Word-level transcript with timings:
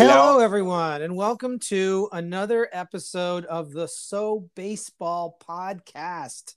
Hello, 0.00 0.38
everyone, 0.38 1.02
and 1.02 1.14
welcome 1.14 1.58
to 1.58 2.08
another 2.10 2.70
episode 2.72 3.44
of 3.44 3.72
the 3.72 3.86
So 3.86 4.48
Baseball 4.54 5.38
podcast. 5.46 6.54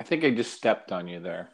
I 0.00 0.04
think 0.04 0.24
I 0.24 0.30
just 0.30 0.54
stepped 0.54 0.90
on 0.90 1.06
you 1.06 1.20
there. 1.20 1.50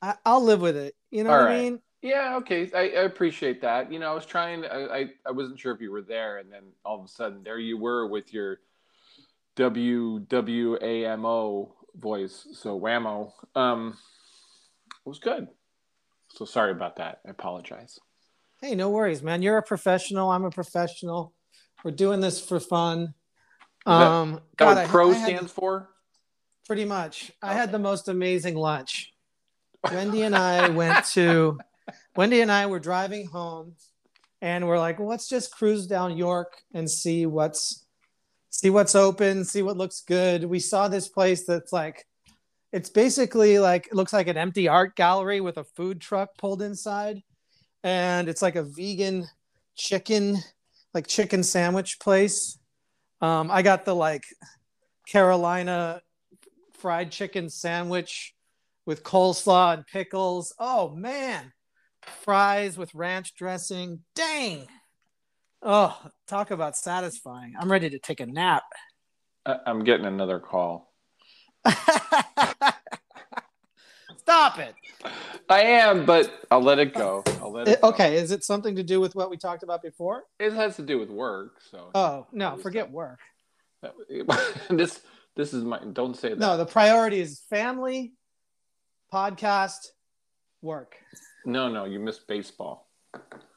I, 0.00 0.14
I'll 0.24 0.42
live 0.42 0.62
with 0.62 0.78
it. 0.78 0.94
You 1.10 1.24
know 1.24 1.32
All 1.32 1.42
what 1.42 1.50
I 1.50 1.58
mean? 1.58 1.82
Yeah, 2.00 2.36
okay. 2.36 2.70
I, 2.74 2.84
I 2.84 3.02
appreciate 3.02 3.60
that. 3.60 3.92
You 3.92 3.98
know, 3.98 4.10
I 4.10 4.14
was 4.14 4.24
trying. 4.24 4.64
I, 4.64 4.86
I 4.86 5.10
I 5.26 5.32
wasn't 5.32 5.60
sure 5.60 5.74
if 5.74 5.82
you 5.82 5.92
were 5.92 6.00
there, 6.00 6.38
and 6.38 6.50
then 6.50 6.62
all 6.82 6.98
of 6.98 7.04
a 7.04 7.08
sudden, 7.08 7.42
there 7.44 7.58
you 7.58 7.76
were 7.76 8.06
with 8.06 8.32
your 8.32 8.60
WWAMO 9.56 10.08
voice. 11.94 12.48
So 12.54 12.80
whammo. 12.80 13.32
Um, 13.54 13.98
it 15.04 15.08
was 15.10 15.18
good. 15.18 15.48
So 16.36 16.44
sorry 16.44 16.72
about 16.72 16.96
that. 16.96 17.20
I 17.26 17.30
apologize. 17.30 17.98
Hey, 18.60 18.74
no 18.74 18.90
worries, 18.90 19.22
man. 19.22 19.42
You're 19.42 19.58
a 19.58 19.62
professional. 19.62 20.30
I'm 20.30 20.44
a 20.44 20.50
professional. 20.50 21.34
We're 21.84 21.90
doing 21.92 22.20
this 22.20 22.40
for 22.44 22.60
fun. 22.60 23.14
Um, 23.86 24.32
That 24.34 24.42
God, 24.56 24.78
I- 24.78 24.86
pro 24.86 25.10
I 25.10 25.14
had- 25.14 25.24
stands 25.28 25.52
for? 25.52 25.90
pretty 26.66 26.84
much. 26.84 27.30
I 27.40 27.52
had 27.54 27.70
the 27.70 27.78
most 27.78 28.08
amazing 28.08 28.56
lunch. 28.56 29.12
Wendy 29.92 30.22
and 30.22 30.34
I 30.34 30.68
went 30.68 31.04
to 31.12 31.58
Wendy 32.16 32.40
and 32.40 32.50
I 32.50 32.66
were 32.66 32.80
driving 32.80 33.26
home 33.28 33.76
and 34.42 34.66
we're 34.66 34.78
like, 34.80 34.98
well, 34.98 35.06
let's 35.06 35.28
just 35.28 35.52
cruise 35.54 35.86
down 35.86 36.16
York 36.16 36.60
and 36.74 36.90
see 36.90 37.24
what's 37.24 37.86
see 38.50 38.68
what's 38.70 38.96
open, 38.96 39.44
see 39.44 39.62
what 39.62 39.76
looks 39.76 40.00
good. 40.00 40.44
We 40.44 40.58
saw 40.58 40.88
this 40.88 41.06
place 41.08 41.46
that's 41.46 41.72
like 41.72 42.04
it's 42.76 42.90
basically 42.90 43.58
like 43.58 43.86
it 43.86 43.94
looks 43.94 44.12
like 44.12 44.28
an 44.28 44.36
empty 44.36 44.68
art 44.68 44.96
gallery 44.96 45.40
with 45.40 45.56
a 45.56 45.64
food 45.64 45.98
truck 45.98 46.36
pulled 46.36 46.60
inside. 46.60 47.22
And 47.82 48.28
it's 48.28 48.42
like 48.42 48.54
a 48.54 48.64
vegan 48.64 49.26
chicken, 49.74 50.36
like 50.92 51.06
chicken 51.06 51.42
sandwich 51.42 51.98
place. 51.98 52.58
Um, 53.22 53.50
I 53.50 53.62
got 53.62 53.86
the 53.86 53.94
like 53.94 54.24
Carolina 55.08 56.02
fried 56.74 57.10
chicken 57.10 57.48
sandwich 57.48 58.34
with 58.84 59.02
coleslaw 59.02 59.72
and 59.72 59.86
pickles. 59.86 60.52
Oh 60.58 60.90
man, 60.90 61.54
fries 62.24 62.76
with 62.76 62.94
ranch 62.94 63.34
dressing. 63.36 64.00
Dang. 64.14 64.66
Oh, 65.62 65.98
talk 66.28 66.50
about 66.50 66.76
satisfying. 66.76 67.54
I'm 67.58 67.72
ready 67.72 67.88
to 67.88 67.98
take 67.98 68.20
a 68.20 68.26
nap. 68.26 68.64
I'm 69.46 69.82
getting 69.82 70.04
another 70.04 70.40
call. 70.40 70.92
Stop 74.18 74.58
it. 74.58 74.74
I 75.48 75.60
am, 75.60 76.04
but 76.04 76.46
I'll 76.50 76.62
let 76.62 76.78
it 76.80 76.92
go. 76.94 77.22
I'll 77.40 77.52
let 77.52 77.68
it. 77.68 77.72
It- 77.74 77.80
go. 77.80 77.88
okay, 77.90 78.16
is 78.16 78.32
it 78.32 78.42
something 78.42 78.74
to 78.76 78.82
do 78.82 79.00
with 79.00 79.14
what 79.14 79.30
we 79.30 79.36
talked 79.36 79.62
about 79.62 79.82
before? 79.82 80.24
It 80.40 80.52
has 80.52 80.74
to 80.76 80.82
do 80.82 80.98
with 80.98 81.10
work. 81.10 81.60
So 81.70 81.90
Oh, 81.94 82.26
no, 82.32 82.56
forget 82.56 82.90
work. 82.90 83.20
this 84.70 85.00
this 85.36 85.54
is 85.54 85.62
my. 85.62 85.78
Don't 85.92 86.16
say 86.16 86.30
that. 86.30 86.38
No, 86.38 86.56
the 86.56 86.66
priority 86.66 87.20
is 87.20 87.40
family, 87.48 88.14
podcast, 89.12 89.88
work. 90.60 90.96
No, 91.44 91.68
no, 91.68 91.84
you 91.84 92.00
missed 92.00 92.26
baseball. 92.26 92.88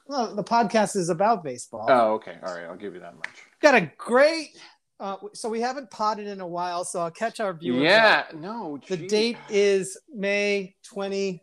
Well, 0.06 0.36
the 0.36 0.44
podcast 0.44 0.96
is 0.96 1.10
about 1.10 1.44
baseball. 1.44 1.88
Oh, 1.90 2.14
okay. 2.14 2.38
All 2.46 2.54
right, 2.54 2.66
I'll 2.66 2.76
give 2.76 2.94
you 2.94 3.00
that 3.00 3.16
much. 3.16 3.44
Got 3.62 3.76
a 3.76 3.92
great. 3.98 4.50
Uh, 5.00 5.16
so 5.34 5.48
we 5.48 5.62
haven't 5.62 5.90
potted 5.90 6.28
in 6.28 6.42
a 6.42 6.48
while, 6.48 6.84
so 6.84 7.00
I'll 7.00 7.12
catch 7.12 7.40
our 7.40 7.54
viewers. 7.54 7.80
up. 7.80 7.84
Yeah, 7.84 8.26
no. 8.38 8.80
The 8.86 8.98
gee. 8.98 9.08
date 9.08 9.38
is 9.50 9.98
May 10.14 10.76
22nd. 10.94 11.40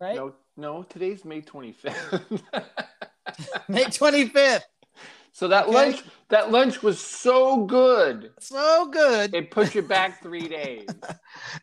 Right? 0.00 0.16
No, 0.16 0.34
no. 0.56 0.82
Today's 0.82 1.24
May 1.24 1.42
25th. 1.42 2.42
May 3.68 3.84
25th. 3.84 4.62
So 5.32 5.48
that 5.48 5.64
Okay. 5.66 5.72
lunch, 5.74 6.02
that 6.28 6.50
lunch 6.50 6.82
was 6.82 7.00
so 7.00 7.64
good. 7.64 8.30
So 8.40 8.86
good. 8.90 9.34
It 9.34 9.50
put 9.50 9.74
you 9.74 9.82
back 9.82 10.22
three 10.22 10.48
days. 10.48 10.86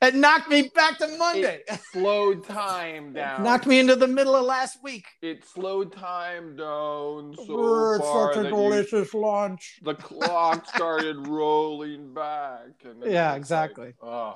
It 0.02 0.16
knocked 0.16 0.50
me 0.50 0.70
back 0.74 0.98
to 1.00 1.08
Monday. 1.18 1.62
It 1.68 1.80
slowed 1.92 2.46
time 2.46 3.14
down. 3.14 3.44
knocked 3.44 3.68
me 3.68 3.80
into 3.80 3.96
the 3.96 4.08
middle 4.08 4.36
of 4.36 4.46
last 4.46 4.80
week. 4.84 5.06
It 5.22 5.46
slowed 5.46 5.94
time 5.94 6.56
down 6.56 7.36
so 7.46 8.00
far 8.00 8.34
such 8.34 8.38
a 8.38 8.44
that 8.44 8.50
you- 8.50 8.56
delicious 8.56 9.14
lunch. 9.14 9.80
the 9.84 9.94
clock 9.96 10.68
started 10.68 11.28
rolling 11.28 12.14
back. 12.14 12.62
Yeah, 12.84 12.92
was 12.94 13.04
like, 13.14 13.38
exactly. 13.38 13.94
oh, 14.02 14.08
wow. 14.08 14.36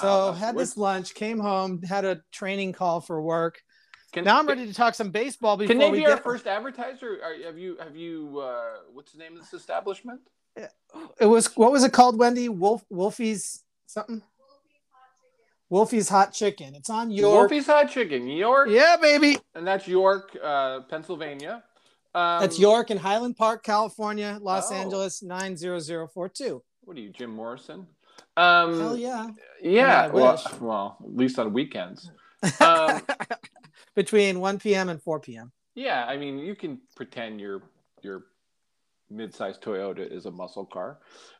so 0.00 0.32
had 0.32 0.56
this 0.56 0.76
lunch, 0.76 1.14
came 1.14 1.38
home, 1.38 1.82
had 1.82 2.04
a 2.04 2.20
training 2.32 2.72
call 2.72 3.00
for 3.00 3.20
work. 3.22 3.60
Can, 4.12 4.24
now 4.24 4.38
I'm 4.38 4.46
ready 4.46 4.66
to 4.66 4.74
talk 4.74 4.94
some 4.94 5.10
baseball 5.10 5.56
before 5.56 5.68
Can 5.68 5.78
they 5.78 5.90
we 5.90 5.98
be 5.98 6.02
get 6.04 6.10
our 6.12 6.16
first 6.18 6.46
advertiser? 6.46 7.18
Are, 7.24 7.34
have 7.46 7.56
you 7.58 7.76
have 7.78 7.96
you 7.96 8.40
uh, 8.40 8.80
what's 8.92 9.12
the 9.12 9.18
name 9.18 9.32
of 9.34 9.40
this 9.40 9.54
establishment? 9.54 10.20
It 11.18 11.26
was 11.26 11.56
what 11.56 11.72
was 11.72 11.82
it 11.82 11.92
called, 11.94 12.18
Wendy? 12.18 12.48
Wolf 12.50 12.84
Wolfie's 12.92 13.64
something. 13.86 14.22
Wolfie's 15.70 16.10
hot 16.10 16.34
chicken. 16.34 16.74
It's 16.74 16.90
on 16.90 17.10
York. 17.10 17.50
Wolfie's 17.50 17.66
Hot 17.66 17.90
Chicken, 17.90 18.28
York, 18.28 18.68
Yeah, 18.70 18.96
baby. 19.00 19.38
and 19.54 19.66
that's 19.66 19.88
York, 19.88 20.36
uh, 20.42 20.80
Pennsylvania. 20.90 21.62
Um, 22.14 22.42
That's 22.42 22.58
York 22.58 22.90
in 22.90 22.98
Highland 22.98 23.38
Park, 23.38 23.62
California, 23.64 24.38
Los 24.42 24.70
Oh. 24.70 24.74
Angeles 24.74 25.22
nine 25.22 25.56
zero 25.56 25.78
zero 25.78 26.06
four 26.06 26.28
two. 26.28 26.62
What 26.82 26.98
are 26.98 27.00
you, 27.00 27.08
Jim 27.08 27.30
Morrison? 27.30 27.86
Um, 28.36 28.78
Hell 28.78 28.96
yeah! 28.98 29.28
yeah. 29.62 30.02
I 30.02 30.08
well, 30.08 30.42
well, 30.60 30.96
at 31.02 31.16
least 31.16 31.38
on 31.38 31.54
weekends. 31.54 32.10
Um, 32.60 33.00
Between 33.94 34.40
one 34.40 34.58
p.m. 34.58 34.88
and 34.88 35.02
four 35.02 35.20
p.m. 35.20 35.52
yeah, 35.74 36.06
I 36.06 36.16
mean, 36.16 36.38
you 36.38 36.54
can 36.54 36.80
pretend 36.96 37.40
your 37.40 37.62
your 38.02 38.24
mid-sized 39.10 39.62
Toyota 39.62 40.10
is 40.10 40.24
a 40.24 40.30
muscle 40.30 40.64
car. 40.64 40.98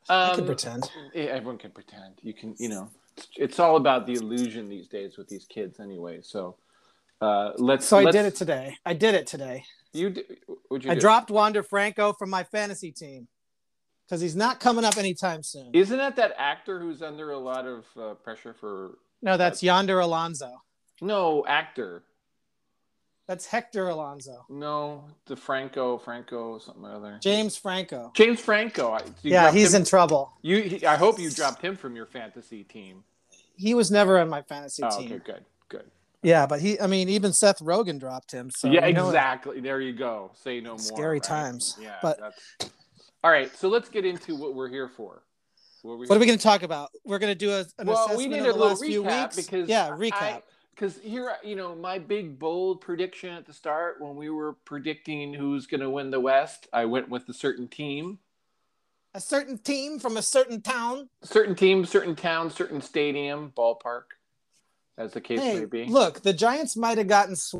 I 0.08 0.30
Um, 0.30 0.36
can 0.36 0.46
pretend. 0.46 0.90
Everyone 1.14 1.56
can 1.56 1.70
pretend. 1.70 2.14
You 2.22 2.34
can, 2.34 2.54
you 2.58 2.68
know, 2.68 2.90
it's, 3.16 3.28
it's 3.36 3.58
all 3.58 3.76
about 3.76 4.06
the 4.06 4.12
illusion 4.14 4.68
these 4.68 4.88
days 4.88 5.16
with 5.16 5.28
these 5.28 5.46
kids, 5.46 5.80
anyway. 5.80 6.20
So 6.22 6.56
uh, 7.22 7.52
let's. 7.56 7.86
So 7.86 7.98
I 7.98 8.02
let's, 8.02 8.14
did 8.16 8.26
it 8.26 8.34
today. 8.34 8.76
I 8.84 8.92
did 8.92 9.14
it 9.14 9.26
today. 9.26 9.64
You 9.94 10.14
what'd 10.68 10.84
you 10.84 10.90
I 10.90 10.94
do? 10.94 11.00
dropped 11.00 11.30
Wander 11.30 11.62
Franco 11.62 12.12
from 12.12 12.28
my 12.28 12.44
fantasy 12.44 12.92
team 12.92 13.28
because 14.06 14.20
he's 14.20 14.36
not 14.36 14.60
coming 14.60 14.84
up 14.84 14.98
anytime 14.98 15.42
soon. 15.42 15.70
Isn't 15.72 15.96
that 15.96 16.16
that 16.16 16.34
actor 16.36 16.78
who's 16.78 17.00
under 17.00 17.30
a 17.30 17.38
lot 17.38 17.66
of 17.66 17.84
uh, 17.98 18.14
pressure 18.14 18.54
for? 18.60 18.98
No, 19.22 19.38
that's 19.38 19.62
Yonder 19.62 20.00
Alonso. 20.00 20.62
No, 21.00 21.44
actor. 21.46 22.02
That's 23.32 23.46
Hector 23.46 23.88
Alonso. 23.88 24.44
No, 24.50 25.04
the 25.24 25.34
Franco, 25.34 25.96
Franco, 25.96 26.58
something 26.58 26.84
or 26.84 26.92
other. 26.96 27.18
James 27.22 27.56
Franco. 27.56 28.10
James 28.14 28.38
Franco. 28.38 28.98
Yeah, 29.22 29.50
he's 29.50 29.72
him- 29.72 29.80
in 29.80 29.86
trouble. 29.86 30.34
You, 30.42 30.60
he, 30.60 30.84
I 30.84 30.96
hope 30.96 31.18
you 31.18 31.30
dropped 31.30 31.62
him 31.62 31.74
from 31.74 31.96
your 31.96 32.04
fantasy 32.04 32.62
team. 32.62 33.04
He 33.56 33.72
was 33.72 33.90
never 33.90 34.18
on 34.18 34.28
my 34.28 34.42
fantasy 34.42 34.82
Oh, 34.84 34.90
team. 34.98 35.12
okay, 35.12 35.22
good, 35.24 35.44
good. 35.70 35.90
Yeah, 36.22 36.44
but 36.44 36.60
he, 36.60 36.78
I 36.78 36.86
mean, 36.86 37.08
even 37.08 37.32
Seth 37.32 37.60
Rogen 37.60 37.98
dropped 37.98 38.30
him. 38.32 38.50
So 38.50 38.68
yeah, 38.68 38.84
you 38.84 38.92
know- 38.92 39.06
exactly. 39.06 39.60
There 39.60 39.80
you 39.80 39.94
go. 39.94 40.32
Say 40.34 40.60
no 40.60 40.72
more. 40.72 40.78
Scary 40.78 41.14
right? 41.14 41.22
times. 41.22 41.78
Yeah, 41.80 41.96
But- 42.02 42.20
that's. 42.20 42.70
All 43.24 43.30
right, 43.30 43.50
so 43.56 43.70
let's 43.70 43.88
get 43.88 44.04
into 44.04 44.36
what 44.36 44.54
we're 44.54 44.68
here 44.68 44.90
for. 44.94 45.22
What, 45.80 46.00
What 46.00 46.10
are 46.10 46.18
we 46.18 46.26
going 46.26 46.36
to 46.38 46.42
talk 46.42 46.64
about? 46.64 46.90
We're 47.06 47.18
going 47.18 47.32
to 47.32 47.38
do 47.38 47.50
a, 47.52 47.60
an 47.78 47.86
well, 47.86 47.96
assessment 48.04 48.18
we 48.18 48.26
need 48.26 48.40
of 48.40 48.44
a 48.48 48.52
the 48.52 48.58
little 48.58 48.68
last 48.68 48.84
few 48.84 49.02
recap 49.04 49.22
weeks. 49.36 49.36
because 49.36 49.68
yeah, 49.70 49.86
I- 49.86 49.90
recap. 49.96 50.42
Because 50.74 50.98
here, 50.98 51.32
you 51.44 51.56
know, 51.56 51.74
my 51.74 51.98
big 51.98 52.38
bold 52.38 52.80
prediction 52.80 53.30
at 53.30 53.46
the 53.46 53.52
start 53.52 54.00
when 54.00 54.16
we 54.16 54.30
were 54.30 54.54
predicting 54.64 55.34
who's 55.34 55.66
going 55.66 55.80
to 55.80 55.90
win 55.90 56.10
the 56.10 56.20
West, 56.20 56.66
I 56.72 56.86
went 56.86 57.08
with 57.08 57.28
a 57.28 57.34
certain 57.34 57.68
team, 57.68 58.18
a 59.14 59.20
certain 59.20 59.58
team 59.58 59.98
from 59.98 60.16
a 60.16 60.22
certain 60.22 60.60
town. 60.62 61.08
certain 61.22 61.54
team, 61.54 61.84
certain 61.84 62.16
town, 62.16 62.50
certain 62.50 62.80
stadium, 62.80 63.52
ballpark, 63.56 64.04
as 64.96 65.12
the 65.12 65.20
case 65.20 65.40
Hey, 65.40 65.60
may 65.60 65.64
be. 65.66 65.84
look, 65.86 66.22
the 66.22 66.32
Giants 66.32 66.76
might 66.76 66.98
have 66.98 67.08
gotten 67.08 67.36
sw- 67.36 67.56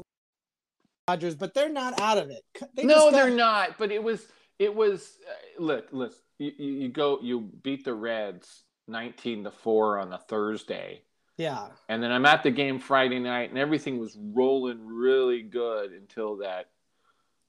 Rodgers, 1.08 1.34
but 1.34 1.52
they're 1.52 1.68
not 1.68 2.00
out 2.00 2.16
of 2.18 2.30
it. 2.30 2.42
They 2.74 2.84
no, 2.84 3.10
got- 3.10 3.12
they're 3.12 3.30
not. 3.30 3.76
But 3.76 3.90
it 3.92 4.02
was, 4.02 4.26
it 4.58 4.74
was. 4.74 5.18
Uh, 5.28 5.62
look, 5.62 5.88
listen. 5.92 6.18
You, 6.38 6.52
you, 6.56 6.72
you 6.72 6.88
go, 6.88 7.18
you 7.22 7.40
beat 7.62 7.84
the 7.84 7.92
Reds 7.94 8.62
nineteen 8.88 9.44
to 9.44 9.50
four 9.50 9.98
on 9.98 10.12
a 10.12 10.18
Thursday. 10.18 11.02
Yeah, 11.38 11.68
And 11.88 12.02
then 12.02 12.12
I'm 12.12 12.26
at 12.26 12.42
the 12.42 12.50
game 12.50 12.78
Friday 12.78 13.18
night, 13.18 13.50
and 13.50 13.58
everything 13.58 13.98
was 13.98 14.16
rolling 14.18 14.86
really 14.86 15.42
good 15.42 15.92
until 15.92 16.36
that 16.38 16.68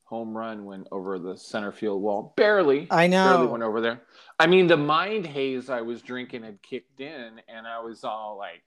home 0.06 0.36
run 0.36 0.64
went 0.66 0.88
over 0.92 1.20
the 1.20 1.36
center 1.36 1.72
field 1.72 2.02
wall. 2.02 2.34
Barely. 2.38 2.88
I 2.92 3.08
know. 3.08 3.30
Barely 3.30 3.48
went 3.48 3.64
over 3.64 3.82
there. 3.82 4.02
I 4.40 4.48
mean, 4.48 4.68
the 4.68 4.78
mind 4.78 5.26
haze 5.26 5.70
I 5.70 5.82
was 5.82 6.02
drinking 6.02 6.44
had 6.44 6.62
kicked 6.62 7.02
in, 7.02 7.42
and 7.48 7.68
I 7.68 7.80
was 7.80 8.04
all 8.04 8.38
like, 8.38 8.64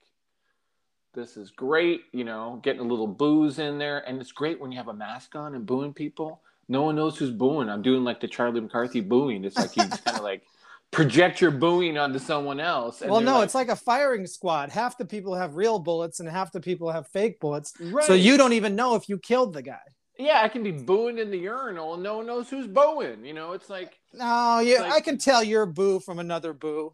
this 1.15 1.37
is 1.37 1.51
great, 1.51 2.03
you 2.13 2.25
know, 2.25 2.61
getting 2.63 2.81
a 2.81 2.85
little 2.85 3.07
booze 3.07 3.59
in 3.59 3.79
there. 3.79 4.07
And 4.07 4.21
it's 4.21 4.33
great 4.33 4.61
when 4.61 4.71
you 4.71 4.79
have 4.79 4.89
a 4.89 4.95
mask 4.95 5.35
on 5.35 5.55
and 5.55 5.65
booing 5.65 5.95
people. 5.95 6.43
No 6.69 6.83
one 6.83 6.97
knows 6.97 7.17
who's 7.17 7.31
booing. 7.31 7.69
I'm 7.69 7.83
doing 7.83 8.05
like 8.05 8.21
the 8.21 8.29
Charlie 8.29 8.61
McCarthy 8.61 9.01
booing. 9.01 9.45
It's 9.45 9.57
like 9.57 9.73
he's 9.73 9.89
kind 10.05 10.19
of 10.19 10.23
like 10.23 10.43
project 10.91 11.41
your 11.41 11.51
booing 11.51 11.99
onto 11.99 12.19
someone 12.19 12.61
else. 12.61 13.03
well, 13.07 13.21
no, 13.21 13.35
like- 13.37 13.45
it's 13.45 13.55
like 13.55 13.69
a 13.69 13.77
firing 13.77 14.27
squad. 14.27 14.71
Half 14.71 14.99
the 14.99 15.05
people 15.05 15.35
have 15.35 15.55
real 15.57 15.79
bullets 15.79 16.21
and 16.21 16.29
half 16.29 16.53
the 16.53 16.61
people 16.61 16.91
have 16.91 17.07
fake 17.09 17.41
bullets. 17.41 17.73
right. 17.81 18.05
So 18.05 18.15
you 18.15 18.37
don't 18.37 18.53
even 18.55 18.77
know 18.77 18.95
if 18.95 19.09
you 19.09 19.19
killed 19.19 19.53
the 19.53 19.63
guy. 19.63 19.81
yeah, 20.19 20.41
I 20.43 20.49
can 20.49 20.63
be 20.63 20.73
booing 20.73 21.19
in 21.19 21.31
the 21.31 21.37
urinal 21.39 21.95
and 21.95 22.03
no 22.03 22.17
one 22.19 22.27
knows 22.27 22.49
who's 22.49 22.67
booing. 22.67 23.25
You 23.25 23.35
know, 23.35 23.53
it's 23.53 23.69
like, 23.69 23.99
No, 24.15 24.61
yeah, 24.61 24.81
Like- 24.83 24.93
I 24.93 25.01
can 25.01 25.19
tell 25.19 25.43
you're 25.43 25.67
boo 25.67 26.01
from 26.01 26.19
another 26.19 26.53
boo. 26.55 26.93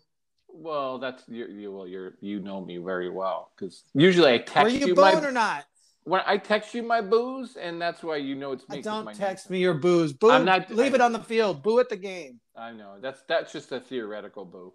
well, 0.48 0.98
that's 0.98 1.22
you. 1.28 1.46
you 1.46 1.70
well, 1.72 1.86
you're 1.86 2.14
you 2.20 2.40
know 2.40 2.60
me 2.60 2.78
very 2.78 3.08
well 3.10 3.52
because 3.56 3.84
usually 3.94 4.28
I 4.30 4.36
Were 4.38 4.42
text 4.42 4.74
you 4.74 4.88
you, 4.88 4.94
booing 4.96 5.14
my 5.22 5.28
or 5.28 5.30
not? 5.32 5.64
when 6.04 6.20
I 6.26 6.36
text 6.36 6.74
you 6.74 6.82
my 6.82 7.00
booze, 7.00 7.56
and 7.56 7.80
that's 7.80 8.02
why 8.02 8.16
you 8.16 8.34
know 8.34 8.50
it's 8.52 8.68
me. 8.68 8.78
I 8.78 8.80
don't 8.82 9.04
my 9.04 9.12
text 9.14 9.48
name- 9.48 9.58
me 9.58 9.62
your 9.62 9.74
booze. 9.74 10.12
Boo. 10.12 10.30
I'm 10.32 10.44
not- 10.44 10.68
leave 10.70 10.92
I- 10.92 10.96
it 10.96 11.00
on 11.00 11.12
the 11.12 11.20
field. 11.20 11.62
Boo 11.62 11.78
at 11.78 11.88
the 11.88 11.96
game. 11.96 12.40
I 12.56 12.72
know 12.72 12.94
that's 13.00 13.22
that's 13.28 13.52
just 13.52 13.72
a 13.72 13.80
theoretical 13.80 14.44
boo, 14.44 14.72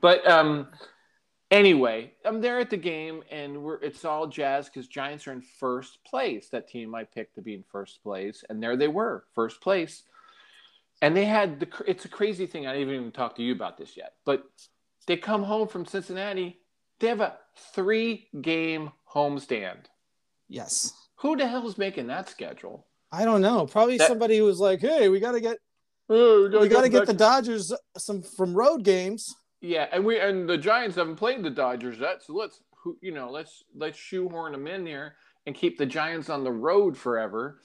but 0.00 0.26
um, 0.28 0.68
anyway, 1.50 2.12
I'm 2.24 2.40
there 2.40 2.58
at 2.58 2.70
the 2.70 2.76
game 2.76 3.22
and 3.30 3.62
we're 3.62 3.80
it's 3.82 4.04
all 4.04 4.26
jazz 4.26 4.66
because 4.68 4.88
Giants 4.88 5.26
are 5.26 5.32
in 5.32 5.42
first 5.42 6.02
place. 6.04 6.48
That 6.48 6.68
team 6.68 6.94
I 6.94 7.04
picked 7.04 7.36
to 7.36 7.42
be 7.42 7.54
in 7.54 7.64
first 7.70 8.02
place, 8.02 8.44
and 8.48 8.62
there 8.62 8.76
they 8.76 8.88
were, 8.88 9.24
first 9.34 9.60
place. 9.60 10.02
And 11.02 11.16
they 11.16 11.24
had 11.24 11.60
the 11.60 11.68
it's 11.86 12.04
a 12.04 12.08
crazy 12.08 12.46
thing. 12.46 12.66
I 12.66 12.74
didn't 12.74 12.94
even 12.94 13.12
talk 13.12 13.36
to 13.36 13.42
you 13.42 13.52
about 13.52 13.78
this 13.78 13.96
yet, 13.96 14.14
but 14.24 14.44
they 15.06 15.16
come 15.16 15.42
home 15.42 15.68
from 15.68 15.86
Cincinnati. 15.86 16.58
They 16.98 17.08
have 17.08 17.20
a 17.20 17.38
three 17.74 18.28
game 18.42 18.90
homestand. 19.10 19.86
Yes. 20.48 20.92
Who 21.16 21.36
the 21.36 21.46
hell's 21.46 21.78
making 21.78 22.08
that 22.08 22.28
schedule? 22.28 22.86
I 23.12 23.24
don't 23.24 23.40
know. 23.40 23.66
Probably 23.66 23.96
That- 23.98 24.08
somebody 24.08 24.36
who 24.36 24.44
was 24.44 24.60
like, 24.60 24.80
"Hey, 24.80 25.08
we 25.08 25.20
got 25.20 25.32
to 25.32 25.40
get 25.40 25.58
Oh, 26.10 26.48
we 26.60 26.68
got 26.68 26.82
to 26.82 26.88
get 26.88 27.00
back 27.00 27.06
the 27.06 27.14
Dodgers 27.14 27.72
some 27.96 28.22
from 28.22 28.54
road 28.54 28.82
games." 28.82 29.34
Yeah, 29.60 29.86
and 29.92 30.04
we 30.04 30.18
and 30.18 30.48
the 30.48 30.58
Giants 30.58 30.96
haven't 30.96 31.16
played 31.16 31.42
the 31.42 31.50
Dodgers 31.50 31.98
yet, 31.98 32.22
so 32.22 32.32
let's 32.34 32.60
who- 32.82 32.98
you 33.00 33.12
know 33.12 33.30
let's 33.30 33.62
let's 33.76 33.98
shoehorn 33.98 34.52
them 34.52 34.66
in 34.66 34.84
there 34.84 35.16
and 35.46 35.54
keep 35.54 35.78
the 35.78 35.86
Giants 35.86 36.28
on 36.28 36.44
the 36.44 36.52
road 36.52 36.96
forever. 36.96 37.60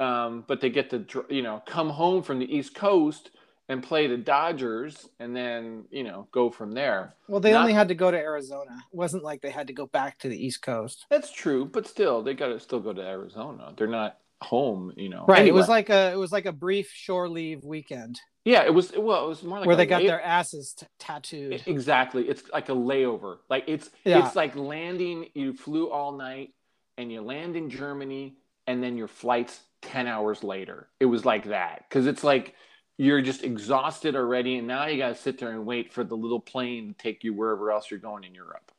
Um, 0.00 0.44
but 0.48 0.60
they 0.60 0.70
get 0.70 0.90
to 0.90 1.24
you 1.28 1.42
know 1.42 1.62
come 1.66 1.90
home 1.90 2.22
from 2.22 2.38
the 2.38 2.46
East 2.52 2.74
Coast 2.74 3.30
and 3.68 3.82
play 3.82 4.06
the 4.06 4.16
Dodgers, 4.16 5.08
and 5.20 5.34
then 5.36 5.84
you 5.90 6.02
know 6.04 6.28
go 6.32 6.48
from 6.50 6.72
there. 6.72 7.14
Well, 7.28 7.40
they 7.40 7.52
Not- 7.52 7.60
only 7.62 7.72
had 7.74 7.88
to 7.88 7.94
go 7.94 8.10
to 8.10 8.16
Arizona. 8.16 8.70
It 8.92 8.96
wasn't 8.96 9.22
like 9.22 9.42
they 9.42 9.50
had 9.50 9.66
to 9.66 9.72
go 9.72 9.86
back 9.86 10.18
to 10.20 10.28
the 10.28 10.46
East 10.46 10.62
Coast. 10.62 11.06
That's 11.10 11.30
true, 11.30 11.64
but 11.66 11.86
still 11.86 12.22
they 12.22 12.34
got 12.34 12.48
to 12.48 12.58
still 12.60 12.80
go 12.80 12.92
to 12.92 13.02
Arizona. 13.02 13.74
They're 13.76 13.86
not 13.86 14.18
home, 14.42 14.92
you 14.96 15.08
know. 15.08 15.24
Right. 15.26 15.46
It 15.46 15.54
was 15.54 15.68
like 15.68 15.90
a 15.90 16.12
it 16.12 16.16
was 16.16 16.32
like 16.32 16.46
a 16.46 16.52
brief 16.52 16.90
shore 16.92 17.28
leave 17.28 17.64
weekend 17.64 18.20
yeah, 18.44 18.64
it 18.64 18.74
was 18.74 18.92
well, 18.96 19.24
it 19.24 19.28
was 19.28 19.42
more 19.42 19.58
like 19.58 19.66
where 19.66 19.76
they 19.76 19.86
got 19.86 20.02
lay- 20.02 20.08
their 20.08 20.20
asses 20.20 20.74
t- 20.74 20.86
tattooed. 20.98 21.62
Exactly. 21.66 22.28
It's 22.28 22.42
like 22.52 22.68
a 22.68 22.72
layover. 22.72 23.38
Like 23.48 23.64
it's 23.68 23.88
Yeah. 24.04 24.26
it's 24.26 24.34
like 24.34 24.56
landing. 24.56 25.28
You 25.34 25.52
flew 25.52 25.90
all 25.90 26.12
night 26.12 26.50
and 26.98 27.12
you 27.12 27.22
land 27.22 27.56
in 27.56 27.70
Germany, 27.70 28.34
and 28.66 28.82
then 28.82 28.96
your 28.96 29.08
flight's 29.08 29.60
ten 29.80 30.08
hours 30.08 30.42
later. 30.42 30.88
It 30.98 31.06
was 31.06 31.24
like 31.24 31.46
that 31.46 31.84
because 31.88 32.06
it's 32.06 32.24
like 32.24 32.54
you're 32.98 33.22
just 33.22 33.44
exhausted 33.44 34.16
already, 34.16 34.58
and 34.58 34.66
now 34.66 34.86
you 34.86 34.98
got 34.98 35.10
to 35.10 35.14
sit 35.14 35.38
there 35.38 35.52
and 35.52 35.64
wait 35.64 35.92
for 35.92 36.02
the 36.02 36.16
little 36.16 36.40
plane 36.40 36.88
to 36.88 36.94
take 37.02 37.22
you 37.22 37.32
wherever 37.32 37.70
else 37.70 37.90
you're 37.90 38.00
going 38.00 38.24
in 38.24 38.34
Europe. 38.34 38.72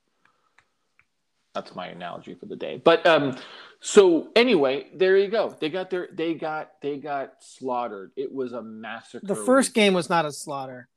That's 1.54 1.76
my 1.76 1.88
analogy 1.88 2.34
for 2.34 2.48
the 2.48 2.56
day. 2.56 2.82
But 2.84 3.06
um, 3.06 3.38
so 3.80 4.30
anyway, 4.36 4.88
there 4.96 5.18
you 5.18 5.28
go. 5.28 5.56
They 5.60 5.70
got 5.70 5.90
their 5.90 6.10
they 6.12 6.34
got 6.34 6.72
they 6.82 6.98
got 6.98 7.34
slaughtered. 7.42 8.12
It 8.16 8.34
was 8.34 8.54
a 8.54 8.62
massacre. 8.62 9.26
The 9.28 9.36
first 9.36 9.74
game 9.74 9.94
was 9.94 10.10
not 10.10 10.26
a 10.26 10.32
slaughter. 10.32 10.90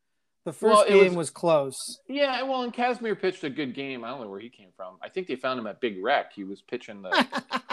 The 0.47 0.53
first 0.53 0.63
Well, 0.77 0.87
game 0.89 1.07
was- 1.09 1.17
was, 1.17 1.31
close. 1.31 2.01
Yeah, 2.09 2.41
well, 2.45 2.63
and 2.63 2.73
Kazmir 2.73 3.21
pitched 3.21 3.43
a 3.43 3.51
good 3.51 3.75
game. 3.75 4.05
I 4.05 4.09
don't 4.11 4.21
know 4.21 4.29
where 4.31 4.39
he 4.39 4.49
came 4.49 4.69
from. 4.77 4.95
I 5.03 5.09
think 5.09 5.27
they 5.27 5.35
found 5.35 5.59
him 5.59 5.67
at 5.67 5.81
Big 5.81 5.97
Rec. 6.03 6.33
He 6.33 6.45
was 6.45 6.63
pitching 6.63 7.03
the 7.03 7.11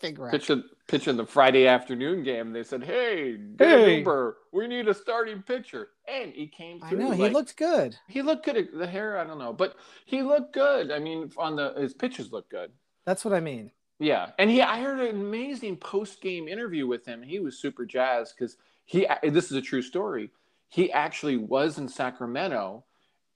Big 0.00 0.18
right. 0.18 0.30
pitching 0.32 0.64
pitching 0.86 1.16
the 1.16 1.26
Friday 1.26 1.66
afternoon 1.66 2.22
game. 2.22 2.52
They 2.52 2.62
said, 2.62 2.82
"Hey, 2.84 3.36
Dan 3.36 3.78
Hey. 3.80 3.98
Uber, 3.98 4.38
we 4.52 4.66
need 4.66 4.88
a 4.88 4.94
starting 4.94 5.42
pitcher," 5.42 5.90
and 6.08 6.32
he 6.32 6.46
came 6.46 6.80
I 6.82 6.92
know 6.92 7.10
he 7.10 7.22
like- 7.24 7.32
looked 7.32 7.56
good. 7.56 7.96
he 8.08 8.22
looked 8.22 8.44
good. 8.44 8.68
The 8.72 8.86
hair, 8.86 9.18
I 9.18 9.24
don't 9.24 9.38
know, 9.38 9.52
but 9.52 9.76
he 10.06 10.22
looked 10.22 10.54
good. 10.54 10.90
I 10.90 10.98
mean, 10.98 11.30
on 11.36 11.56
the 11.56 11.74
his 11.76 11.92
pitches 11.94 12.32
looked 12.32 12.50
good. 12.50 12.72
That's 13.04 13.24
what 13.24 13.34
I 13.34 13.40
mean. 13.40 13.72
Yeah, 13.98 14.30
and 14.38 14.48
he 14.48 14.62
I 14.62 14.80
heard 14.80 15.00
an 15.00 15.20
amazing 15.20 15.76
post 15.76 16.22
game 16.22 16.48
interview 16.48 16.86
with 16.86 17.04
him. 17.04 17.22
He 17.22 17.38
was 17.38 17.58
super 17.58 17.84
jazzed 17.84 18.34
because 18.36 18.56
he. 18.86 19.06
This 19.22 19.46
is 19.50 19.52
a 19.52 19.60
true 19.62 19.82
story. 19.82 20.30
He 20.70 20.90
actually 20.90 21.36
was 21.36 21.76
in 21.78 21.88
Sacramento, 21.88 22.84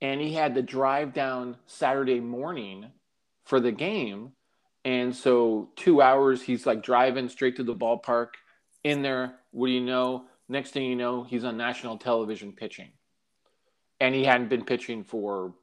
and 0.01 0.19
he 0.19 0.33
had 0.33 0.55
to 0.55 0.63
drive 0.63 1.13
down 1.13 1.57
Saturday 1.67 2.19
morning 2.19 2.91
for 3.43 3.59
the 3.59 3.71
game, 3.71 4.31
and 4.85 5.13
so 5.13 5.69
two 5.75 6.01
hours 6.01 6.41
he's 6.41 6.65
like 6.65 6.81
driving 6.81 7.27
straight 7.27 7.57
to 7.57 7.63
the 7.63 7.75
ballpark. 7.75 8.29
In 8.83 9.01
there, 9.01 9.33
what 9.51 9.67
do 9.67 9.73
you 9.73 9.81
know? 9.81 10.25
Next 10.47 10.71
thing 10.71 10.83
you 10.85 10.95
know, 10.95 11.23
he's 11.23 11.43
on 11.43 11.57
national 11.57 11.97
television 11.97 12.53
pitching, 12.53 12.91
and 13.99 14.13
he 14.13 14.23
hadn't 14.23 14.47
been 14.47 14.63
pitching 14.63 15.03
for 15.03 15.53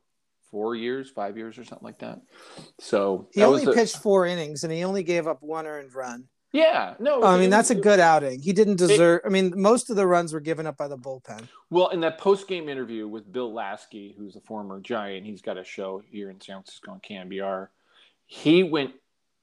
four 0.51 0.75
years, 0.75 1.09
five 1.09 1.37
years, 1.39 1.57
or 1.57 1.65
something 1.65 1.87
like 1.87 2.01
that. 2.01 2.21
So 2.81 3.29
He 3.33 3.43
only 3.45 3.65
a- 3.65 3.73
pitched 3.73 3.99
four 3.99 4.27
innings 4.27 4.65
and 4.65 4.73
he 4.73 4.85
only 4.85 5.03
gave 5.03 5.27
up 5.27 5.41
one 5.41 5.67
earned 5.67 5.95
run. 5.95 6.29
Yeah, 6.53 6.95
no. 6.99 7.23
I 7.23 7.37
it 7.37 7.41
mean, 7.41 7.49
that's 7.49 7.71
a 7.71 7.75
good 7.75 7.99
outing. 7.99 8.43
He 8.43 8.53
didn't 8.53 8.77
deserve. 8.77 9.23
I 9.25 9.31
mean, 9.31 9.55
most 9.57 9.89
of 9.89 9.97
the 9.97 10.07
runs 10.07 10.35
were 10.35 10.41
given 10.41 10.67
up 10.67 10.77
by 10.77 10.87
the 10.89 10.99
bullpen. 10.99 11.49
Well, 11.71 11.89
in 11.89 12.01
that 12.01 12.19
post 12.19 12.47
game 12.47 12.69
interview 12.69 13.09
with 13.09 13.33
Bill 13.33 13.51
Laskey, 13.51 14.15
who's 14.15 14.37
a 14.37 14.41
former 14.41 14.79
Giant, 14.81 15.25
he's 15.25 15.41
got 15.41 15.57
a 15.57 15.65
show 15.65 16.03
here 16.11 16.29
in 16.29 16.39
San 16.43 16.57
Francisco 16.57 16.91
on 16.91 17.01
KNBR. 17.01 17.69
He 18.27 18.63
went 18.65 18.93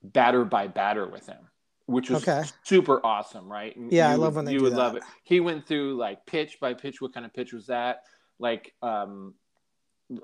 batter 0.04 0.46
by 0.46 0.68
batter 0.68 1.08
with 1.08 1.26
him, 1.28 1.48
which 1.86 2.10
was 2.10 2.28
Okay. 2.28 2.48
super 2.64 3.06
awesome, 3.06 3.52
right? 3.52 3.76
And 3.76 3.92
Yeah, 3.92 4.10
I 4.10 4.14
you 4.14 4.18
love 4.20 4.34
would- 4.34 4.38
when 4.38 4.46
they 4.46 4.54
you 4.54 4.62
would 4.62 4.74
that. 4.74 4.78
love 4.78 4.96
it. 4.96 5.04
He 5.24 5.40
went 5.40 5.68
through 5.68 5.96
like 5.96 6.26
pitch 6.26 6.60
by 6.60 6.74
pitch. 6.74 7.02
What 7.02 7.14
kind 7.14 7.26
of 7.26 7.34
pitch 7.34 7.52
was 7.54 7.68
that? 7.68 8.04
Like, 8.40 8.74
um, 8.82 9.34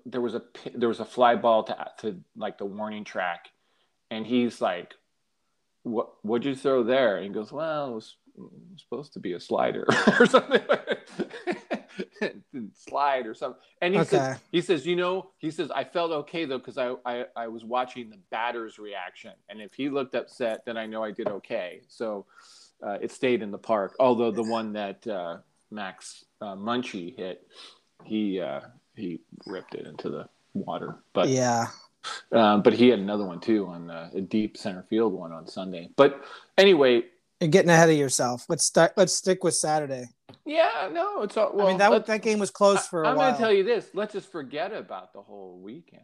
there 0.05 0.21
was 0.21 0.33
a 0.35 0.41
there 0.73 0.89
was 0.89 0.99
a 0.99 1.05
fly 1.05 1.35
ball 1.35 1.63
to 1.63 1.91
to 1.99 2.19
like 2.35 2.57
the 2.57 2.65
warning 2.65 3.03
track, 3.03 3.49
and 4.09 4.25
he's 4.25 4.59
like, 4.61 4.95
"What 5.83 6.13
what'd 6.23 6.45
you 6.45 6.55
throw 6.55 6.81
there?" 6.83 7.17
And 7.17 7.25
he 7.25 7.31
goes, 7.31 7.51
"Well, 7.51 7.91
it 7.91 7.95
was, 7.95 8.15
it 8.35 8.41
was 8.41 8.51
supposed 8.81 9.13
to 9.13 9.19
be 9.19 9.33
a 9.33 9.39
slider 9.39 9.85
or 10.19 10.25
something." 10.25 10.61
Slide 12.73 13.25
or 13.25 13.33
something. 13.33 13.61
And 13.81 13.93
he 13.93 13.99
Okay. 14.01 14.09
says, 14.09 14.39
he 14.51 14.61
says, 14.61 14.85
you 14.85 14.95
know, 14.95 15.31
he 15.37 15.51
says, 15.51 15.71
I 15.71 15.83
felt 15.83 16.11
okay 16.11 16.45
though 16.45 16.57
because 16.57 16.77
I, 16.77 16.95
I 17.05 17.25
I 17.35 17.47
was 17.47 17.63
watching 17.63 18.09
the 18.09 18.17
batter's 18.31 18.79
reaction, 18.79 19.31
and 19.49 19.61
if 19.61 19.73
he 19.73 19.89
looked 19.89 20.15
upset, 20.15 20.65
then 20.65 20.77
I 20.77 20.85
know 20.85 21.03
I 21.03 21.11
did 21.11 21.27
okay. 21.27 21.81
So 21.87 22.25
uh, 22.85 22.97
it 23.01 23.11
stayed 23.11 23.41
in 23.41 23.51
the 23.51 23.57
park. 23.57 23.95
Although 23.99 24.31
the 24.31 24.43
one 24.43 24.73
that 24.73 25.05
uh, 25.07 25.37
Max 25.71 26.25
uh, 26.41 26.55
Muncy 26.55 27.15
hit, 27.15 27.47
he 28.03 28.39
uh, 28.39 28.61
he 28.95 29.19
ripped 29.45 29.75
it 29.75 29.85
into 29.87 30.09
the 30.09 30.27
water. 30.53 30.97
But 31.13 31.29
yeah, 31.29 31.67
um, 32.31 32.61
but 32.61 32.73
he 32.73 32.89
had 32.89 32.99
another 32.99 33.25
one 33.25 33.39
too 33.39 33.67
on 33.67 33.89
uh, 33.89 34.09
a 34.13 34.21
deep 34.21 34.57
center 34.57 34.83
field 34.89 35.13
one 35.13 35.31
on 35.31 35.47
Sunday. 35.47 35.89
But 35.95 36.23
anyway, 36.57 37.03
you're 37.39 37.49
getting 37.49 37.69
ahead 37.69 37.89
of 37.89 37.97
yourself. 37.97 38.45
Let's 38.49 38.65
start. 38.65 38.93
Let's 38.97 39.13
stick 39.13 39.43
with 39.43 39.55
Saturday. 39.55 40.05
yeah, 40.45 40.89
no, 40.91 41.21
it's 41.23 41.35
all. 41.37 41.51
Well, 41.53 41.67
I 41.67 41.69
mean, 41.69 41.77
that 41.79 42.05
that 42.05 42.21
game 42.21 42.39
was 42.39 42.51
close 42.51 42.87
for 42.87 43.03
a 43.03 43.09
I'm 43.09 43.15
going 43.15 43.33
to 43.33 43.39
tell 43.39 43.51
you 43.53 43.63
this. 43.63 43.89
Let's 43.93 44.13
just 44.13 44.31
forget 44.31 44.73
about 44.73 45.13
the 45.13 45.21
whole 45.21 45.59
weekend. 45.61 46.03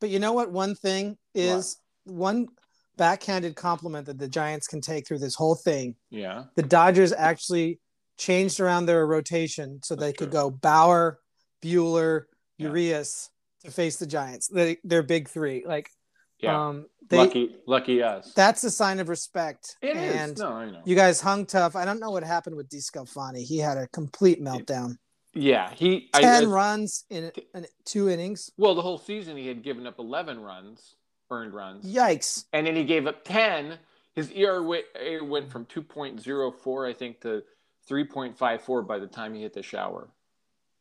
But 0.00 0.10
you 0.10 0.18
know 0.18 0.32
what? 0.32 0.50
One 0.52 0.74
thing 0.74 1.16
is 1.34 1.76
one 2.04 2.48
backhanded 2.96 3.56
compliment 3.56 4.06
that 4.06 4.18
the 4.18 4.28
Giants 4.28 4.66
can 4.66 4.80
take 4.80 5.06
through 5.06 5.18
this 5.18 5.34
whole 5.34 5.54
thing. 5.54 5.96
Yeah. 6.10 6.44
The 6.54 6.62
Dodgers 6.62 7.12
actually 7.12 7.80
changed 8.16 8.60
around 8.60 8.86
their 8.86 9.04
rotation 9.06 9.80
so 9.82 9.96
they 9.96 10.06
That's 10.06 10.18
could 10.18 10.30
true. 10.30 10.40
go 10.42 10.50
Bauer, 10.50 11.18
Buehler, 11.62 12.24
Yeah. 12.58 12.68
Urias 12.68 13.30
to 13.64 13.70
face 13.70 13.96
the 13.96 14.06
Giants. 14.06 14.46
They, 14.48 14.76
they're 14.84 15.02
big 15.02 15.28
three. 15.28 15.64
Like, 15.66 15.90
Yeah. 16.44 16.68
um, 16.68 16.86
they, 17.08 17.18
lucky, 17.18 17.56
lucky 17.66 18.02
us. 18.02 18.32
that's 18.34 18.64
a 18.64 18.70
sign 18.70 18.98
of 18.98 19.08
respect. 19.10 19.76
It 19.82 19.96
is. 19.96 20.14
and 20.14 20.38
No, 20.38 20.48
I 20.52 20.70
know. 20.70 20.80
you 20.86 20.94
guys 20.96 21.20
hung 21.20 21.44
tough. 21.46 21.76
I 21.76 21.84
don't 21.84 22.00
know 22.00 22.10
what 22.10 22.22
happened 22.24 22.56
with 22.56 22.68
DeSclafani. 22.70 23.42
He 23.44 23.58
had 23.58 23.76
a 23.76 23.86
complete 23.88 24.42
meltdown. 24.42 24.96
yeah, 25.34 25.70
he. 25.74 26.08
Ten 26.14 26.44
I- 26.44 26.46
runs 26.46 27.04
in, 27.10 27.30
in 27.54 27.66
two 27.84 28.08
innings. 28.08 28.50
well, 28.56 28.74
the 28.74 28.82
whole 28.82 28.98
season 28.98 29.36
he 29.36 29.46
had 29.48 29.62
given 29.62 29.86
up 29.86 29.98
11 29.98 30.40
runs, 30.40 30.94
earned 31.30 31.52
runs, 31.52 31.84
Yikes! 31.84 32.44
and 32.54 32.66
then 32.66 32.74
he 32.76 32.84
gave 32.84 33.06
up 33.06 33.22
10. 33.24 33.78
His 34.14 34.30
ERA 34.30 34.62
went- 34.62 34.84
went 35.22 35.50
from 35.50 35.66
2.04, 35.66 36.88
I 36.88 36.92
think, 36.94 37.20
to 37.22 37.42
3.54 37.90 38.86
by 38.86 38.98
the 38.98 39.06
time 39.06 39.34
he 39.34 39.42
hit 39.42 39.52
the 39.52 39.62
shower. 39.62 40.08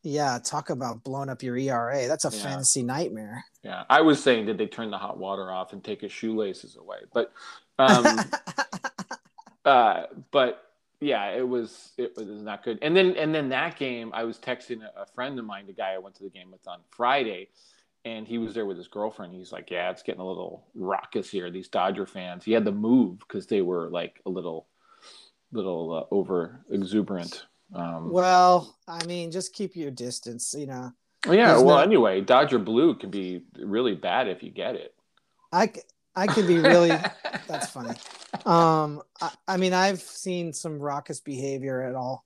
Yeah, 0.04 0.38
talk 0.44 0.70
about 0.70 1.04
blowing 1.04 1.30
up 1.30 1.42
your 1.42 1.58
ERA. 1.58 2.08
That's 2.08 2.26
a 2.26 2.36
Yeah. 2.36 2.44
fantasy 2.44 2.84
nightmare. 2.84 3.46
Yeah, 3.64 3.86
I 3.90 4.02
was 4.02 4.22
saying, 4.22 4.46
did 4.46 4.58
they 4.58 4.68
turn 4.68 4.92
the 4.92 4.98
hot 4.98 5.18
water 5.18 5.50
off 5.50 5.72
and 5.72 5.82
take 5.82 6.02
his 6.02 6.12
shoelaces 6.12 6.76
away? 6.76 7.00
But, 7.14 7.32
um, 7.80 8.20
uh, 9.66 10.04
but 10.32 10.74
yeah, 11.00 11.32
it 11.32 11.48
was 11.48 11.92
it 11.98 12.16
was 12.18 12.42
not 12.42 12.64
good. 12.64 12.80
And 12.82 12.96
then 12.96 13.16
and 13.16 13.34
then 13.34 13.50
that 13.50 13.78
game, 13.78 14.12
I 14.14 14.24
was 14.24 14.38
texting 14.40 14.82
a, 14.96 15.06
friend 15.06 15.38
of 15.40 15.46
mine, 15.46 15.68
the 15.68 15.74
guy 15.74 15.94
I 15.94 15.98
went 15.98 16.16
to 16.16 16.24
the 16.24 16.30
game 16.30 16.52
with 16.52 16.68
on 16.68 16.80
Friday, 16.92 17.50
and 18.06 18.28
he 18.28 18.38
was 18.38 18.54
there 18.54 18.66
with 18.66 18.78
his 18.78 18.88
girlfriend. 18.88 19.34
He's 19.34 19.52
like, 19.52 19.70
"Yeah, 19.70 19.90
it's 19.90 20.04
getting 20.04 20.22
a 20.22 20.28
little 20.28 20.66
raucous 20.76 21.30
here. 21.30 21.50
These 21.52 21.68
Dodger 21.70 22.06
fans." 22.06 22.44
He 22.46 22.52
had 22.54 22.66
to 22.66 22.72
move 22.72 23.20
because 23.20 23.48
they 23.48 23.62
were 23.62 23.90
like 23.90 24.22
a 24.26 24.30
little, 24.30 24.68
little 25.52 25.94
uh, 25.94 26.14
over 26.14 26.62
exuberant. 26.70 27.46
Um, 27.74 28.12
Well, 28.12 28.76
I 28.88 29.04
mean, 29.06 29.32
just 29.32 29.54
keep 29.54 29.76
your 29.76 29.92
distance. 29.92 30.54
You 30.58 30.68
know, 30.68 30.92
yeah. 31.28 31.54
there's 31.54 31.64
Well, 31.64 31.78
no- 31.78 31.84
anyway, 31.84 32.22
Dodger 32.22 32.60
blue 32.60 32.96
can 32.96 33.10
be 33.10 33.44
really 33.58 33.96
bad 33.96 34.28
if 34.28 34.44
you 34.44 34.50
get 34.50 34.76
it. 34.76 34.94
I 35.52 35.72
I 36.16 36.28
could 36.28 36.48
be 36.48 36.60
really. 36.60 36.90
that's 37.48 37.70
funny. 37.70 37.96
Um, 38.46 39.02
I, 39.22 39.32
I 39.48 39.58
mean, 39.58 39.74
I've 39.74 40.02
seen 40.02 40.54
some 40.54 40.80
raucous 40.80 41.20
behavior 41.20 41.82
at 41.84 41.96
all, 41.96 42.26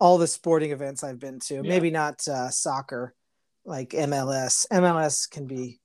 all 0.00 0.18
the 0.18 0.26
sporting 0.26 0.70
events 0.72 1.02
I've 1.04 1.18
been 1.18 1.40
to. 1.40 1.62
Maybe 1.62 1.90
not 1.90 2.26
uh, 2.28 2.50
soccer, 2.50 3.14
like 3.64 3.90
MLS. 3.90 4.66
MLS 4.72 5.30
can 5.30 5.46
be, 5.46 5.80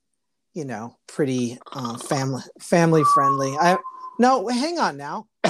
you 0.53 0.65
know, 0.65 0.98
pretty 1.08 1.60
um, 1.74 1.98
family 2.00 2.41
family 2.60 3.03
friendly. 3.13 3.55
I 3.60 3.77
no, 4.20 4.48
hang 4.48 4.79
on 4.79 4.98
now. 4.98 5.27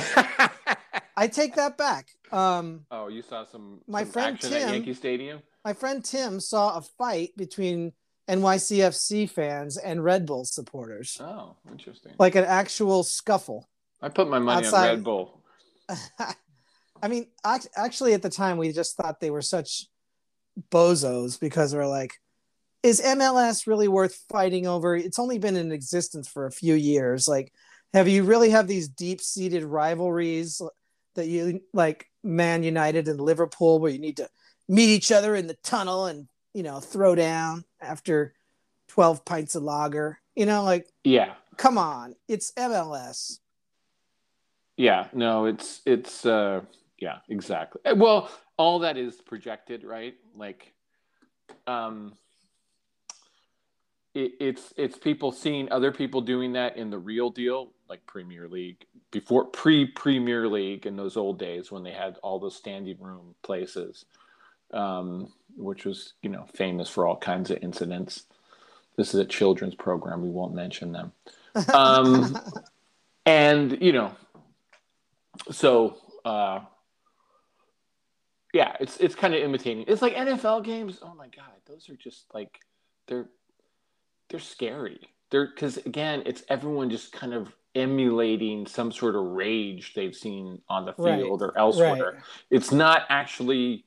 I 1.15 1.27
take 1.27 1.55
that 1.55 1.77
back. 1.77 2.09
Um, 2.33 2.85
oh, 2.91 3.07
you 3.07 3.21
saw 3.21 3.45
some, 3.45 3.81
My 3.87 4.03
some 4.03 4.11
friend 4.11 4.39
Tim- 4.41 4.53
at 4.53 4.73
Yankee 4.73 4.93
Stadium. 4.93 5.41
my 5.63 5.73
friend 5.73 6.03
Tim 6.03 6.39
saw 6.39 6.77
a 6.77 6.81
fight 6.81 7.35
between 7.37 7.93
NYCFC 8.27 9.29
fans 9.29 9.77
and 9.77 10.03
Red 10.03 10.25
Bull 10.25 10.45
supporters, 10.45 11.17
Oh, 11.21 11.55
interesting. 11.69 12.13
like 12.19 12.35
an 12.35 12.45
actual 12.45 13.03
scuffle. 13.03 13.67
I 14.01 14.09
put 14.09 14.29
my 14.29 14.39
money 14.39 14.65
outside- 14.65 14.89
on 14.89 14.95
Red 14.95 15.03
Bull. 15.03 15.43
I 17.01 17.07
mean, 17.09 17.27
actually, 17.43 18.13
at 18.13 18.21
the 18.21 18.29
time, 18.29 18.57
we 18.57 18.71
just 18.71 18.95
thought 18.95 19.19
they 19.19 19.29
were 19.29 19.41
such 19.41 19.87
bozos 20.71 21.39
because 21.39 21.75
we're 21.75 21.85
like, 21.87 22.13
is 22.81 23.01
MLS 23.01 23.67
really 23.67 23.87
worth 23.87 24.15
fighting 24.29 24.67
over? 24.67 24.95
It's 24.95 25.19
only 25.19 25.37
been 25.37 25.55
in 25.57 25.71
existence 25.71 26.27
for 26.27 26.45
a 26.45 26.51
few 26.51 26.73
years. 26.75 27.27
Like, 27.27 27.51
have 27.93 28.07
you 28.07 28.23
really 28.23 28.49
have 28.51 28.67
these 28.67 28.87
deep 28.87 29.21
seated 29.21 29.63
rivalries 29.63 30.61
that 31.15 31.27
you 31.27 31.61
like 31.73 32.07
Man 32.23 32.63
United 32.63 33.07
and 33.07 33.19
Liverpool, 33.19 33.79
where 33.79 33.91
you 33.91 33.99
need 33.99 34.17
to 34.17 34.29
meet 34.67 34.89
each 34.89 35.11
other 35.11 35.35
in 35.35 35.47
the 35.47 35.57
tunnel 35.63 36.05
and 36.05 36.27
you 36.53 36.63
know 36.63 36.79
throw 36.79 37.15
down 37.15 37.65
after 37.81 38.33
twelve 38.87 39.25
pints 39.25 39.55
of 39.55 39.63
lager? 39.63 40.19
You 40.35 40.45
know, 40.45 40.63
like, 40.63 40.87
Yeah, 41.03 41.33
come 41.57 41.77
on, 41.77 42.15
it's 42.27 42.51
MLS. 42.53 43.39
yeah. 44.77 45.07
No, 45.13 45.45
it's 45.45 45.81
it's 45.85 46.25
uh 46.25 46.61
yeah, 46.99 47.17
exactly. 47.29 47.81
Uh, 47.85 47.95
Well, 47.95 48.31
all 48.57 48.79
that 48.79 48.97
is 48.97 49.19
projected, 49.21 49.83
right? 49.83 50.15
Like, 50.35 50.73
um, 51.67 52.13
it, 54.13 54.33
it's 54.39 54.73
it's 54.77 54.97
people 54.97 55.31
seeing 55.31 55.71
other 55.71 55.91
people 55.91 56.21
doing 56.21 56.53
that 56.53 56.77
in 56.77 56.89
the 56.89 56.97
real 56.99 57.29
deal, 57.29 57.71
like 57.89 58.05
Premier 58.05 58.47
League 58.47 58.85
before 59.11 59.45
pre 59.45 59.85
Premier 59.85 60.47
League 60.47 60.85
in 60.85 60.95
those 60.95 61.17
old 61.17 61.39
days 61.39 61.71
when 61.71 61.83
they 61.83 61.91
had 61.91 62.17
all 62.23 62.39
those 62.39 62.55
standing 62.55 62.97
room 62.99 63.35
places, 63.43 64.05
um, 64.73 65.31
which 65.55 65.85
was 65.85 66.13
you 66.21 66.29
know 66.29 66.45
famous 66.53 66.89
for 66.89 67.05
all 67.05 67.17
kinds 67.17 67.51
of 67.51 67.59
incidents. 67.61 68.25
This 68.95 69.13
is 69.13 69.19
a 69.19 69.25
children's 69.25 69.75
program. 69.75 70.21
We 70.21 70.29
won't 70.29 70.53
mention 70.53 70.91
them. 70.91 71.11
Um, 71.73 72.37
and 73.25 73.81
you 73.81 73.91
know 73.91 74.11
so 75.51 75.97
uh 76.25 76.59
yeah 78.53 78.75
it's 78.79 78.97
it's 78.97 79.15
kind 79.15 79.33
of 79.33 79.41
imitating 79.41 79.85
it's 79.87 80.01
like 80.01 80.15
nfl 80.15 80.63
games 80.63 80.99
oh 81.01 81.13
my 81.15 81.27
god 81.27 81.53
those 81.65 81.89
are 81.89 81.95
just 81.95 82.25
like 82.33 82.59
they're 83.07 83.29
they're 84.29 84.39
scary 84.39 84.99
they're 85.29 85.47
because 85.47 85.77
again 85.77 86.23
it's 86.25 86.43
everyone 86.49 86.89
just 86.89 87.11
kind 87.11 87.33
of 87.33 87.51
emulating 87.75 88.67
some 88.67 88.91
sort 88.91 89.15
of 89.15 89.23
rage 89.23 89.93
they've 89.95 90.15
seen 90.15 90.61
on 90.69 90.85
the 90.85 90.93
Right, 90.97 91.19
field 91.19 91.41
or 91.41 91.57
elsewhere 91.57 92.13
right. 92.13 92.23
it's 92.51 92.71
not 92.71 93.03
actually 93.09 93.85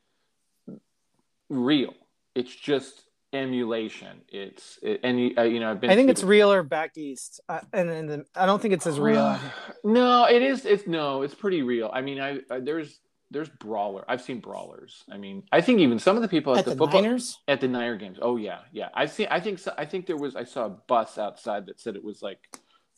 real 1.48 1.94
it's 2.34 2.54
just 2.54 3.04
emulation 3.32 4.22
it's 4.28 4.78
it, 4.82 5.00
and 5.04 5.20
you, 5.20 5.34
uh, 5.38 5.42
you 5.42 5.60
know 5.60 5.70
i've 5.70 5.80
been 5.80 5.90
I 5.90 5.94
think 5.94 6.10
it's 6.10 6.22
real 6.22 6.52
or 6.52 6.62
back 6.62 6.96
east, 6.96 7.40
uh, 7.48 7.60
and, 7.72 7.90
and 7.90 8.08
the, 8.08 8.24
I 8.34 8.46
don't 8.46 8.60
think 8.60 8.74
it's 8.74 8.86
as 8.86 8.98
real. 8.98 9.34
here. 9.34 9.52
no, 9.84 10.24
it 10.26 10.42
is. 10.42 10.64
It's 10.64 10.86
no, 10.86 11.22
it's 11.22 11.34
pretty 11.34 11.62
real. 11.62 11.90
I 11.92 12.00
mean, 12.00 12.20
I, 12.20 12.40
I 12.50 12.60
there's 12.60 13.00
there's 13.30 13.48
brawler. 13.48 14.04
I've 14.08 14.22
seen 14.22 14.40
brawlers. 14.40 15.04
I 15.10 15.18
mean, 15.18 15.42
I 15.52 15.60
think 15.60 15.80
even 15.80 15.98
some 15.98 16.16
of 16.16 16.22
the 16.22 16.28
people 16.28 16.52
at, 16.54 16.60
At 16.60 16.64
the, 16.64 16.70
the 16.72 16.76
football 16.76 17.02
Niners, 17.02 17.38
at 17.48 17.60
the 17.60 17.68
Niner 17.68 17.96
games. 17.96 18.18
Oh 18.22 18.36
yeah, 18.36 18.60
yeah. 18.72 18.88
I've 18.94 19.10
seen. 19.10 19.26
I 19.30 19.40
think. 19.40 19.58
So, 19.58 19.72
I 19.76 19.84
think 19.84 20.06
there 20.06 20.16
was. 20.16 20.36
I 20.36 20.44
saw 20.44 20.66
a 20.66 20.70
bus 20.70 21.18
outside 21.18 21.66
that 21.66 21.80
said 21.80 21.96
it 21.96 22.04
was 22.04 22.22
like 22.22 22.38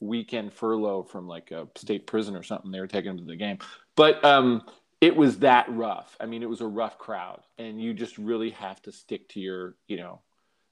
weekend 0.01 0.53
furlough 0.53 1.03
from 1.03 1.27
like 1.27 1.51
a 1.51 1.67
state 1.77 2.07
prison 2.07 2.37
or 2.37 2.43
something. 2.43 2.71
They 2.71 2.81
were 2.81 2.87
taking 2.87 3.11
them 3.11 3.19
to 3.19 3.25
the 3.25 3.37
game, 3.37 3.59
but 3.97 4.25
um, 4.25 4.63
it 5.01 5.17
was 5.17 5.39
that 5.41 5.67
rough. 5.71 6.17
I 6.21 6.27
mean, 6.27 6.43
it 6.43 6.49
was 6.49 6.61
a 6.61 6.67
rough 6.67 6.99
crowd, 6.99 7.41
and 7.59 7.81
you 7.81 7.95
just 7.95 8.19
really 8.19 8.51
have 8.51 8.81
to 8.83 8.93
stick 8.93 9.29
to 9.31 9.41
your, 9.41 9.75
you 9.87 9.97
know, 9.97 10.21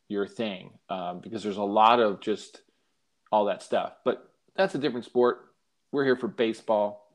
your 0.08 0.26
thing 0.26 0.70
um, 0.88 1.20
because 1.20 1.42
there's 1.42 1.56
a 1.56 1.62
lot 1.62 1.98
of 2.00 2.20
just 2.20 2.62
all 3.32 3.46
that 3.46 3.62
stuff. 3.62 3.94
But 4.04 4.30
that's 4.54 4.74
a 4.74 4.78
different 4.78 5.06
sport. 5.06 5.52
We're 5.92 6.04
here 6.04 6.16
for 6.16 6.28
baseball. 6.28 7.10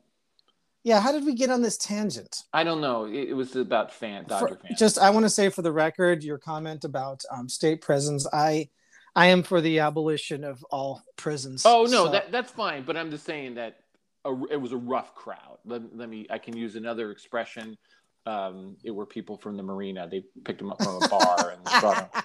yeah. 0.84 1.00
How 1.00 1.12
did 1.12 1.24
we 1.24 1.34
get 1.34 1.50
on 1.50 1.62
this 1.62 1.76
tangent? 1.78 2.42
I 2.52 2.64
don't 2.64 2.80
know. 2.80 3.04
It, 3.06 3.28
it 3.30 3.32
was 3.34 3.54
about 3.56 3.92
fan 3.92 4.24
Dodger 4.26 4.48
For- 4.48 4.56
fans. 4.56 4.78
just, 4.78 4.98
I 4.98 5.10
want 5.10 5.24
to 5.24 5.30
say 5.30 5.48
for 5.48 5.62
the 5.62 5.72
record, 5.72 6.22
your 6.24 6.38
comment 6.38 6.84
about 6.84 7.22
um, 7.30 7.48
state 7.48 7.80
prisons. 7.80 8.26
I, 8.32 8.68
I 9.14 9.26
am 9.26 9.42
for 9.42 9.60
the 9.60 9.80
abolition 9.80 10.42
of 10.44 10.64
all 10.70 11.02
prisons. 11.16 11.64
oh 11.66 11.82
no, 11.84 12.06
So- 12.06 12.12
that 12.12 12.32
that's 12.32 12.52
fine. 12.52 12.82
But 12.84 12.96
I'm 12.96 13.10
just 13.10 13.24
saying 13.24 13.54
that 13.56 13.78
a, 14.24 14.32
it 14.50 14.60
was 14.60 14.72
a 14.72 14.76
rough 14.76 15.14
crowd. 15.14 15.58
Let, 15.64 15.82
let 15.96 16.08
me. 16.08 16.26
I 16.30 16.38
can 16.38 16.56
use 16.56 16.76
another 16.76 17.10
expression. 17.10 17.76
Um, 18.24 18.76
it 18.84 18.92
were 18.92 19.04
people 19.06 19.36
from 19.36 19.56
the 19.56 19.64
marina. 19.64 20.08
They 20.08 20.22
picked 20.44 20.60
them 20.60 20.70
up 20.70 20.82
from 20.82 21.02
a 21.02 21.08
bar 21.10 21.50
and 21.50 21.80
brought 21.80 22.12
them. 22.12 22.22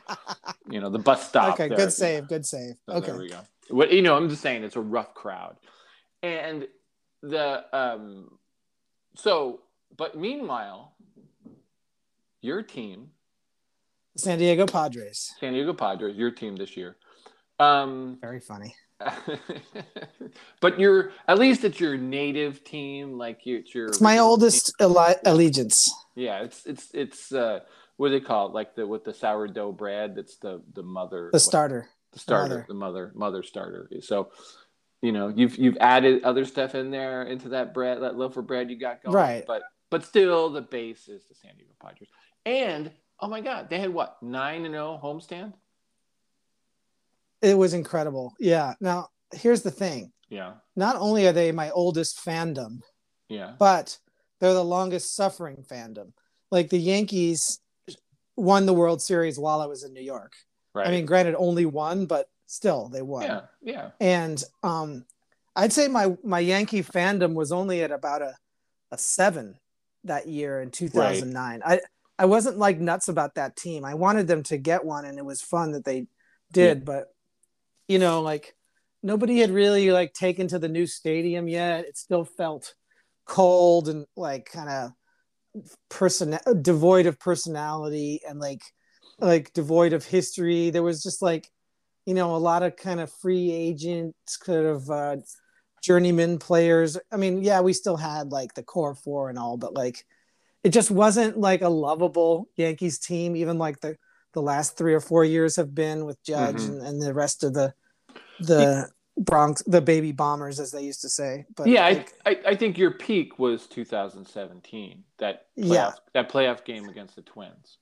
You 0.70 0.80
know, 0.80 0.90
the 0.90 1.00
bus 1.00 1.28
stop. 1.28 1.56
okay, 1.56 1.68
there. 1.68 1.78
good 1.78 1.92
save, 1.92 2.28
good 2.28 2.46
save. 2.46 2.76
So 2.86 2.98
Okay, 2.98 3.08
There 3.08 3.18
we 3.18 3.30
go. 3.30 3.40
What 3.70 3.92
you 3.92 4.02
know, 4.04 4.16
I'm 4.16 4.30
just 4.30 4.42
saying 4.42 4.64
it's 4.64 4.76
a 4.76 4.82
rough 4.82 5.14
crowd, 5.16 5.58
and 6.22 6.68
the 7.24 7.66
um, 7.76 8.30
so 9.16 9.62
but 9.98 10.16
meanwhile, 10.16 10.94
your 12.42 12.62
team, 12.62 13.10
San 14.18 14.40
Diego 14.40 14.66
Padres. 14.66 15.34
San 15.40 15.54
Diego 15.54 15.74
Padres, 15.74 16.16
your 16.16 16.32
team 16.32 16.56
this 16.56 16.76
year, 16.76 16.98
um, 17.60 18.18
Very 18.22 18.40
funny. 18.40 18.76
but 20.62 20.80
you're 20.80 21.12
at 21.28 21.38
least 21.38 21.64
it's 21.64 21.80
your 21.80 21.98
native 21.98 22.64
team, 22.64 23.18
like 23.18 23.46
you, 23.46 23.58
it's 23.58 23.74
your 23.74 23.88
It's 23.88 24.02
my 24.02 24.18
oldest 24.18 24.74
alle- 24.80 25.16
allegiance. 25.26 25.92
Yeah, 26.16 26.40
it's 26.44 26.66
it's 26.66 26.90
it's 26.94 27.32
uh, 27.32 27.60
what 27.98 28.10
do 28.10 28.20
they 28.20 28.26
call 28.26 28.48
it? 28.48 28.54
Like 28.54 28.76
the 28.76 28.88
with 28.88 29.04
the 29.04 29.14
sourdough 29.14 29.74
bread. 29.74 30.16
That's 30.16 30.38
the 30.38 30.64
the 30.74 30.84
mother. 30.84 31.30
The 31.32 31.40
starter. 31.40 31.90
the 32.14 32.20
starter, 32.20 32.50
mother. 32.50 32.66
the 32.68 32.74
mother, 32.74 33.12
mother 33.16 33.44
starter. 33.44 33.90
So, 34.02 34.32
you 35.02 35.12
know, 35.12 35.28
you've 35.28 35.58
you've 35.58 35.78
added 35.80 36.24
other 36.24 36.46
stuff 36.46 36.74
in 36.74 36.90
there 36.90 37.24
into 37.24 37.50
that 37.50 37.74
bread, 37.76 38.02
that 38.02 38.16
loaf 38.16 38.36
of 38.38 38.48
bread 38.48 38.70
you 38.72 38.80
got 38.80 39.04
going. 39.04 39.16
Right. 39.16 39.44
But 39.46 39.62
but 39.92 40.06
still, 40.06 40.50
the 40.50 40.62
base 40.62 41.08
is 41.08 41.24
the 41.28 41.36
San 41.36 41.56
Diego 41.56 41.74
Padres. 41.80 42.10
And 42.46 42.92
oh 43.20 43.28
my 43.28 43.42
God, 43.42 43.70
they 43.70 43.80
had 43.80 43.94
what 43.94 44.22
nine 44.22 44.66
and 44.66 44.74
zero 44.74 45.00
homestand. 45.04 45.54
It 47.42 47.58
was 47.58 47.74
incredible. 47.74 48.34
Yeah. 48.40 48.74
Now, 48.80 49.10
here's 49.34 49.62
the 49.62 49.72
thing. 49.72 50.12
Yeah, 50.30 50.56
Not 50.76 50.98
only 50.98 51.26
are 51.26 51.32
they 51.32 51.54
my 51.54 51.70
oldest 51.70 52.20
fandom, 52.26 52.82
yeah, 53.30 53.54
but 53.58 53.98
they're 54.42 54.54
the 54.54 54.64
longest 54.64 55.16
suffering 55.16 55.64
fandom. 55.72 56.12
Like 56.52 56.70
the 56.70 56.78
Yankees 56.80 57.62
won 58.36 58.66
the 58.66 58.74
World 58.74 59.02
Series 59.02 59.40
while 59.40 59.62
I 59.62 59.68
was 59.68 59.84
in 59.84 59.94
New 59.94 60.02
York. 60.02 60.34
right. 60.74 60.86
I 60.86 60.92
mean, 60.92 61.06
granted, 61.06 61.36
only 61.38 61.66
one, 61.66 62.08
but 62.08 62.28
still, 62.46 62.90
they 62.90 63.02
won. 63.02 63.24
yeah, 63.24 63.42
yeah, 63.62 63.90
And 64.02 64.44
um, 64.64 65.06
I'd 65.56 65.72
say 65.72 65.88
my 65.88 66.18
my 66.26 66.40
Yankee 66.40 66.84
fandom 66.84 67.34
was 67.34 67.54
only 67.54 67.82
at 67.84 67.92
about 67.92 68.22
a 68.22 68.36
a 68.92 68.98
seven 68.98 69.56
that 70.04 70.28
year 70.28 70.62
in 70.62 70.72
2009. 70.72 71.62
I 71.66 71.80
I 72.20 72.26
wasn't 72.26 72.58
like 72.58 72.80
nuts 72.80 73.08
about 73.08 73.36
that 73.36 73.56
team. 73.56 73.86
I 73.86 73.94
wanted 73.94 74.28
them 74.28 74.44
to 74.44 74.58
get 74.58 74.86
one, 74.86 75.06
and 75.06 75.18
it 75.18 75.26
was 75.26 75.42
fun 75.42 75.72
that 75.74 75.86
they 75.86 76.08
did. 76.52 76.86
But 76.86 77.08
you 77.88 78.00
know, 78.00 78.22
like 78.22 78.56
nobody 79.04 79.40
had 79.40 79.52
really 79.52 79.92
like 79.92 80.14
taken 80.14 80.48
to 80.50 80.60
the 80.60 80.70
new 80.70 80.88
stadium 80.88 81.48
yet. 81.48 81.86
It 81.86 81.98
still 81.98 82.26
felt 82.26 82.74
cold 83.26 83.90
and 83.90 84.06
like 84.16 84.50
kind 84.52 84.70
of 84.70 84.92
person 85.90 86.38
devoid 86.62 87.06
of 87.06 87.20
personality 87.20 88.22
and 88.28 88.40
like 88.40 88.62
like 89.20 89.54
devoid 89.54 89.94
of 89.94 90.06
history. 90.06 90.70
There 90.70 90.84
was 90.84 91.04
just 91.04 91.22
like 91.22 91.50
you 92.06 92.14
know 92.14 92.36
a 92.36 92.38
lot 92.38 92.64
of 92.64 92.76
kind 92.76 93.00
of 93.00 93.12
free 93.12 93.52
agents 93.52 94.38
could 94.38 94.66
have 94.66 94.90
uh, 94.90 95.18
journeyman 95.84 96.40
players. 96.40 96.98
I 97.12 97.18
mean, 97.18 97.44
yeah, 97.44 97.62
we 97.62 97.74
still 97.74 97.98
had 97.98 98.32
like 98.32 98.54
the 98.54 98.64
core 98.64 98.96
four 98.96 99.30
and 99.30 99.38
all, 99.38 99.58
but 99.58 99.74
like 99.74 100.06
it 100.68 100.74
just 100.74 100.92
wasn't 100.92 101.40
like 101.40 101.62
a 101.62 101.70
lovable 101.70 102.50
Yankees 102.58 103.00
team, 103.00 103.38
even 103.38 103.58
like 103.58 103.80
the 103.80 103.98
the 104.34 104.42
last 104.42 104.78
three 104.78 104.94
or 104.94 105.00
four 105.00 105.24
years 105.24 105.56
have 105.56 105.74
been 105.74 106.04
with 106.06 106.22
Judge 106.24 106.58
Mhm. 106.58 106.68
and, 106.68 106.82
and 106.82 107.02
the 107.02 107.14
rest 107.14 107.44
of 107.46 107.54
the 107.54 107.74
the 108.42 108.90
Bronx, 109.20 109.64
the 109.64 109.82
baby 109.82 110.12
bombers, 110.12 110.60
as 110.60 110.72
they 110.72 110.84
used 110.84 111.02
to 111.02 111.10
say. 111.10 111.46
But 111.56 111.68
yeah, 111.68 111.86
like, 111.88 112.14
I, 112.26 112.32
I 112.32 112.42
I 112.52 112.56
think 112.56 112.78
your 112.78 112.92
peak 112.92 113.40
was 113.40 113.66
2017. 113.68 115.06
That 115.20 115.46
playoff, 115.58 115.74
Yeah. 115.74 115.92
that 116.14 116.30
playoff 116.30 116.66
game 116.66 116.90
against 116.90 117.16
the 117.16 117.22
Twins. 117.24 117.78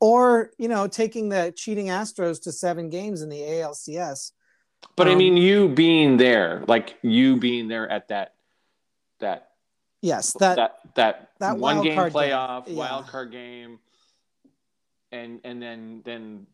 or 0.00 0.50
you 0.56 0.68
know, 0.68 0.88
taking 0.88 1.28
the 1.28 1.52
cheating 1.54 1.88
Astros 1.88 2.42
to 2.44 2.52
seven 2.52 2.88
games 2.88 3.20
in 3.20 3.28
the 3.28 3.42
ALCS. 3.42 4.32
But 4.96 5.06
I 5.08 5.12
Um, 5.12 5.18
mean, 5.18 5.36
you 5.36 5.68
being 5.68 6.16
there, 6.16 6.64
like 6.66 6.96
you 7.02 7.36
being 7.36 7.68
there 7.68 7.86
at 7.90 8.08
that 8.08 8.34
that 9.20 9.50
Yes, 10.06 10.32
that, 10.34 10.54
that 10.54 10.78
that, 10.94 11.30
that 11.40 11.58
one 11.58 11.82
game 11.82 11.96
card 11.96 12.12
game, 12.12 12.22
playoff 12.22 12.64
yeah. 12.68 12.74
wild 12.74 13.06
card 13.08 13.32
game, 13.32 13.80
and 15.10 15.40
and 15.42 15.60
then 15.60 16.02
then 16.04 16.46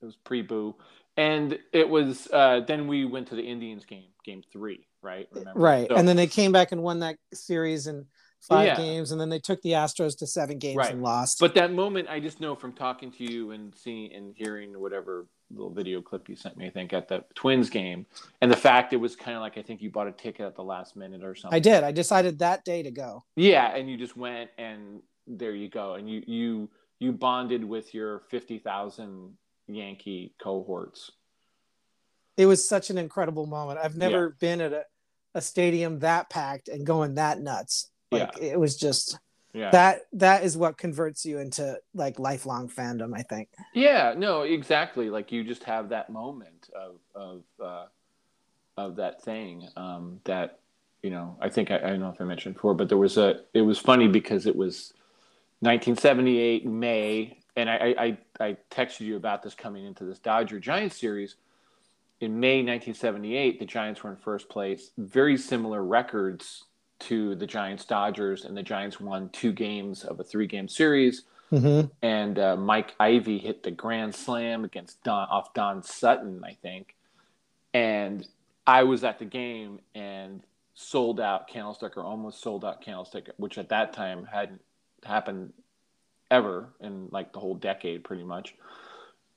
it 0.00 0.06
was 0.06 0.16
pre 0.16 0.40
boo, 0.40 0.74
and 1.18 1.58
it 1.72 1.86
was 1.86 2.26
uh, 2.32 2.60
then 2.66 2.86
we 2.88 3.04
went 3.04 3.28
to 3.28 3.34
the 3.34 3.42
Indians 3.42 3.84
game, 3.84 4.08
game 4.24 4.42
three, 4.50 4.86
right? 5.02 5.28
Remember? 5.30 5.60
right, 5.60 5.88
So- 5.88 5.96
and 5.96 6.08
then 6.08 6.16
they 6.16 6.26
came 6.26 6.52
back 6.52 6.72
and 6.72 6.82
won 6.82 7.00
that 7.00 7.16
series 7.34 7.86
in 7.86 8.06
five 8.40 8.66
Yeah. 8.66 8.76
games, 8.76 9.12
and 9.12 9.20
then 9.20 9.28
they 9.28 9.38
took 9.40 9.60
the 9.60 9.72
Astros 9.72 10.16
to 10.18 10.26
seven 10.26 10.58
games 10.58 10.78
Right. 10.78 10.92
and 10.92 11.02
lost. 11.02 11.40
But 11.40 11.54
that 11.56 11.70
moment, 11.70 12.08
I 12.08 12.18
just 12.18 12.40
know 12.40 12.54
from 12.54 12.72
talking 12.72 13.12
to 13.12 13.24
you 13.30 13.50
and 13.50 13.74
seeing 13.74 14.10
and 14.14 14.34
hearing 14.36 14.80
whatever 14.80 15.26
little 15.54 15.72
video 15.72 16.00
clip 16.00 16.28
you 16.28 16.36
sent 16.36 16.56
me, 16.56 16.66
I 16.66 16.70
think 16.70 16.92
at 16.92 17.08
the 17.08 17.24
Twins 17.34 17.70
game, 17.70 18.06
and 18.40 18.50
the 18.50 18.56
fact 18.56 18.92
it 18.92 18.96
was 18.96 19.16
kind 19.16 19.36
of 19.36 19.42
like 19.42 19.56
I 19.58 19.62
think 19.62 19.82
you 19.82 19.90
bought 19.90 20.08
a 20.08 20.12
ticket 20.12 20.46
at 20.46 20.54
the 20.54 20.64
last 20.64 20.96
minute 20.96 21.24
or 21.24 21.34
something. 21.34 21.56
I 21.56 21.60
did. 21.60 21.84
I 21.84 21.92
decided 21.92 22.38
that 22.38 22.64
day 22.64 22.82
to 22.82 22.90
go. 22.90 23.24
Yeah, 23.36 23.74
and 23.74 23.88
you 23.88 23.96
just 23.96 24.16
went 24.16 24.50
and 24.58 25.00
there 25.26 25.54
you 25.54 25.68
go, 25.68 25.94
and 25.94 26.08
you 26.08 26.22
you 26.26 26.70
you 26.98 27.12
bonded 27.12 27.64
with 27.64 27.94
your 27.94 28.20
fifty 28.30 28.58
thousand 28.58 29.36
Yankee 29.66 30.34
cohorts. 30.42 31.10
It 32.36 32.46
was 32.46 32.68
such 32.68 32.90
an 32.90 32.98
incredible 32.98 33.46
moment. 33.46 33.78
I've 33.82 33.96
never 33.96 34.30
been 34.40 34.60
at 34.60 34.72
a, 34.72 34.84
a 35.34 35.40
stadium 35.40 36.00
that 36.00 36.28
packed 36.30 36.68
and 36.68 36.84
going 36.84 37.14
that 37.14 37.40
nuts. 37.40 37.90
Like 38.10 38.38
it 38.40 38.58
was 38.58 38.76
just 38.76 39.18
Yeah, 39.54 39.70
that 39.70 40.00
that 40.14 40.42
is 40.42 40.56
what 40.56 40.76
converts 40.76 41.24
you 41.24 41.38
into 41.38 41.78
like 41.94 42.18
lifelong 42.18 42.68
fandom, 42.68 43.16
I 43.16 43.22
think. 43.22 43.48
yeah, 43.72 44.12
no, 44.16 44.42
exactly. 44.42 45.10
Like 45.10 45.30
you 45.30 45.44
just 45.44 45.62
have 45.64 45.90
that 45.90 46.10
moment 46.10 46.68
of 46.74 46.96
of 47.14 47.42
uh, 47.64 47.86
of 48.76 48.96
that 48.96 49.22
thing 49.22 49.68
um, 49.76 50.20
that 50.24 50.58
you 51.04 51.10
know. 51.10 51.36
I 51.40 51.48
think 51.48 51.70
I, 51.70 51.76
I 51.76 51.90
don't 51.90 52.00
know 52.00 52.10
if 52.10 52.20
I 52.20 52.24
mentioned 52.24 52.56
before, 52.56 52.74
but 52.74 52.88
there 52.88 52.98
was 52.98 53.16
a. 53.16 53.42
It 53.54 53.62
was 53.62 53.78
funny 53.78 54.08
because 54.08 54.46
it 54.46 54.56
was 54.56 54.92
1978 55.60 56.66
May, 56.66 57.38
and 57.54 57.70
I 57.70 57.76
I, 57.76 58.04
I 58.04 58.18
I 58.48 58.56
texted 58.72 59.00
you 59.02 59.16
about 59.16 59.44
this 59.44 59.54
coming 59.54 59.84
into 59.84 60.04
this 60.04 60.18
Dodger 60.18 60.58
Giants 60.58 60.98
series. 60.98 61.36
In 62.20 62.40
May 62.40 62.56
1978, 62.56 63.58
the 63.60 63.66
Giants 63.66 64.02
were 64.02 64.10
in 64.10 64.16
first 64.16 64.48
place. 64.48 64.90
Very 64.98 65.36
similar 65.36 65.84
records 65.84 66.64
to 67.00 67.34
the 67.34 67.46
Giants 67.46 67.84
Dodgers, 67.84 68.44
and 68.44 68.56
the 68.56 68.62
Giants 68.62 69.00
won 69.00 69.28
two 69.30 69.52
games 69.52 70.04
of 70.04 70.20
a 70.20 70.24
three 70.24 70.46
game 70.46 70.68
series 70.68 71.24
Mm-hmm. 71.52 71.88
and 72.02 72.38
uh, 72.38 72.56
Mike 72.56 72.96
Ivie 72.98 73.38
hit 73.38 73.62
the 73.62 73.70
grand 73.70 74.12
slam 74.14 74.64
against 74.64 75.04
Don 75.04 75.28
off 75.28 75.54
Don 75.54 75.84
Sutton, 75.84 76.42
I 76.42 76.54
think. 76.60 76.96
And 77.72 78.26
I 78.66 78.82
was 78.82 79.04
at 79.04 79.20
the 79.20 79.24
game 79.24 79.78
and 79.94 80.42
sold 80.74 81.20
out 81.20 81.46
Candlestick 81.46 81.96
or 81.96 82.02
almost 82.02 82.40
sold 82.40 82.64
out 82.64 82.80
Candlestick, 82.80 83.30
which 83.36 83.56
at 83.58 83.68
that 83.68 83.92
time 83.92 84.24
hadn't 84.24 84.62
happened 85.04 85.52
ever 86.28 86.70
in 86.80 87.08
like 87.12 87.32
the 87.32 87.38
whole 87.38 87.54
decade, 87.54 88.02
pretty 88.02 88.24
much. 88.24 88.54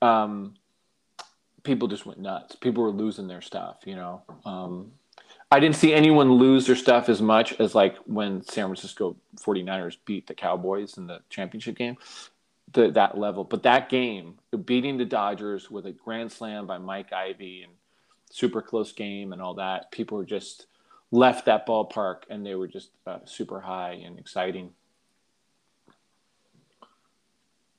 Um, 0.02 0.54
people 1.62 1.86
just 1.86 2.06
went 2.06 2.18
nuts. 2.18 2.56
People 2.56 2.82
were 2.82 2.90
losing 2.90 3.28
their 3.28 3.42
stuff, 3.42 3.76
you 3.84 3.94
know. 3.94 4.22
Um, 4.44 4.92
I 5.50 5.60
didn't 5.60 5.76
see 5.76 5.94
anyone 5.94 6.32
lose 6.32 6.66
their 6.66 6.76
stuff 6.76 7.08
as 7.08 7.22
much 7.22 7.58
as 7.58 7.74
like 7.74 7.96
when 8.04 8.42
San 8.42 8.66
Francisco 8.66 9.16
49ers 9.36 9.96
beat 10.04 10.26
the 10.26 10.34
Cowboys 10.34 10.98
in 10.98 11.06
the 11.06 11.20
championship 11.30 11.76
game. 11.76 11.96
The, 12.72 12.90
that 12.90 13.16
level, 13.16 13.44
but 13.44 13.62
that 13.62 13.88
game, 13.88 14.34
beating 14.66 14.98
the 14.98 15.06
Dodgers 15.06 15.70
with 15.70 15.86
a 15.86 15.92
grand 15.92 16.30
slam 16.30 16.66
by 16.66 16.76
Mike 16.76 17.12
Ivie 17.12 17.62
and 17.64 17.72
super 18.30 18.60
close 18.60 18.92
game 18.92 19.32
and 19.32 19.40
all 19.40 19.54
that, 19.54 19.90
people 19.90 20.18
were 20.18 20.26
just 20.26 20.66
left 21.10 21.46
that 21.46 21.66
ballpark 21.66 22.24
and 22.28 22.44
they 22.44 22.54
were 22.54 22.68
just 22.68 22.90
uh, 23.06 23.20
super 23.24 23.60
high 23.60 23.92
and 24.04 24.18
exciting. 24.18 24.72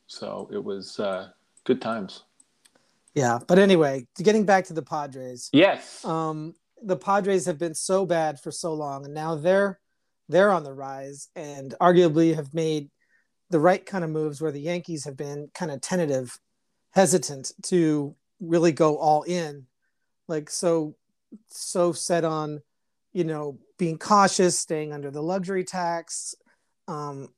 So 0.08 0.49
it 0.51 0.63
was 0.63 0.99
uh, 0.99 1.29
good 1.65 1.82
times. 1.82 2.23
Yeah, 3.13 3.38
but 3.45 3.60
anyway, 3.60 4.08
getting 4.17 4.45
back 4.45 4.65
to 4.65 4.73
the 4.73 4.82
Padres. 4.82 5.49
Yes. 5.53 6.03
Um, 6.03 6.55
the 6.84 6.98
Padres 6.98 7.46
have 7.46 7.58
been 7.58 7.76
so 7.76 8.06
bad 8.06 8.39
for 8.39 8.52
so 8.52 8.74
long, 8.74 9.06
and 9.06 9.13
now 9.13 9.36
they're 9.36 9.80
they're 10.28 10.52
on 10.52 10.63
the 10.63 10.74
rise, 10.74 11.30
and 11.36 11.74
arguably 11.82 12.36
have 12.36 12.54
made 12.54 12.89
the 13.50 13.60
right 13.60 13.86
kind 13.86 14.04
of 14.04 14.10
moves 14.10 14.42
where 14.42 14.52
the 14.52 14.62
Yankees 14.62 15.06
have 15.06 15.18
been 15.18 15.50
kind 15.54 15.72
of 15.72 15.82
tentative, 15.82 16.39
hesitant 16.92 17.52
to 17.63 18.15
really 18.39 18.72
go 18.72 18.98
all 18.98 19.24
in, 19.24 19.65
like 20.28 20.50
so 20.50 20.96
so 21.48 21.92
set 21.92 22.24
on, 22.24 22.62
you 23.13 23.24
know, 23.24 23.58
being 23.78 23.98
cautious, 23.98 24.58
staying 24.58 24.94
under 24.94 25.12
the 25.12 25.24
luxury 25.24 25.63
tax. 25.63 26.36
Um, 26.88 27.30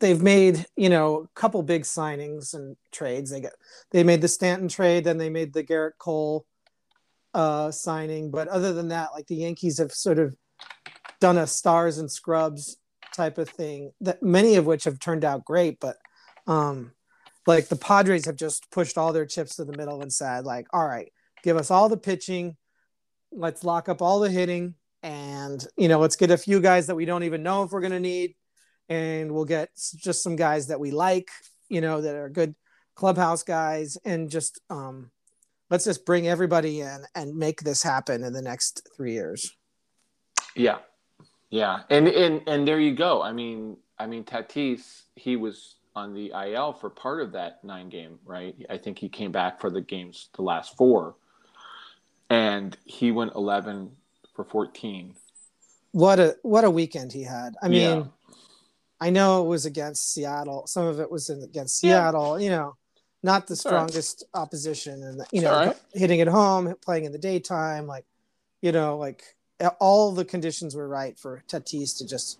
they've 0.00 0.22
made 0.22 0.66
you 0.76 0.88
know 0.88 1.22
a 1.22 1.40
couple 1.40 1.62
big 1.62 1.82
signings 1.82 2.54
and 2.54 2.76
trades. 2.92 3.30
They 3.30 3.40
got 3.40 3.52
they 3.90 4.04
made 4.04 4.20
the 4.20 4.28
Stanton 4.28 4.68
trade, 4.68 5.04
then 5.04 5.18
they 5.18 5.30
made 5.30 5.52
the 5.52 5.64
Gerrit 5.64 5.98
Cole 5.98 6.46
uh, 7.34 7.70
signing. 7.70 8.30
But 8.30 8.48
other 8.48 8.72
than 8.72 8.88
that, 8.88 9.10
like 9.14 9.26
the 9.26 9.36
Yankees 9.36 9.78
have 9.78 9.92
sort 9.92 10.18
of 10.18 10.34
done 11.20 11.38
a 11.38 11.46
stars 11.46 11.98
and 11.98 12.10
scrubs 12.10 12.76
type 13.14 13.38
of 13.38 13.48
thing 13.48 13.92
that 14.00 14.22
many 14.22 14.56
of 14.56 14.66
which 14.66 14.84
have 14.84 14.98
turned 14.98 15.24
out 15.24 15.44
great. 15.44 15.78
But 15.80 15.96
um, 16.46 16.92
like 17.46 17.68
the 17.68 17.76
Padres 17.76 18.26
have 18.26 18.36
just 18.36 18.70
pushed 18.70 18.98
all 18.98 19.12
their 19.12 19.26
chips 19.26 19.56
to 19.56 19.64
the 19.64 19.76
middle 19.76 20.02
and 20.02 20.12
said, 20.12 20.44
like, 20.44 20.66
all 20.72 20.86
right, 20.86 21.12
give 21.42 21.56
us 21.56 21.70
all 21.70 21.88
the 21.88 21.96
pitching, 21.96 22.56
let's 23.32 23.64
lock 23.64 23.88
up 23.88 24.02
all 24.02 24.20
the 24.20 24.30
hitting, 24.30 24.74
and 25.02 25.66
you 25.76 25.88
know, 25.88 25.98
let's 25.98 26.16
get 26.16 26.30
a 26.30 26.36
few 26.36 26.60
guys 26.60 26.86
that 26.86 26.96
we 26.96 27.04
don't 27.04 27.24
even 27.24 27.42
know 27.42 27.62
if 27.62 27.70
we're 27.70 27.80
going 27.80 27.92
to 27.92 28.00
need, 28.00 28.34
and 28.88 29.32
we'll 29.32 29.44
get 29.44 29.70
just 29.96 30.22
some 30.22 30.36
guys 30.36 30.68
that 30.68 30.80
we 30.80 30.90
like, 30.90 31.28
you 31.68 31.80
know, 31.80 32.00
that 32.00 32.14
are 32.14 32.28
good 32.28 32.54
clubhouse 32.94 33.42
guys, 33.42 33.96
and 34.04 34.30
just 34.30 34.60
um, 34.68 35.10
let's 35.70 35.84
just 35.84 36.04
bring 36.04 36.28
everybody 36.28 36.80
in 36.80 37.04
and 37.14 37.36
make 37.36 37.60
this 37.62 37.82
happen 37.82 38.24
in 38.24 38.32
the 38.32 38.42
next 38.42 38.88
three 38.96 39.12
years. 39.12 39.56
Yeah, 40.54 40.78
yeah, 41.50 41.80
and 41.88 42.08
and 42.08 42.42
and 42.46 42.66
there 42.66 42.80
you 42.80 42.94
go. 42.94 43.22
I 43.22 43.32
mean, 43.32 43.76
I 43.98 44.06
mean, 44.06 44.24
Tatis, 44.24 45.02
he 45.14 45.36
was 45.36 45.76
on 45.94 46.14
the 46.14 46.32
IL 46.32 46.72
for 46.72 46.90
part 46.90 47.20
of 47.20 47.32
that 47.32 47.62
nine 47.64 47.88
game, 47.88 48.18
right? 48.24 48.54
I 48.68 48.78
think 48.78 48.98
he 48.98 49.08
came 49.08 49.32
back 49.32 49.60
for 49.60 49.70
the 49.70 49.80
games, 49.80 50.28
the 50.34 50.42
last 50.42 50.76
four, 50.76 51.14
and 52.28 52.76
he 52.84 53.12
went 53.12 53.34
eleven 53.34 53.92
for 54.34 54.44
fourteen. 54.44 55.14
What 55.92 56.18
a 56.20 56.36
what 56.42 56.64
a 56.64 56.70
weekend 56.70 57.12
he 57.12 57.22
had. 57.24 57.54
I 57.62 57.68
mean, 57.68 57.80
Yeah. 57.98 58.04
I 59.02 59.10
know 59.10 59.42
it 59.44 59.48
was 59.48 59.64
against 59.66 60.12
Seattle. 60.12 60.66
Some 60.66 60.86
of 60.86 61.00
it 61.00 61.10
was 61.10 61.30
in, 61.30 61.42
against 61.42 61.82
Yeah. 61.82 61.90
Seattle. 61.90 62.40
You 62.40 62.50
know, 62.50 62.76
not 63.22 63.46
the 63.46 63.52
all 63.64 63.72
right. 63.72 63.90
strongest 63.90 64.24
opposition, 64.34 65.02
and 65.02 65.22
you 65.32 65.42
know, 65.42 65.52
right. 65.52 65.76
hitting 65.92 66.20
at 66.20 66.28
home, 66.28 66.74
playing 66.82 67.04
in 67.04 67.12
the 67.12 67.18
daytime, 67.18 67.86
like 67.86 68.04
you 68.62 68.72
know, 68.72 68.96
like 68.96 69.22
all 69.78 70.12
the 70.12 70.24
conditions 70.24 70.74
were 70.74 70.88
right 70.88 71.18
for 71.18 71.42
Tatis 71.48 71.98
to 71.98 72.06
just 72.06 72.38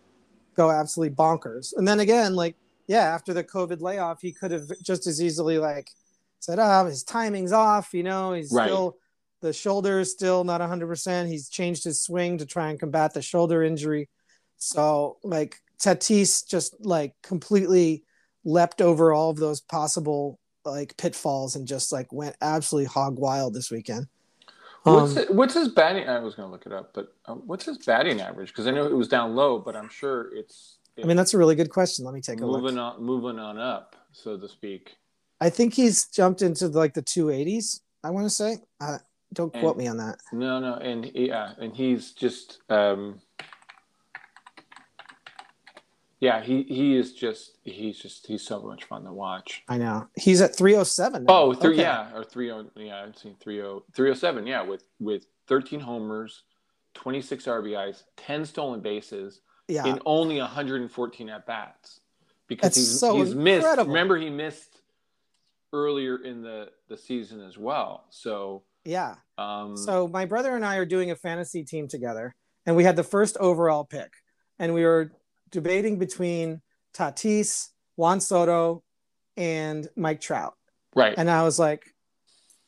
go 0.57 0.71
absolutely 0.71 1.14
bonkers. 1.14 1.73
And 1.77 1.87
then 1.87 2.01
again, 2.01 2.35
like 2.35 2.57
yeah, 2.87 3.05
after 3.05 3.33
the 3.33 3.45
COVID 3.45 3.81
layoff, 3.81 4.21
he 4.21 4.33
could 4.33 4.51
have 4.51 4.69
just 4.83 5.07
as 5.07 5.23
easily 5.23 5.59
like 5.59 5.90
said, 6.40 6.59
"Oh, 6.59 6.87
his 6.87 7.05
timing's 7.05 7.53
off." 7.53 7.95
You 7.95 8.03
know, 8.03 8.33
he's 8.33 8.51
Right. 8.51 8.66
still 8.66 8.97
the 9.43 9.53
shoulder 9.53 10.01
is 10.01 10.11
still 10.11 10.43
not 10.43 10.61
100%. 10.61 11.29
He's 11.29 11.49
changed 11.49 11.85
his 11.85 12.03
swing 12.03 12.38
to 12.38 12.47
try 12.47 12.71
and 12.71 12.81
combat 12.81 13.14
the 13.14 13.23
shoulder 13.23 13.62
injury. 13.62 14.09
So, 14.57 15.19
like, 15.23 15.57
Tatis 15.79 16.47
just 16.47 16.75
like 16.85 17.14
completely 17.23 18.05
leapt 18.45 18.83
over 18.83 19.12
all 19.12 19.31
of 19.31 19.37
those 19.37 19.61
possible 19.61 20.39
like 20.64 20.96
pitfalls 20.96 21.57
and 21.57 21.66
just 21.66 21.92
like 21.92 22.12
went 22.12 22.37
absolutely 22.40 22.87
hog 22.87 23.18
wild 23.18 23.55
this 23.55 23.70
weekend. 23.70 24.07
What's 24.83 25.12
Um, 25.16 25.18
it, 25.18 25.35
what's 25.35 25.55
his 25.55 25.68
batting? 25.68 26.09
I 26.09 26.18
was 26.20 26.35
going 26.35 26.49
to 26.49 26.53
look 26.53 26.64
it 26.66 26.73
up, 26.73 26.92
but 26.94 27.14
um, 27.27 27.42
what's 27.46 27.66
his 27.66 27.79
batting 27.79 28.20
average? 28.20 28.49
Because 28.49 28.66
I 28.66 28.70
know 28.70 28.87
it 28.87 28.94
was 28.96 29.09
down 29.09 29.35
low, 29.35 29.59
but 29.59 29.77
I'm 29.77 29.88
sure 29.90 30.35
it's. 30.35 30.79
I 31.03 31.07
mean, 31.07 31.16
that's 31.16 31.35
a 31.35 31.38
really 31.38 31.55
good 31.55 31.70
question. 31.70 32.05
Let 32.05 32.14
me 32.14 32.20
take 32.20 32.40
a 32.40 32.46
look. 32.46 32.61
moving 32.62 32.77
look. 32.77 32.94
on, 32.99 33.03
moving 33.03 33.38
on 33.38 33.59
up, 33.59 33.96
so 34.12 34.37
to 34.38 34.49
speak. 34.49 34.96
I 35.40 35.49
think 35.51 35.73
he's 35.75 36.07
jumped 36.09 36.42
into 36.42 36.68
like 36.68 36.94
the 36.94 37.03
280s. 37.03 37.81
I 38.05 38.11
want 38.11 38.27
to 38.27 38.31
say. 38.31 38.59
Uh, 38.81 38.99
don't 39.33 39.53
And- 39.55 39.62
quote 39.62 39.77
me 39.77 39.87
on 39.87 39.96
that. 39.99 40.18
No, 40.33 40.59
no, 40.59 40.75
and 40.75 41.11
yeah, 41.14 41.53
and 41.59 41.75
he's 41.77 42.12
just 42.12 42.59
um 42.68 43.20
yeah, 46.20 46.42
he 46.42 46.62
he 46.64 46.96
is 46.96 47.14
just 47.14 47.56
he's 47.64 47.98
just 47.98 48.26
he's 48.26 48.42
so 48.42 48.61
much 48.61 48.85
fun 48.85 49.04
to 49.04 49.12
watch. 49.12 49.62
I 49.68 49.78
know 49.78 50.06
he's 50.16 50.42
at 50.42 50.54
307. 50.54 51.24
now. 51.24 51.33
Oh, 51.33 51.54
three, 51.54 51.72
Okay. 51.72 51.83
yeah, 51.83 52.14
or 52.14 52.22
30 52.22 52.70
yeah, 52.76 53.02
I've 53.02 53.16
seen 53.16 53.37
30 53.42 53.80
307, 53.94 54.46
yeah, 54.46 54.62
with 54.62 54.85
with 55.00 55.24
13 55.48 55.80
homers, 55.80 56.42
26 56.94 57.44
RBIs, 57.46 58.02
10 58.18 58.44
stolen 58.44 58.80
bases 58.80 59.40
yeah. 59.66 59.87
in 59.87 60.00
only 60.04 60.38
114 60.38 61.28
at 61.30 61.46
bats. 61.46 62.00
Because 62.48 62.62
That's 62.62 62.76
he's 62.76 63.00
so 63.00 63.16
he's 63.16 63.35
missed 63.35 63.78
remember 63.78 64.18
he 64.18 64.28
missed 64.28 64.83
earlier 65.72 66.16
in 66.22 66.42
the 66.42 66.68
the 66.88 66.98
season 66.98 67.40
as 67.40 67.56
well. 67.56 68.04
So 68.11 68.64
yeah. 68.85 69.14
um 69.38 69.76
So 69.76 70.06
my 70.06 70.26
brother 70.26 70.54
and 70.54 70.66
I 70.66 70.76
are 70.76 70.85
doing 70.85 71.11
a 71.11 71.16
fantasy 71.16 71.64
team 71.64 71.88
together, 71.88 72.35
and 72.66 72.76
we 72.76 72.85
had 72.85 72.96
the 72.96 73.04
first 73.04 73.38
overall 73.38 73.85
pick, 73.85 74.12
and 74.59 74.74
we 74.74 74.85
were 74.85 75.12
debating 75.50 75.98
between 75.98 76.60
Tatis, 76.94 77.68
Juan 77.96 78.20
Soto, 78.20 78.82
and 79.36 79.88
Mike 79.96 80.20
Trout. 80.20 80.54
right. 80.94 81.14
And 81.16 81.30
I 81.30 81.42
was 81.42 81.58
like, 81.58 81.94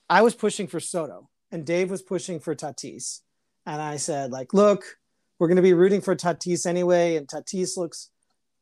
I 0.08 0.22
was 0.22 0.34
pushing 0.34 0.66
for 0.66 0.80
Soto, 0.80 1.28
and 1.50 1.64
Dave 1.64 1.90
was 1.90 2.02
pushing 2.02 2.40
for 2.40 2.54
Tatis. 2.54 3.20
And 3.66 3.80
I 3.80 3.96
said, 3.96 4.30
like, 4.30 4.52
look, 4.52 4.84
we're 5.38 5.48
going 5.48 5.56
to 5.56 5.62
be 5.62 5.74
rooting 5.74 6.00
for 6.00 6.14
Tatis 6.14 6.66
anyway, 6.66 7.16
and 7.16 7.26
Tatis 7.26 7.76
looks 7.76 8.10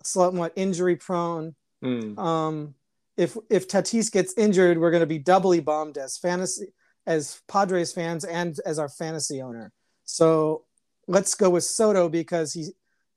somewhat 0.02 0.52
injury 0.56 0.96
prone. 0.96 1.54
Mm. 1.85 2.18
Um, 2.18 2.74
if 3.16 3.37
if 3.50 3.68
Tatis 3.68 4.11
gets 4.11 4.35
injured, 4.37 4.78
we're 4.78 4.90
going 4.90 5.00
to 5.02 5.06
be 5.06 5.18
doubly 5.18 5.61
bummed 5.61 5.98
as 5.98 6.16
fantasy 6.16 6.72
as 7.06 7.40
Padres 7.48 7.92
fans 7.92 8.24
and 8.24 8.59
as 8.64 8.78
our 8.78 8.88
fantasy 8.88 9.42
owner. 9.42 9.72
So 10.04 10.64
let's 11.06 11.35
go 11.35 11.50
with 11.50 11.64
Soto 11.64 12.09
because 12.09 12.52
he, 12.52 12.68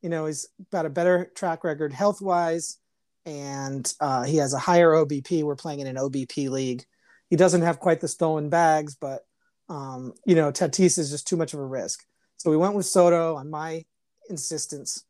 you 0.04 0.10
know, 0.10 0.26
he's 0.26 0.50
got 0.72 0.86
a 0.86 0.90
better 0.90 1.32
track 1.34 1.64
record 1.64 1.94
health 1.94 2.22
wise, 2.22 2.78
and 3.26 3.92
uh, 4.02 4.24
he 4.24 4.38
has 4.38 4.54
a 4.54 4.60
higher 4.60 4.92
OBP. 4.92 5.44
We're 5.44 5.56
playing 5.56 5.80
in 5.80 5.88
an 5.88 5.96
OBP 5.96 6.50
league. 6.50 6.84
He 7.30 7.38
doesn't 7.38 7.62
have 7.62 7.80
quite 7.80 8.02
the 8.02 8.10
stolen 8.10 8.50
bags, 8.50 8.96
but 9.00 9.22
um, 9.70 10.14
you 10.26 10.36
know, 10.36 10.52
Tatis 10.52 11.00
is 11.00 11.10
just 11.10 11.26
too 11.26 11.38
much 11.38 11.54
of 11.54 11.62
a 11.62 11.66
risk. 11.66 12.04
So 12.36 12.52
we 12.52 12.58
went 12.58 12.76
with 12.76 12.86
Soto 12.86 13.36
on 13.38 13.50
my 13.50 13.86
insistence. 14.30 15.06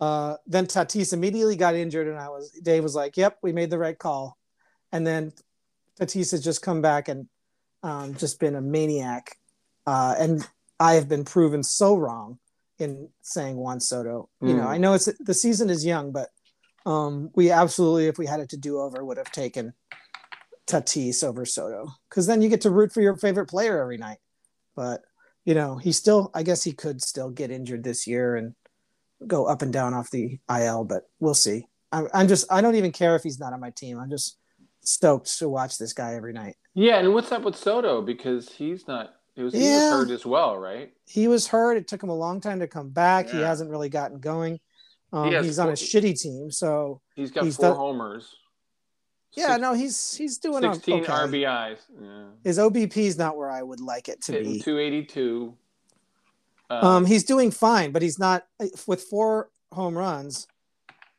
Uh, 0.00 0.36
then 0.46 0.66
Tatis 0.66 1.12
immediately 1.12 1.56
got 1.56 1.74
injured, 1.74 2.06
and 2.06 2.16
I 2.16 2.28
was 2.28 2.52
Dave 2.62 2.84
was 2.84 2.94
like, 2.94 3.16
"Yep, 3.16 3.38
we 3.42 3.52
made 3.52 3.70
the 3.70 3.78
right 3.78 3.98
call." 3.98 4.38
And 4.92 5.04
then 5.04 5.32
Tatis 6.00 6.30
has 6.30 6.44
just 6.44 6.62
come 6.62 6.80
back 6.80 7.08
and 7.08 7.26
um, 7.82 8.14
just 8.14 8.38
been 8.38 8.54
a 8.54 8.60
maniac, 8.60 9.36
uh, 9.84 10.14
and 10.16 10.48
I 10.78 10.94
have 10.94 11.08
been 11.08 11.24
proven 11.24 11.64
so 11.64 11.96
wrong 11.96 12.38
in 12.78 13.08
saying 13.22 13.56
Juan 13.56 13.80
Soto. 13.80 14.28
You 14.40 14.54
know, 14.54 14.64
Mm. 14.64 14.68
I 14.68 14.78
know 14.78 14.94
it's 14.94 15.08
the 15.20 15.34
season 15.34 15.70
is 15.70 15.84
young, 15.84 16.12
but 16.12 16.28
um, 16.86 17.30
we 17.34 17.50
absolutely, 17.50 18.06
if 18.06 18.18
we 18.18 18.26
had 18.26 18.40
it 18.40 18.50
to 18.50 18.56
do 18.56 18.78
over, 18.78 19.04
would 19.04 19.16
have 19.18 19.32
taken 19.32 19.72
Tatis 20.66 21.24
over 21.24 21.44
Soto 21.44 21.88
because 22.08 22.26
then 22.26 22.42
you 22.42 22.48
get 22.48 22.60
to 22.62 22.70
root 22.70 22.92
for 22.92 23.00
your 23.00 23.16
favorite 23.16 23.46
player 23.46 23.80
every 23.80 23.96
night. 23.98 24.18
But 24.76 25.02
you 25.44 25.54
know, 25.54 25.76
he 25.76 25.92
still, 25.92 26.30
I 26.34 26.42
guess 26.42 26.62
he 26.62 26.72
could 26.72 27.00
still 27.02 27.30
get 27.30 27.50
injured 27.50 27.82
this 27.82 28.06
year 28.06 28.36
and 28.36 28.54
go 29.26 29.46
up 29.46 29.62
and 29.62 29.72
down 29.72 29.94
off 29.94 30.10
the 30.10 30.38
IL, 30.54 30.84
but 30.84 31.08
we'll 31.20 31.32
see. 31.34 31.66
I'm, 31.90 32.06
I'm 32.12 32.28
just, 32.28 32.52
I 32.52 32.60
don't 32.60 32.74
even 32.74 32.92
care 32.92 33.16
if 33.16 33.22
he's 33.22 33.40
not 33.40 33.54
on 33.54 33.60
my 33.60 33.70
team. 33.70 33.98
I'm 33.98 34.10
just 34.10 34.36
stoked 34.82 35.38
to 35.38 35.48
watch 35.48 35.78
this 35.78 35.94
guy 35.94 36.14
every 36.16 36.34
night. 36.34 36.56
Yeah, 36.74 36.98
and 36.98 37.14
what's 37.14 37.32
up 37.32 37.42
with 37.42 37.56
Soto? 37.56 38.02
Because 38.02 38.50
he's 38.52 38.86
not. 38.86 39.14
It 39.38 39.44
was, 39.44 39.54
he 39.54 39.60
was 39.60 39.82
hurt 39.92 40.10
as 40.10 40.26
well, 40.26 40.58
right? 40.58 40.92
He 41.06 41.28
was 41.28 41.46
hurt. 41.46 41.76
It 41.76 41.86
took 41.86 42.02
him 42.02 42.08
a 42.08 42.14
long 42.16 42.40
time 42.40 42.58
to 42.58 42.66
come 42.66 42.88
back. 42.90 43.28
He 43.30 43.38
hasn't 43.40 43.70
really 43.70 43.88
gotten 43.88 44.18
going. 44.18 44.58
Um, 45.12 45.30
He 45.30 45.38
he's 45.38 45.60
on 45.60 45.68
a 45.68 45.72
shitty 45.72 46.20
team, 46.20 46.50
so 46.50 47.00
He's 47.14 47.30
got 47.30 47.44
He's 47.44 47.54
four 47.56 47.68
done- 47.68 47.76
homers. 47.76 48.34
yeah, 49.32 49.50
Six- 49.50 49.60
no, 49.60 49.72
he's 49.74 50.14
he's 50.16 50.38
doing 50.38 50.62
sixteen 50.74 51.02
okay. 51.04 51.12
RBIs. 51.12 51.78
Yeah. 52.02 52.24
His 52.42 52.58
OBP 52.58 52.96
is 52.96 53.16
not 53.16 53.36
where 53.36 53.48
I 53.50 53.62
would 53.62 53.80
like 53.80 54.08
it 54.08 54.20
to 54.22 54.32
Hitting 54.32 54.54
be. 54.54 54.60
two 54.60 54.76
eighty 54.78 55.04
two. 55.04 55.54
Um, 56.68 57.06
he's 57.06 57.22
doing 57.24 57.50
fine, 57.52 57.92
but 57.92 58.02
he's 58.02 58.18
not 58.18 58.46
with 58.88 59.02
four 59.04 59.50
home 59.72 59.96
runs. 59.96 60.48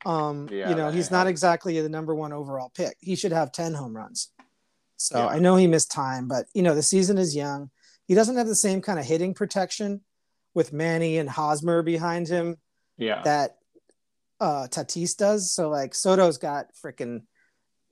Um, 0.05 0.47
Yeah, 0.51 0.69
you 0.69 0.75
know, 0.75 0.91
he's 0.91 1.10
not 1.10 1.25
exactly 1.25 1.79
the 1.82 1.89
number 1.89 2.13
one 2.13 2.32
overall 2.34 2.69
pick. 2.69 2.95
He 2.99 3.15
should 3.15 3.32
have 3.32 3.51
ten 3.53 3.73
home 3.73 3.95
runs. 3.95 4.29
So 4.97 5.17
Yeah. 5.19 5.27
I 5.27 5.39
know 5.39 5.55
he 5.55 5.65
missed 5.67 5.89
time, 5.89 6.27
but 6.27 6.45
you 6.53 6.62
know 6.62 6.75
the 6.75 6.84
season 6.84 7.17
is 7.17 7.34
young. 7.36 7.71
He 8.10 8.15
doesn't 8.15 8.38
have 8.38 8.48
the 8.48 8.56
same 8.56 8.82
kind 8.82 8.98
of 8.98 9.06
hitting 9.06 9.36
protection 9.36 10.02
with 10.56 10.74
Manny 10.74 11.19
and 11.19 11.30
Hosmer 11.30 11.84
behind 11.84 12.28
him 12.28 12.58
yeah. 12.98 13.22
that 13.22 13.58
uh, 14.39 14.67
Tatis 14.67 15.15
does. 15.15 15.52
So 15.54 15.69
like 15.69 15.93
Soto's 15.93 16.39
got 16.39 16.72
freaking, 16.84 17.22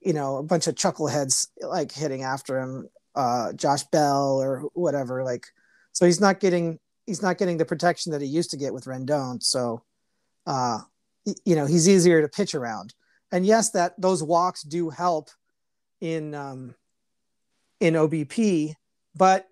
you 0.00 0.12
know, 0.12 0.38
a 0.38 0.42
bunch 0.42 0.66
of 0.66 0.74
chuckleheads 0.74 1.46
like 1.62 1.92
hitting 1.92 2.24
after 2.24 2.58
him, 2.58 2.88
uh, 3.14 3.52
Josh 3.52 3.84
Bell 3.84 4.42
or 4.42 4.62
whatever. 4.74 5.22
Like, 5.22 5.46
so 5.92 6.04
he's 6.04 6.20
not 6.20 6.40
getting 6.40 6.80
he's 7.06 7.22
not 7.22 7.38
getting 7.38 7.56
the 7.56 7.64
protection 7.64 8.10
that 8.10 8.20
he 8.20 8.26
used 8.26 8.50
to 8.50 8.56
get 8.56 8.74
with 8.74 8.86
Rendon. 8.86 9.40
So, 9.40 9.84
uh, 10.48 10.80
you 11.44 11.54
know, 11.54 11.66
he's 11.66 11.88
easier 11.88 12.22
to 12.22 12.28
pitch 12.28 12.56
around. 12.56 12.92
And 13.30 13.46
yes, 13.46 13.70
that 13.70 13.94
those 14.00 14.24
walks 14.24 14.62
do 14.62 14.90
help 14.90 15.30
in 16.00 16.34
um, 16.34 16.74
in 17.78 17.94
OBP, 17.94 18.74
but 19.14 19.48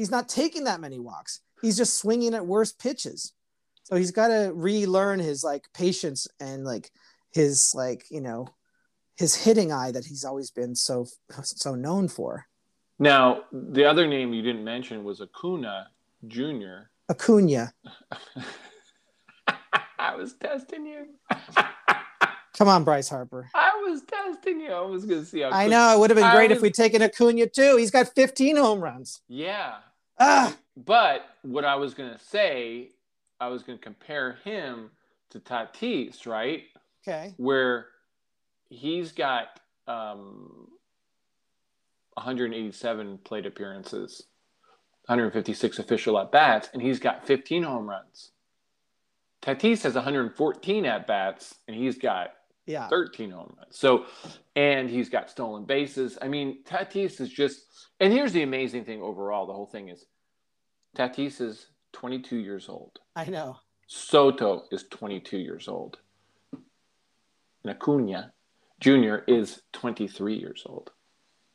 he's 0.00 0.10
not 0.10 0.30
taking 0.30 0.64
that 0.64 0.80
many 0.80 0.98
walks. 0.98 1.40
He's 1.60 1.76
just 1.76 1.98
swinging 1.98 2.32
at 2.32 2.46
worse 2.46 2.72
pitches. 2.72 3.34
So 3.82 3.96
he's 3.96 4.12
got 4.12 4.28
to 4.28 4.50
relearn 4.54 5.18
his 5.20 5.44
like 5.44 5.66
patience 5.74 6.26
and 6.40 6.64
like 6.64 6.90
his 7.32 7.74
like 7.74 8.06
you 8.10 8.22
know 8.22 8.48
his 9.18 9.34
hitting 9.34 9.70
eye 9.70 9.92
that 9.92 10.06
he's 10.06 10.24
always 10.24 10.50
been 10.50 10.74
so 10.74 11.06
so 11.42 11.74
known 11.74 12.08
for. 12.08 12.46
Now 12.98 13.42
the 13.52 13.84
other 13.84 14.06
name 14.06 14.32
you 14.32 14.40
didn't 14.40 14.64
mention 14.64 15.04
was 15.04 15.20
Acuna 15.20 15.88
Jr. 16.26 16.88
Acuna, 17.10 17.74
I 19.98 20.16
was 20.16 20.32
testing 20.34 20.86
you. 20.86 21.08
come 22.56 22.68
on, 22.68 22.84
Bryce 22.84 23.10
Harper. 23.10 23.50
I 23.54 23.72
was 23.86 24.00
testing 24.02 24.60
you. 24.60 24.72
I 24.72 24.80
was 24.80 25.04
gonna 25.04 25.26
see 25.26 25.40
how. 25.40 25.50
I 25.50 25.66
know 25.66 25.94
it 25.94 25.98
would 25.98 26.08
have 26.08 26.18
been 26.18 26.34
great 26.34 26.52
if 26.52 26.62
we'd 26.62 26.72
taken 26.72 27.02
Acuna 27.02 27.48
too. 27.48 27.76
He's 27.76 27.90
got 27.90 28.08
15 28.14 28.56
home 28.56 28.80
runs. 28.80 29.20
Yeah, 29.28 29.74
Ah, 30.20 30.54
but 30.76 31.22
what 31.42 31.64
I 31.64 31.76
was 31.76 31.94
gonna 31.94 32.18
say, 32.18 32.90
I 33.40 33.48
was 33.48 33.62
gonna 33.62 33.78
compare 33.78 34.34
him 34.44 34.90
to 35.30 35.40
Tatis, 35.40 36.26
right? 36.26 36.64
okay. 37.02 37.34
Where 37.38 37.86
he's 38.68 39.12
got 39.12 39.60
um, 39.88 40.68
187 42.14 43.18
plate 43.24 43.46
appearances, 43.46 44.24
156 45.06 45.78
official 45.78 46.18
at 46.18 46.30
bats, 46.30 46.68
and 46.72 46.82
he's 46.82 46.98
got 46.98 47.26
15 47.26 47.62
home 47.62 47.88
runs. 47.88 48.32
Tatis 49.42 49.82
has 49.84 49.94
114 49.94 50.84
at 50.84 51.06
bats, 51.06 51.54
and 51.66 51.76
he's 51.76 51.96
got 51.98 52.34
Yeah. 52.70 52.88
13 52.88 53.30
home 53.30 53.54
runs. 53.58 53.76
So, 53.76 54.06
and 54.54 54.88
he's 54.88 55.08
got 55.08 55.28
stolen 55.30 55.64
bases. 55.64 56.18
I 56.22 56.28
mean, 56.28 56.62
Tatis 56.64 57.20
is 57.20 57.28
just, 57.28 57.64
and 57.98 58.12
here's 58.12 58.32
the 58.32 58.42
amazing 58.42 58.84
thing 58.84 59.02
overall 59.02 59.46
the 59.46 59.52
whole 59.52 59.66
thing 59.66 59.88
is 59.88 60.06
Tatis 60.96 61.40
is 61.40 61.66
22 61.92 62.36
years 62.36 62.68
old. 62.68 62.98
I 63.16 63.24
know. 63.26 63.56
Soto 63.86 64.64
is 64.70 64.84
22 64.90 65.38
years 65.38 65.66
old. 65.66 65.98
And 66.52 67.72
Acuna 67.72 68.32
Jr. 68.80 69.16
is 69.26 69.62
23 69.72 70.36
years 70.36 70.62
old. 70.66 70.90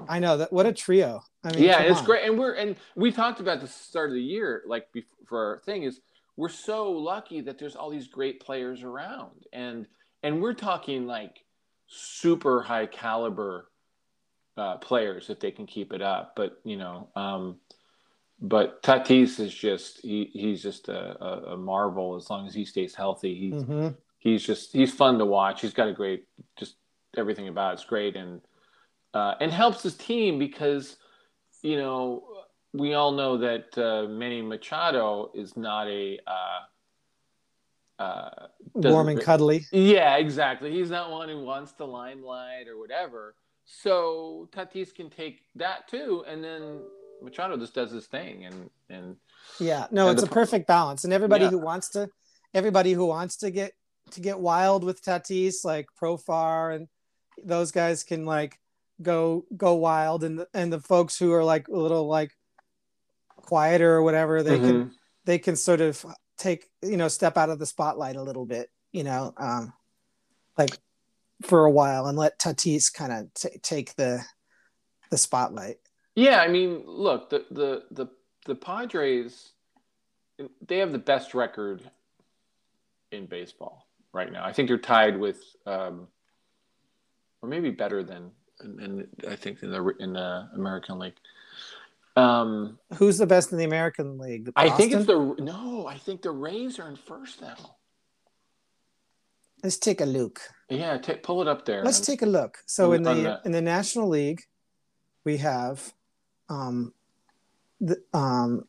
I 0.09 0.19
know 0.19 0.37
that. 0.37 0.51
What 0.51 0.65
a 0.65 0.73
trio. 0.73 1.23
I 1.43 1.53
mean, 1.53 1.63
yeah, 1.63 1.81
it's 1.81 1.99
on. 1.99 2.05
great. 2.05 2.27
And 2.27 2.37
we're, 2.37 2.53
and 2.53 2.75
we 2.95 3.11
talked 3.11 3.39
about 3.39 3.61
the 3.61 3.67
start 3.67 4.09
of 4.09 4.15
the 4.15 4.21
year, 4.21 4.63
like 4.67 4.91
before, 4.91 5.15
for 5.25 5.39
our 5.39 5.59
thing 5.59 5.83
is 5.83 6.01
we're 6.37 6.49
so 6.49 6.91
lucky 6.91 7.41
that 7.41 7.57
there's 7.57 7.75
all 7.75 7.89
these 7.89 8.07
great 8.07 8.39
players 8.39 8.83
around. 8.83 9.45
And, 9.53 9.87
and 10.25 10.41
we're 10.41 10.55
talking 10.55 11.05
like 11.05 11.45
super 11.85 12.61
high 12.61 12.87
caliber 12.87 13.69
uh, 14.57 14.77
players 14.77 15.29
if 15.29 15.39
they 15.39 15.51
can 15.51 15.67
keep 15.67 15.93
it 15.93 16.01
up. 16.01 16.33
But, 16.35 16.59
you 16.63 16.77
know, 16.77 17.09
um, 17.15 17.57
but 18.41 18.81
Tatis 18.81 19.39
is 19.39 19.53
just, 19.53 20.01
he, 20.01 20.31
he's 20.33 20.63
just 20.63 20.89
a, 20.89 21.23
a, 21.23 21.53
a 21.53 21.57
marvel 21.57 22.15
as 22.15 22.27
long 22.29 22.47
as 22.47 22.55
he 22.55 22.65
stays 22.65 22.95
healthy. 22.95 23.35
He's, 23.35 23.63
Mhm. 23.63 23.95
he's 24.17 24.43
just 24.43 24.73
he's 24.73 24.91
fun 24.91 25.19
to 25.19 25.25
watch. 25.25 25.61
He's 25.61 25.73
got 25.73 25.87
a 25.87 25.93
great 25.93 26.27
just 26.55 26.77
everything 27.15 27.47
about 27.47 27.73
it's 27.73 27.85
great 27.85 28.15
and 28.15 28.41
uh, 29.13 29.35
and 29.39 29.51
helps 29.51 29.83
his 29.83 29.95
team 29.95 30.39
because 30.39 30.97
you 31.61 31.77
know 31.77 32.23
we 32.73 32.95
all 32.95 33.11
know 33.11 33.37
that 33.37 33.77
uh, 33.77 34.07
Manny 34.09 34.41
Machado 34.41 35.29
is 35.35 35.55
not 35.55 35.87
a 35.87 36.19
uh, 36.25 36.59
uh, 37.99 38.47
Warm 38.73 39.07
and 39.09 39.19
cuddly. 39.21 39.65
yeah 39.71 40.17
exactly 40.17 40.71
he's 40.71 40.89
not 40.89 41.09
one 41.11 41.29
who 41.29 41.43
wants 41.43 41.71
the 41.73 41.85
limelight 41.87 42.67
or 42.67 42.77
whatever. 42.77 43.35
So 43.63 44.47
Tatis 44.51 44.93
can 44.93 45.09
take 45.09 45.41
that 45.55 45.87
too, 45.87 46.23
and 46.27 46.43
then 46.43 46.81
Machado 47.21 47.57
just 47.57 47.73
does 47.73 47.91
his 47.91 48.05
thing, 48.05 48.45
and 48.45 48.69
and 48.89 49.15
Yeah, 49.59 49.87
no, 49.91 50.09
And 50.09 50.17
it's 50.19 50.23
the 50.23 50.29
a 50.29 50.33
perfect 50.33 50.67
balance, 50.67 51.03
and 51.03 51.11
everybody 51.13 51.45
Yeah. 51.45 51.51
who 51.51 51.57
wants 51.59 51.89
to, 51.89 52.09
everybody 52.53 52.93
who 52.93 53.05
wants 53.05 53.37
to 53.37 53.49
get 53.49 53.71
to 54.11 54.21
get 54.21 54.39
wild 54.39 54.83
with 54.83 55.01
Tatis, 55.03 55.63
like 55.65 55.87
Profar 55.99 56.75
and 56.75 56.87
those 57.43 57.71
guys 57.71 58.03
can 58.03 58.25
like 58.25 58.59
go 59.01 59.45
go 59.57 59.73
wild, 59.73 60.23
and 60.23 60.39
the, 60.39 60.47
and 60.53 60.71
the 60.71 60.79
folks 60.79 61.17
who 61.17 61.31
are 61.33 61.43
like 61.43 61.67
a 61.67 61.75
little 61.75 62.07
like 62.07 62.31
quieter 63.37 63.93
or 63.95 64.03
whatever, 64.03 64.43
they 64.43 64.59
can 64.59 64.85
Mhm. 64.85 64.91
they 65.25 65.39
can 65.39 65.55
sort 65.55 65.81
of 65.81 66.05
take 66.37 66.69
you 66.81 66.97
know 66.97 67.07
step 67.07 67.37
out 67.37 67.49
of 67.49 67.59
the 67.59 67.65
spotlight 67.65 68.15
a 68.15 68.23
little 68.23 68.45
bit, 68.45 68.69
you 68.91 69.03
know, 69.03 69.33
um, 69.37 69.73
like 70.57 70.77
for 71.43 71.65
a 71.65 71.71
while, 71.71 72.07
and 72.07 72.17
let 72.17 72.39
Tatis 72.39 72.93
kind 72.93 73.11
of 73.11 73.33
t- 73.33 73.59
take 73.61 73.95
the 73.95 74.23
the 75.11 75.17
spotlight. 75.17 75.77
Yeah, 76.15 76.39
I 76.39 76.47
mean, 76.47 76.83
look, 76.85 77.29
the 77.29 77.45
the 77.51 77.83
the 77.91 78.07
the 78.45 78.55
Padres, 78.55 79.51
they 80.65 80.77
have 80.77 80.91
the 80.91 80.97
best 80.97 81.33
record 81.33 81.89
in 83.11 83.25
baseball 83.25 83.87
right 84.13 84.31
now. 84.31 84.45
I 84.45 84.53
think 84.53 84.69
they're 84.69 84.77
tied 84.77 85.19
with, 85.19 85.41
um, 85.65 86.07
or 87.41 87.49
maybe 87.49 87.69
better 87.69 88.03
than, 88.03 88.31
and 88.59 89.07
I 89.27 89.35
think 89.35 89.61
in 89.61 89.71
the 89.71 89.93
in 89.99 90.13
the 90.13 90.49
American 90.55 90.99
League. 90.99 91.17
Um, 92.15 92.79
Who's 92.97 93.17
the 93.17 93.25
best 93.27 93.51
in 93.51 93.57
the 93.57 93.65
American 93.65 94.17
League? 94.17 94.51
I 94.55 94.69
think 94.69 94.93
it's 94.93 95.05
the 95.05 95.35
no. 95.39 95.85
I 95.87 95.97
think 95.97 96.21
the 96.21 96.31
Rays 96.31 96.79
are 96.79 96.87
in 96.89 96.95
first 96.95 97.41
now. 97.41 97.55
Let's 99.63 99.77
take 99.77 99.99
a 100.01 100.05
look. 100.05 100.39
Yeah, 100.69 100.97
ta 100.97 101.13
pull 101.21 101.41
it 101.41 101.47
up 101.47 101.65
there. 101.65 101.83
Let's 101.83 101.97
And- 101.99 102.05
take 102.07 102.21
a 102.21 102.25
look. 102.25 102.59
So 102.65 102.93
in 102.93 103.03
the 103.03 103.41
in 103.45 103.51
the 103.51 103.61
National 103.61 104.07
League, 104.07 104.43
we 105.25 105.37
have 105.37 105.93
um 106.49 106.93
the 107.81 108.01
um 108.13 108.65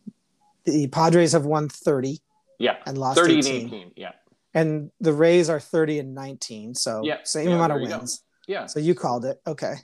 the 0.65 0.89
Padres 0.89 1.33
have 1.33 1.45
won 1.47 1.69
30 1.69 2.21
yeah, 2.59 2.77
and 2.87 2.99
lost 2.99 3.19
thirty 3.19 3.37
and 3.37 3.47
18. 3.47 3.93
Yeah, 3.95 4.13
And 4.55 4.91
the 5.01 5.13
Rays 5.13 5.49
are 5.49 5.61
30 5.61 6.01
and 6.01 6.15
19. 6.15 6.75
So 6.75 7.03
Yeah, 7.05 7.19
same 7.23 7.51
yeah, 7.51 7.55
amount 7.55 7.73
of 7.75 7.81
wins. 7.83 8.23
yeah. 8.49 8.67
So 8.67 8.81
you 8.81 8.95
called 8.97 9.25
it. 9.25 9.41
Okay. 9.47 9.75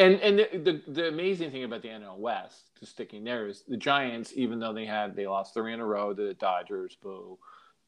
And 0.00 0.14
and 0.20 0.38
the, 0.38 0.58
the 0.86 0.92
the 0.92 1.08
amazing 1.08 1.50
thing 1.50 1.64
about 1.64 1.82
the 1.82 1.88
NL 1.88 2.16
West, 2.16 2.70
just 2.80 2.92
sticking 2.92 3.22
there, 3.22 3.46
is 3.46 3.64
the 3.68 3.76
Giants. 3.76 4.32
Even 4.34 4.58
though 4.58 4.72
they 4.72 4.86
had 4.86 5.14
they 5.14 5.26
lost 5.26 5.52
three 5.52 5.74
in 5.74 5.80
a 5.80 5.84
row 5.84 6.14
to 6.14 6.26
the 6.28 6.34
Dodgers, 6.34 6.96
boo. 7.02 7.38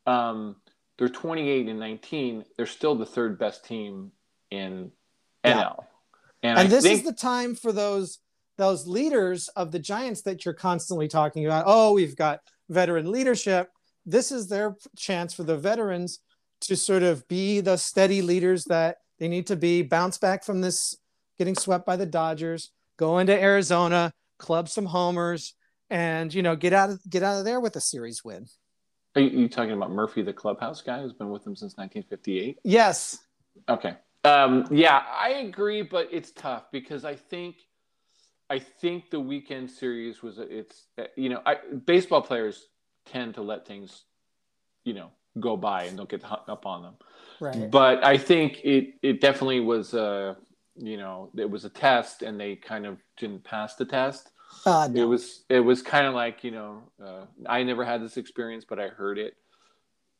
Um, 0.06 0.56
they're 0.98 1.08
twenty 1.08 1.48
eight 1.48 1.68
and 1.68 1.80
nineteen. 1.80 2.44
They're 2.56 2.66
still 2.66 2.94
the 2.94 3.06
third 3.06 3.38
best 3.38 3.64
team 3.64 4.12
in 4.50 4.92
Yeah. 5.42 5.62
NL. 5.62 5.84
And, 6.42 6.58
And 6.58 6.70
this 6.70 6.84
think, 6.84 6.98
is 6.98 7.04
the 7.04 7.14
time 7.14 7.54
for 7.54 7.72
those 7.72 8.18
those 8.58 8.86
leaders 8.86 9.48
of 9.48 9.72
the 9.72 9.78
Giants 9.78 10.20
that 10.22 10.44
you're 10.44 10.52
constantly 10.54 11.08
talking 11.08 11.46
about. 11.46 11.64
Oh, 11.66 11.94
we've 11.94 12.16
got 12.16 12.40
veteran 12.68 13.10
leadership. 13.10 13.70
This 14.04 14.30
is 14.30 14.48
their 14.48 14.76
chance 14.98 15.32
for 15.32 15.44
the 15.44 15.56
veterans 15.56 16.20
to 16.62 16.76
sort 16.76 17.04
of 17.04 17.26
be 17.26 17.60
the 17.60 17.78
steady 17.78 18.20
leaders 18.20 18.64
that 18.64 18.98
they 19.18 19.28
need 19.28 19.46
to 19.46 19.56
be, 19.56 19.82
bounce 19.82 20.18
back 20.18 20.44
from 20.44 20.60
this 20.60 20.96
getting 21.38 21.54
swept 21.54 21.86
by 21.86 21.96
the 21.96 22.06
Dodgers, 22.06 22.70
go 22.98 23.18
into 23.18 23.32
Arizona, 23.32 24.12
club 24.38 24.68
some 24.68 24.86
homers, 24.86 25.54
and 25.90 26.32
you 26.32 26.42
know, 26.42 26.56
get 26.56 26.72
out 26.72 26.90
of 26.90 27.00
get 27.08 27.22
out 27.22 27.38
of 27.38 27.44
there 27.44 27.60
with 27.60 27.76
a 27.76 27.80
series 27.80 28.24
win. 28.24 28.46
are 29.14 29.22
you, 29.22 29.40
you 29.40 29.48
talking 29.48 29.72
about 29.72 29.90
Murphy, 29.90 30.22
the 30.22 30.32
clubhouse 30.32 30.80
guy 30.80 31.00
who's 31.00 31.12
been 31.12 31.30
with 31.30 31.44
them 31.44 31.56
since 31.56 31.76
nineteen 31.76 32.02
fifty 32.02 32.38
eight? 32.38 32.58
Yes. 32.64 33.18
Okay. 33.68 33.94
Um, 34.24 34.66
yeah, 34.70 35.02
I 35.10 35.30
agree, 35.30 35.82
but 35.82 36.08
it's 36.12 36.30
tough 36.30 36.70
because 36.70 37.04
I 37.04 37.16
think, 37.16 37.56
I 38.48 38.58
think 38.58 39.10
the 39.10 39.18
weekend 39.18 39.70
series 39.70 40.22
was 40.22 40.38
it's 40.38 40.86
you 41.16 41.28
know 41.28 41.42
I, 41.44 41.56
baseball 41.86 42.22
players 42.22 42.68
tend 43.04 43.34
to 43.34 43.42
let 43.42 43.66
things, 43.66 44.04
you 44.84 44.94
know, 44.94 45.10
go 45.40 45.56
by 45.56 45.84
and 45.84 45.96
don't 45.96 46.08
get 46.08 46.22
hung 46.22 46.44
up 46.48 46.66
on 46.66 46.82
them. 46.82 46.94
Right. 47.40 47.70
But 47.70 48.04
I 48.04 48.16
think 48.16 48.60
it 48.64 48.94
it 49.02 49.20
definitely 49.20 49.60
was 49.60 49.92
a 49.92 50.36
you 50.76 50.96
know 50.96 51.30
it 51.36 51.48
was 51.50 51.64
a 51.64 51.70
test 51.70 52.22
and 52.22 52.38
they 52.40 52.56
kind 52.56 52.86
of 52.86 52.98
didn't 53.18 53.44
pass 53.44 53.74
the 53.76 53.84
test. 53.84 54.30
Uh, 54.66 54.88
It 54.94 55.04
was 55.04 55.44
it 55.48 55.60
was 55.60 55.82
kind 55.82 56.06
of 56.06 56.14
like 56.14 56.44
you 56.44 56.50
know 56.50 56.82
uh, 57.04 57.24
I 57.48 57.62
never 57.62 57.84
had 57.84 58.02
this 58.02 58.16
experience, 58.16 58.64
but 58.68 58.78
I 58.78 58.88
heard 58.88 59.18
it 59.18 59.36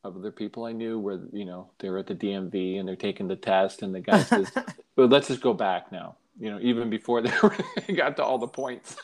of 0.05 0.17
other 0.17 0.33
people 0.33 0.65
I 0.65 0.73
knew 0.73 0.99
where 0.99 1.21
you 1.33 1.45
know 1.45 1.71
they 1.79 1.89
were 1.91 1.99
at 1.99 2.07
the 2.07 2.15
DMV 2.15 2.79
and 2.79 2.89
they're 2.89 2.97
taking 2.97 3.29
the 3.29 3.37
test 3.37 3.83
and 3.83 3.95
the 3.95 4.01
guy 4.01 4.23
says, 4.23 4.51
"Well, 4.97 5.07
let's 5.09 5.29
just 5.29 5.41
go 5.43 5.55
back 5.55 5.93
now." 5.93 6.17
You 6.41 6.51
know, 6.51 6.59
even 6.63 6.89
before 6.91 7.21
they 7.21 7.31
were, 7.43 7.55
got 7.95 8.17
to 8.17 8.25
all 8.25 8.39
the 8.39 8.49
points, 8.49 8.97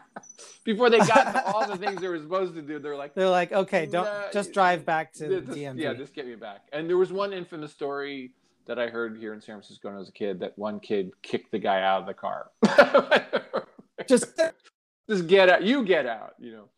before 0.64 0.90
they 0.90 0.98
got 0.98 1.32
to 1.32 1.46
all 1.46 1.66
the 1.66 1.76
things 1.76 2.00
they 2.00 2.08
were 2.08 2.18
supposed 2.18 2.54
to 2.54 2.62
do, 2.62 2.78
they're 2.80 2.96
like, 2.96 3.14
They're 3.14 3.30
like, 3.30 3.52
okay, 3.52 3.86
don't 3.86 4.04
Nah, 4.04 4.30
just 4.32 4.52
drive 4.52 4.84
back 4.84 5.12
to 5.14 5.24
"Yeah, 5.24 5.40
the 5.40 5.52
DMV. 5.54 5.78
Yeah, 5.78 5.94
just 5.94 6.14
get 6.14 6.26
me 6.26 6.34
back. 6.34 6.62
And 6.72 6.88
there 6.90 6.98
was 6.98 7.12
one 7.12 7.32
infamous 7.32 7.72
story 7.72 8.32
that 8.66 8.78
I 8.78 8.88
heard 8.88 9.18
here 9.18 9.34
in 9.34 9.40
San 9.40 9.56
Francisco 9.56 9.88
when 9.88 9.96
I 9.96 9.98
was 9.98 10.08
a 10.08 10.12
kid 10.12 10.40
that 10.40 10.56
one 10.58 10.80
kid 10.80 11.10
kicked 11.22 11.52
the 11.52 11.58
guy 11.58 11.82
out 11.82 12.00
of 12.00 12.06
the 12.06 12.14
car. 12.14 12.50
just 14.08 14.40
just 15.08 15.26
get 15.26 15.48
out. 15.48 15.62
You 15.62 15.84
get 15.84 16.06
out. 16.06 16.34
You 16.38 16.52
know. 16.52 16.68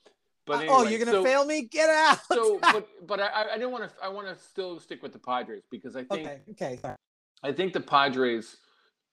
But 0.46 0.66
oh, 0.68 0.86
you're 0.86 1.00
gonna 1.00 1.10
so- 1.10 1.24
fail 1.24 1.44
me? 1.44 1.62
Get 1.62 1.90
out. 1.90 2.20
So, 2.28 2.58
but 2.72 2.88
but 3.06 3.20
I 3.20 3.46
I 3.52 3.54
didn't 3.54 3.72
want 3.72 3.84
to. 3.84 3.90
I 4.02 4.08
want 4.08 4.28
to 4.28 4.36
still 4.36 4.78
stick 4.80 5.02
with 5.02 5.12
the 5.12 5.18
Padres 5.18 5.64
because 5.70 5.96
I 5.96 6.04
think 6.04 6.26
okay, 6.26 6.40
okay. 6.50 6.78
sorry. 6.80 6.96
I 7.42 7.52
think 7.52 7.72
the 7.72 7.80
Padres, 7.80 8.56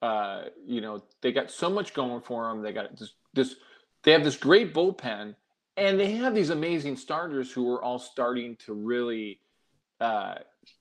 uh, 0.01 0.43
you 0.65 0.81
know, 0.81 1.03
they 1.21 1.31
got 1.31 1.51
so 1.51 1.69
much 1.69 1.93
going 1.93 2.21
for 2.21 2.47
them. 2.47 2.61
They 2.61 2.71
got 2.71 2.97
this, 2.97 3.13
this, 3.33 3.55
they 4.03 4.11
have 4.11 4.23
this 4.23 4.37
great 4.37 4.73
bullpen, 4.73 5.35
and 5.75 5.99
they 5.99 6.13
have 6.13 6.33
these 6.33 6.49
amazing 6.49 6.95
starters 6.95 7.51
who 7.51 7.71
are 7.73 7.83
all 7.83 7.99
starting 7.99 8.55
to 8.65 8.73
really 8.73 9.39
uh, 9.99 10.35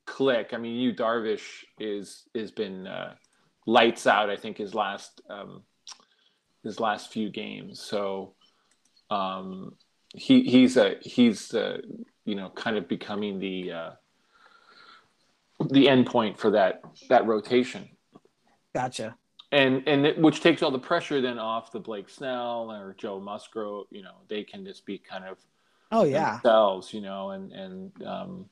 click. 0.07 0.51
I 0.53 0.57
mean, 0.59 0.77
Yu 0.77 0.93
Darvish 0.95 1.65
is 1.79 2.25
has 2.35 2.51
been 2.51 2.87
uh, 2.87 3.15
lights 3.67 4.07
out. 4.07 4.31
I 4.31 4.37
think 4.37 4.59
his 4.59 4.75
last 4.75 5.21
um, 5.31 5.63
his 6.63 6.81
last 6.81 7.13
few 7.13 7.31
games. 7.31 7.81
So 7.81 8.35
um, 9.11 9.75
he 10.15 10.43
he's 10.43 10.77
a 10.77 10.97
he's 11.03 11.55
uh, 11.55 11.79
you 12.25 12.35
know 12.35 12.51
kind 12.51 12.77
of 12.77 12.89
becoming 12.89 13.39
the 13.39 13.73
uh, 13.73 13.91
the 15.71 15.89
end 15.89 16.07
point 16.07 16.39
for 16.39 16.51
that 16.51 16.83
that 17.09 17.27
rotation 17.27 17.89
Gotcha. 18.75 19.15
and 19.53 19.83
and 19.87 20.07
it, 20.07 20.19
which 20.19 20.41
takes 20.41 20.63
all 20.63 20.71
the 20.71 20.79
pressure 20.79 21.21
then 21.21 21.39
off 21.39 21.73
the 21.73 21.81
Blake 21.81 22.09
Snell 22.09 22.71
or 22.71 22.95
Joe 22.99 23.21
Musgrove. 23.21 23.87
You 23.91 24.03
know, 24.03 24.15
they 24.29 24.43
can 24.45 24.65
just 24.65 24.85
be 24.87 24.99
kind 24.99 25.25
of 25.25 25.39
Oh 25.91 26.05
yeah. 26.05 26.35
themselves. 26.37 26.93
You 26.95 27.03
know, 27.03 27.31
and 27.31 27.53
and 27.53 28.03
um, 28.05 28.47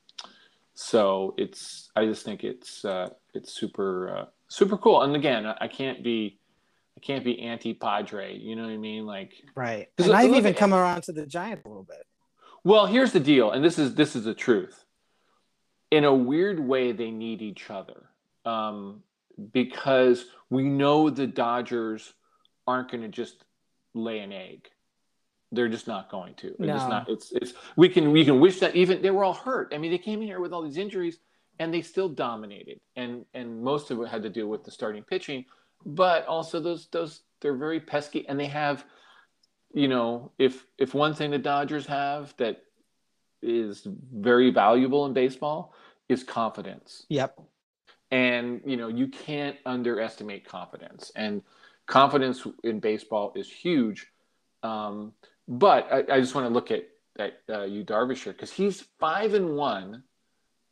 so 0.73 1.33
it's 1.37 1.89
I 1.95 2.05
just 2.05 2.23
think 2.23 2.43
it's 2.43 2.83
uh, 2.85 3.09
it's 3.33 3.53
super 3.53 4.17
uh, 4.17 4.25
super 4.47 4.77
cool. 4.77 5.01
And 5.01 5.15
again, 5.15 5.45
I 5.45 5.67
can't 5.67 6.03
be 6.03 6.39
I 6.97 6.99
can't 6.99 7.23
be 7.23 7.39
anti 7.41 7.73
Padre. 7.73 8.37
You 8.37 8.55
know 8.55 8.63
what 8.63 8.71
I 8.71 8.77
mean? 8.77 9.05
Like, 9.05 9.33
Right. 9.55 9.89
And 9.97 10.07
look- 10.07 10.15
I've 10.15 10.29
look 10.29 10.37
even 10.37 10.53
come 10.53 10.73
around 10.73 11.03
to 11.03 11.11
the 11.11 11.25
Giants 11.25 11.65
a 11.65 11.67
little 11.67 11.83
bit. 11.83 12.05
well, 12.63 12.85
here's 12.85 13.11
the 13.11 13.19
deal, 13.19 13.51
and 13.51 13.63
this 13.63 13.77
is 13.79 13.95
this 13.95 14.15
is 14.15 14.23
the 14.23 14.33
truth. 14.33 14.83
In 15.89 16.05
a 16.05 16.13
weird 16.13 16.59
way, 16.59 16.93
they 16.93 17.11
need 17.11 17.41
each 17.41 17.69
other 17.69 18.09
um, 18.45 19.03
because 19.51 20.25
we 20.49 20.63
know 20.63 21.09
the 21.09 21.27
Dodgers 21.27 22.13
aren't 22.65 22.89
going 22.91 23.03
to 23.03 23.09
just 23.09 23.43
lay 23.93 24.19
an 24.19 24.31
egg. 24.31 24.69
They're 25.51 25.69
just 25.69 25.87
not 25.87 26.09
going 26.09 26.35
to. 26.35 26.55
They're 26.57 26.73
just 26.73 26.89
not. 26.89 27.09
It's 27.09 27.31
it's 27.33 27.53
we 27.75 27.89
can 27.89 28.11
we 28.11 28.23
can 28.23 28.39
wish 28.39 28.59
that 28.59 28.75
even 28.75 29.01
they 29.01 29.11
were 29.11 29.23
all 29.23 29.33
hurt. 29.33 29.73
I 29.73 29.77
mean, 29.77 29.91
they 29.91 29.97
came 29.97 30.21
in 30.21 30.27
here 30.27 30.39
with 30.39 30.53
all 30.53 30.61
these 30.61 30.77
injuries 30.77 31.19
and 31.59 31.73
they 31.73 31.81
still 31.81 32.09
dominated, 32.09 32.79
and 32.95 33.25
and 33.33 33.61
most 33.61 33.91
of 33.91 34.01
it 34.01 34.07
had 34.07 34.23
to 34.23 34.29
do 34.29 34.47
with 34.47 34.63
the 34.63 34.71
starting 34.71 35.03
pitching, 35.03 35.45
but 35.85 36.25
also 36.25 36.59
those 36.59 36.87
those 36.91 37.21
they're 37.41 37.57
very 37.57 37.79
pesky 37.79 38.27
and 38.27 38.39
they 38.39 38.45
have 38.45 38.85
you 39.73 39.87
know, 39.87 40.31
if 40.37 40.65
if 40.77 40.93
one 40.93 41.13
thing 41.13 41.31
the 41.31 41.37
Dodgers 41.37 41.85
have 41.85 42.33
that 42.37 42.63
is 43.41 43.87
very 44.13 44.51
valuable 44.51 45.05
in 45.05 45.13
baseball 45.13 45.73
is 46.09 46.23
confidence. 46.23 47.05
Yep. 47.09 47.39
And 48.11 48.61
you 48.65 48.77
know, 48.77 48.89
you 48.89 49.07
can't 49.07 49.57
underestimate 49.65 50.45
confidence. 50.45 51.11
And 51.15 51.41
confidence 51.87 52.45
in 52.63 52.79
baseball 52.79 53.33
is 53.35 53.49
huge. 53.49 54.07
Um, 54.63 55.13
but 55.51 55.91
I, 55.91 56.15
I 56.15 56.19
just 56.21 56.33
want 56.33 56.47
to 56.47 56.53
look 56.53 56.71
at 56.71 56.87
at 57.19 57.41
uh, 57.49 57.63
Yu 57.63 57.83
Darvish 57.83 58.23
because 58.25 58.51
he's 58.53 58.85
five 58.99 59.33
and 59.33 59.55
one 59.55 60.03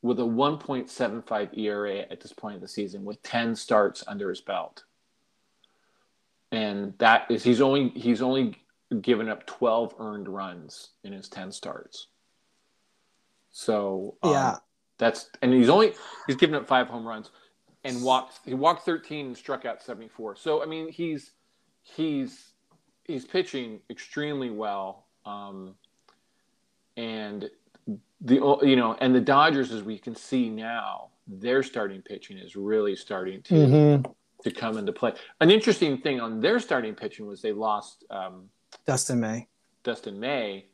with 0.01 0.17
a 0.19 0.23
1.75 0.23 1.57
ERA 1.57 1.97
at 2.09 2.21
this 2.21 2.31
point 2.31 2.55
of 2.55 2.61
the 2.61 2.67
season 2.67 3.03
with 3.03 3.21
10 3.21 3.53
starts 3.57 4.05
under 4.07 4.29
his 4.29 4.39
belt. 4.39 4.85
And 6.53 6.93
that 6.99 7.29
is 7.29 7.43
he's 7.43 7.59
only 7.59 7.89
he's 7.89 8.21
only 8.21 8.55
given 9.01 9.27
up 9.27 9.45
12 9.45 9.95
earned 9.99 10.29
runs 10.29 10.91
in 11.03 11.11
his 11.11 11.27
10 11.27 11.51
starts. 11.51 12.07
So 13.51 14.15
um, 14.23 14.31
Yeah. 14.31 14.55
that's 14.97 15.29
and 15.41 15.53
he's 15.53 15.69
only 15.69 15.93
he's 16.25 16.37
given 16.37 16.55
up 16.55 16.65
five 16.67 16.87
home 16.87 17.05
runs 17.05 17.31
and 17.83 18.01
walked 18.01 18.39
he 18.45 18.53
walked 18.53 18.85
13 18.85 19.25
and 19.27 19.37
struck 19.37 19.65
out 19.65 19.83
74. 19.83 20.37
So 20.37 20.63
I 20.63 20.65
mean 20.65 20.89
he's 20.89 21.33
he's 21.83 22.48
he's 23.10 23.26
pitching 23.26 23.80
extremely 23.89 24.52
well. 24.52 25.06
Um, 25.26 25.74
and 26.95 27.50
the 28.22 28.36
you 28.62 28.76
know, 28.76 28.95
and 29.02 29.15
the 29.15 29.22
Dodgers, 29.22 29.72
as 29.72 29.84
we 29.84 29.98
can 29.98 30.15
see 30.15 30.50
now, 30.50 31.10
their 31.28 31.63
starting 31.63 32.02
pitching 32.02 32.38
is 32.38 32.56
really 32.56 32.95
starting 32.95 33.41
to 33.43 33.54
Mhm. 33.54 34.15
to 34.43 34.52
come 34.52 34.78
into 34.78 34.93
play. 34.93 35.13
An 35.41 35.50
interesting 35.50 35.98
thing 36.00 36.22
on 36.22 36.39
their 36.39 36.60
starting 36.60 36.93
pitching 36.95 37.26
was 37.26 37.41
they 37.41 37.52
lost 37.52 38.06
um, 38.10 38.50
Dustin 38.86 39.19
May. 39.19 39.48
Dustin 39.84 40.19
May, 40.19 40.67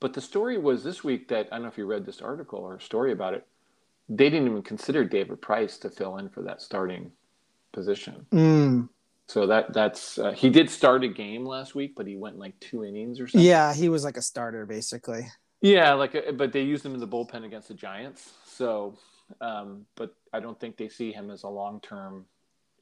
but 0.00 0.12
the 0.14 0.20
story 0.20 0.56
was 0.58 0.82
this 0.82 1.04
week 1.04 1.28
that 1.28 1.46
I 1.52 1.56
don't 1.56 1.62
know 1.62 1.68
if 1.68 1.76
you 1.78 1.86
read 1.86 2.06
this 2.06 2.20
article 2.22 2.60
or 2.60 2.80
story 2.80 3.12
about 3.12 3.34
it. 3.34 3.46
They 4.08 4.30
didn't 4.30 4.48
even 4.48 4.62
consider 4.62 5.04
David 5.04 5.42
Price 5.42 5.78
to 5.78 5.90
fill 5.90 6.16
in 6.18 6.28
for 6.30 6.42
that 6.42 6.62
starting 6.62 7.12
position. 7.72 8.26
Mm. 8.32 8.88
So 9.28 9.46
that 9.48 9.72
that's 9.72 10.18
uh, 10.18 10.32
he 10.32 10.50
did 10.50 10.70
start 10.70 11.02
a 11.02 11.08
game 11.08 11.44
last 11.44 11.74
week, 11.74 11.94
but 11.96 12.06
he 12.06 12.16
went 12.16 12.38
like 12.38 12.58
two 12.60 12.84
innings 12.84 13.18
or 13.20 13.26
something. 13.26 13.46
Yeah, 13.46 13.74
he 13.74 13.88
was 13.88 14.04
like 14.04 14.16
a 14.16 14.22
starter 14.22 14.66
basically. 14.66 15.26
Yeah, 15.62 15.94
like, 15.94 16.14
uh, 16.14 16.32
but 16.32 16.52
they 16.52 16.62
used 16.62 16.84
him 16.86 16.94
in 16.94 17.00
the 17.00 17.08
bullpen 17.08 17.44
against 17.44 17.68
the 17.68 17.74
Giants. 17.74 18.32
So, 18.44 18.96
um, 19.40 19.86
but 19.96 20.14
I 20.32 20.38
don't 20.38 20.58
think 20.60 20.76
they 20.76 20.88
see 20.88 21.12
him 21.12 21.30
as 21.30 21.42
a 21.42 21.48
long 21.48 21.80
term, 21.80 22.26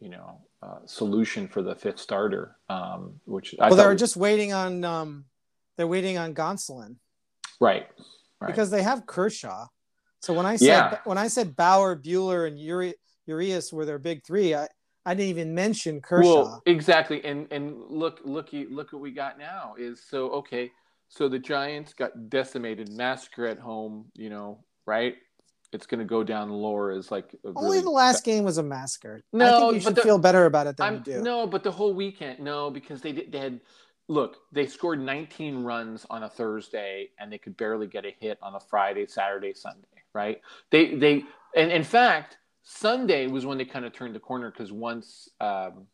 you 0.01 0.11
know, 0.11 0.39
uh, 0.63 0.81
solution 0.85 1.49
for 1.49 1.63
the 1.63 1.75
fifth 1.75 2.01
starter. 2.01 2.57
Um, 2.69 3.21
which 3.25 3.55
I 3.59 3.69
well, 3.69 3.77
they're 3.77 3.93
was- 3.93 4.01
just 4.01 4.17
waiting 4.17 4.53
on 4.53 4.85
um, 4.85 5.25
they're 5.77 5.87
waiting 5.87 6.19
on 6.19 6.35
Gonsolin 6.35 6.97
right, 7.59 7.87
right. 8.41 8.47
because 8.49 8.71
they 8.71 8.83
have 8.83 9.07
Kershaw. 9.07 9.67
So 10.21 10.35
when 10.35 10.45
I 10.45 10.57
said 10.57 10.67
Yeah. 10.67 10.99
when 11.05 11.17
I 11.17 11.29
said 11.29 11.57
Bauer, 11.57 11.97
Buehler, 11.97 12.47
and 12.49 12.59
Uri, 12.59 12.95
Urias 13.27 13.73
were 13.73 13.87
their 13.87 13.99
big 13.99 14.25
three, 14.27 14.55
I, 14.55 14.69
I 15.07 15.14
didn't 15.14 15.31
even 15.31 15.55
mention 15.55 16.01
Kershaw. 16.01 16.29
Well, 16.29 16.62
exactly, 16.67 17.25
and 17.25 17.47
and 17.51 17.77
look, 17.88 18.21
looky, 18.25 18.67
look 18.67 18.93
what 18.93 19.03
we 19.03 19.11
got 19.11 19.38
now 19.38 19.75
is 19.79 20.03
so 20.03 20.31
okay. 20.31 20.71
So 21.09 21.29
the 21.29 21.38
Giants 21.38 21.93
got 21.93 22.31
decimated, 22.31 22.90
massacre 22.90 23.47
at 23.47 23.59
home. 23.59 24.07
You 24.14 24.31
know, 24.31 24.59
right? 24.87 25.17
It's 25.73 25.87
going 25.87 25.99
to 25.99 26.05
go 26.05 26.23
down 26.23 26.51
lower 26.51 26.61
lore 26.61 26.90
as 26.93 27.11
like 27.11 27.35
a 27.45 27.49
Only 27.49 27.62
really 27.79 27.81
the 27.83 27.90
last 27.90 28.25
game 28.25 28.45
was 28.45 28.59
a 28.59 28.62
massacre. 28.62 29.25
I 29.35 29.37
No, 29.37 29.61
think 29.61 29.75
you 29.75 29.81
should 29.81 29.97
the- 29.97 30.03
feel 30.03 30.19
better 30.19 30.47
about 30.47 30.69
it 30.69 30.77
than 30.77 30.87
I'm, 30.87 30.95
you 30.95 31.01
do. 31.01 31.23
No, 31.23 31.47
but 31.49 31.64
the 31.64 31.73
whole 31.73 31.95
weekend, 31.95 32.38
no, 32.38 32.71
because 32.71 33.01
they 33.01 33.12
did. 33.12 33.33
They 33.33 33.38
had 33.38 33.61
look. 34.09 34.37
They 34.53 34.67
scored 34.67 35.01
19 35.01 35.64
runs 35.64 36.07
on 36.09 36.23
a 36.23 36.29
Thursday, 36.29 37.11
and 37.19 37.33
they 37.33 37.38
could 37.38 37.57
barely 37.57 37.88
get 37.88 38.05
a 38.05 38.14
hit 38.21 38.38
on 38.40 38.55
a 38.55 38.61
Friday, 38.61 39.07
Saturday, 39.07 39.53
Sunday. 39.53 39.88
Right? 40.14 40.40
They 40.71 40.95
they 40.95 41.25
and 41.57 41.73
in 41.73 41.83
fact, 41.85 42.38
Sunday 42.64 43.27
was 43.27 43.44
when 43.44 43.59
they 43.59 43.64
kind 43.64 43.85
of 43.85 43.92
turned 43.92 44.14
the 44.14 44.20
corner 44.20 44.50
because 44.50 44.72
once 44.72 45.29
um, 45.40 45.87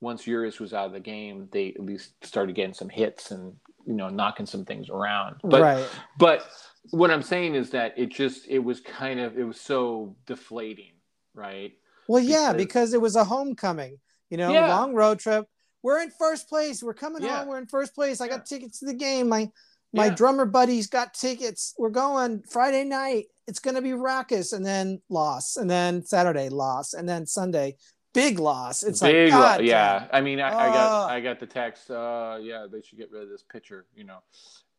once 0.00 0.26
Urias 0.26 0.58
was 0.58 0.72
out 0.72 0.86
of 0.86 0.92
the 0.92 1.00
game, 1.00 1.48
they 1.52 1.68
at 1.68 1.80
least 1.80 2.24
started 2.24 2.56
getting 2.56 2.74
some 2.74 2.88
hits 2.88 3.30
and 3.30 3.54
you 3.86 3.94
know 3.94 4.08
knocking 4.08 4.46
some 4.46 4.64
things 4.64 4.88
around. 4.88 5.36
But 5.44 5.60
right. 5.60 5.88
but 6.18 6.46
what 6.90 7.10
I'm 7.10 7.22
saying 7.22 7.54
is 7.54 7.70
that 7.70 7.98
it 7.98 8.10
just 8.10 8.48
it 8.48 8.58
was 8.58 8.80
kind 8.80 9.20
of 9.20 9.38
it 9.38 9.44
was 9.44 9.60
so 9.60 10.16
deflating, 10.26 10.92
right? 11.34 11.72
Well, 12.08 12.22
yeah, 12.22 12.52
because- 12.52 12.94
it 12.94 13.00
was 13.00 13.16
a 13.16 13.24
homecoming. 13.24 13.98
You 14.30 14.38
know, 14.38 14.52
Yeah. 14.52 14.74
long 14.74 14.94
road 14.94 15.18
trip. 15.20 15.46
We're 15.82 16.02
in 16.02 16.10
first 16.10 16.48
place. 16.48 16.82
We're 16.82 16.94
coming 16.94 17.22
Yeah. 17.22 17.40
home. 17.40 17.48
We're 17.48 17.58
in 17.58 17.66
first 17.66 17.94
place. 17.94 18.20
I 18.20 18.24
Yeah. 18.26 18.38
got 18.38 18.46
tickets 18.46 18.80
to 18.80 18.86
the 18.86 18.94
game. 18.94 19.28
My 19.28 19.50
my 19.92 20.06
Yeah. 20.06 20.14
drummer 20.14 20.44
buddies 20.44 20.86
got 20.88 21.14
tickets. 21.14 21.74
We're 21.78 21.90
going 21.90 22.42
Friday 22.42 22.84
night. 22.84 23.26
It's 23.46 23.58
gonna 23.60 23.82
be 23.82 23.92
raucous, 23.92 24.52
and 24.52 24.64
then 24.66 25.00
loss, 25.08 25.56
and 25.56 25.70
then 25.70 26.04
Saturday 26.04 26.48
loss, 26.48 26.94
and 26.94 27.08
then 27.08 27.26
Sunday 27.26 27.76
big 28.12 28.38
loss. 28.38 28.82
It's 28.82 29.00
Big, 29.00 29.30
like 29.30 29.38
God, 29.58 29.64
yeah. 29.64 30.08
I 30.12 30.20
mean, 30.22 30.40
I, 30.40 30.48
I 30.48 30.66
got. 30.68 31.10
I 31.10 31.20
got 31.20 31.38
the 31.38 31.46
text. 31.46 31.90
Uh, 31.90 32.38
yeah, 32.40 32.66
they 32.70 32.80
should 32.82 32.98
get 32.98 33.10
rid 33.12 33.22
of 33.24 33.28
this 33.28 33.42
pitcher, 33.42 33.84
you 33.94 34.04
know, 34.04 34.18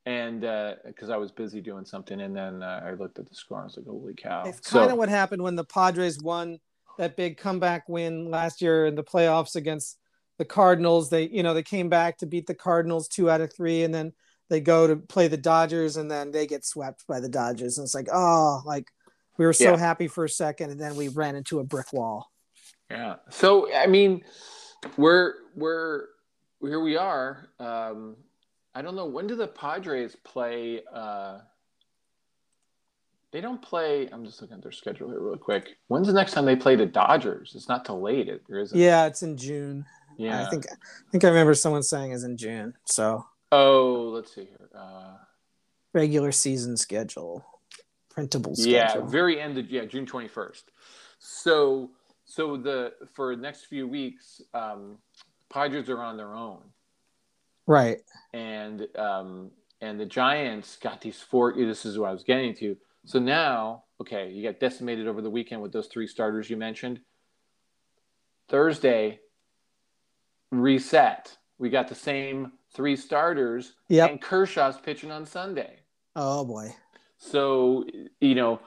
and 0.06 0.41
because 0.86 1.10
I 1.10 1.17
was 1.17 1.32
busy 1.32 1.62
doing 1.62 1.86
something, 1.86 2.20
and 2.22 2.36
then 2.36 2.63
uh, 2.63 2.82
I 2.86 2.93
looked 2.93 3.20
at 3.20 3.28
the 3.30 3.36
score. 3.36 3.60
and 3.60 3.63
I 3.63 3.67
was 3.67 3.78
like, 3.78 3.86
holy 3.86 4.13
cow! 4.15 4.43
It's 4.46 4.67
So- 4.70 4.80
kind 4.80 4.91
of 4.91 4.98
what 4.98 5.10
happened 5.10 5.41
when 5.43 5.56
the 5.56 5.63
Padres 5.65 6.20
won 6.22 6.60
that 6.98 7.15
big 7.15 7.38
comeback 7.38 7.88
win 7.88 8.32
last 8.32 8.60
year 8.62 8.88
in 8.88 8.96
the 8.96 9.04
playoffs 9.04 9.56
against 9.56 10.00
the 10.39 10.46
Cardinals. 10.46 11.10
They, 11.12 11.28
you 11.30 11.43
know, 11.43 11.54
they 11.54 11.62
came 11.63 11.89
back 11.89 12.17
to 12.17 12.26
beat 12.26 12.48
the 12.48 12.56
Cardinals 12.56 13.08
two 13.08 13.30
out 13.30 13.39
of 13.41 13.54
three, 13.54 13.84
and 13.84 13.93
then 13.93 14.13
they 14.50 14.60
go 14.62 14.88
to 14.88 14.96
play 14.96 15.28
the 15.28 15.38
Dodgers, 15.38 15.98
and 15.98 16.10
then 16.10 16.32
they 16.32 16.48
get 16.48 16.66
swept 16.66 17.06
by 17.08 17.20
the 17.20 17.30
Dodgers. 17.30 17.78
And 17.78 17.86
it's 17.86 17.96
like, 17.96 18.08
oh, 18.12 18.62
like 18.66 18.88
we 19.38 19.46
were 19.46 19.54
so 19.54 19.72
Yeah. 19.72 19.78
happy 19.78 20.08
for 20.08 20.26
a 20.26 20.30
second, 20.30 20.72
and 20.72 20.80
then 20.80 20.96
we 20.96 21.08
ran 21.10 21.36
into 21.36 21.60
a 21.60 21.64
brick 21.64 21.92
wall. 21.94 22.32
Yeah. 22.90 23.16
So 23.30 23.74
I 23.74 23.88
mean, 23.88 24.24
we're 24.98 25.34
we're 25.56 26.06
here 26.62 26.80
we 26.80 26.98
are. 26.98 27.50
Um, 27.60 28.16
I 28.74 28.82
don't 28.82 28.96
know 28.96 29.06
when 29.06 29.28
do 29.28 29.36
the 29.36 29.48
Padres 29.48 30.16
play. 30.24 30.82
Uh, 30.94 31.40
they 33.32 33.42
don't 33.42 33.62
play. 33.62 34.08
I'm 34.12 34.26
just 34.26 34.42
looking 34.42 34.58
at 34.58 34.64
their 34.64 34.72
schedule 34.72 35.10
here 35.10 35.20
real 35.20 35.38
quick. 35.38 35.78
When's 35.88 36.08
the 36.08 36.14
next 36.14 36.32
time 36.32 36.46
they 36.46 36.56
play 36.56 36.76
the 36.76 36.86
Dodgers? 36.86 37.54
It's 37.56 37.68
not 37.68 37.84
till 37.86 38.02
late. 38.02 38.30
It 38.30 38.42
there 38.48 38.60
isn't. 38.60 38.78
Yeah, 38.80 39.06
it's 39.06 39.22
in 39.22 39.36
June. 39.38 39.86
Yeah. 40.18 40.46
I 40.46 40.50
think 40.50 40.66
I 40.72 40.76
think 41.12 41.24
I 41.26 41.28
remember 41.28 41.54
someone 41.54 41.84
saying 41.84 42.12
it's 42.14 42.24
in 42.24 42.38
June. 42.38 42.74
So 42.86 43.26
Oh, 43.52 44.12
let's 44.14 44.34
see 44.34 44.46
here. 44.46 44.70
Uh, 44.76 45.18
regular 45.94 46.32
season 46.32 46.78
schedule, 46.78 47.46
printable 48.10 48.54
yeah, 48.58 49.00
very 49.02 49.40
end 49.40 49.58
of 49.58 49.70
yeah 49.70 49.86
June 49.86 50.06
21st. 50.06 50.64
So 51.20 51.92
so 52.26 52.58
the 52.58 52.94
for 53.14 53.36
the 53.36 53.42
next 53.42 53.66
few 53.66 53.88
weeks, 53.88 54.42
um, 54.54 54.98
Padres 55.50 55.90
are 55.90 56.02
on 56.02 56.18
their 56.18 56.36
own. 56.36 56.60
right. 57.66 58.00
and 58.34 58.88
um, 58.98 59.52
and 59.82 60.00
the 60.00 60.06
Giants 60.06 60.78
got 60.78 61.02
these 61.02 61.22
four. 61.22 61.54
This 61.54 61.86
is 61.86 61.98
what 61.98 62.10
I 62.10 62.14
was 62.14 62.24
getting 62.24 62.54
to. 62.56 62.76
So 63.06 63.20
now, 63.20 63.84
okay, 64.02 64.30
you 64.30 64.44
got 64.44 64.60
decimated 64.60 65.08
over 65.08 65.22
the 65.22 65.30
weekend 65.30 65.62
with 65.62 65.72
those 65.72 65.88
three 65.88 66.08
starters 66.08 66.50
you 66.50 66.58
mentioned. 66.58 67.00
Thursday, 68.50 69.20
reset. 70.52 71.38
We 71.60 71.70
got 71.70 71.88
the 71.88 71.96
same 71.96 72.52
three 72.78 72.96
starters, 72.96 73.74
Yep. 73.90 74.10
and 74.12 74.22
Kershaw's 74.22 74.78
pitching 74.78 75.12
on 75.12 75.26
Sunday. 75.26 75.80
Oh 76.16 76.46
boy. 76.46 76.74
So 77.18 77.84
you 78.22 78.36
know, 78.36 78.62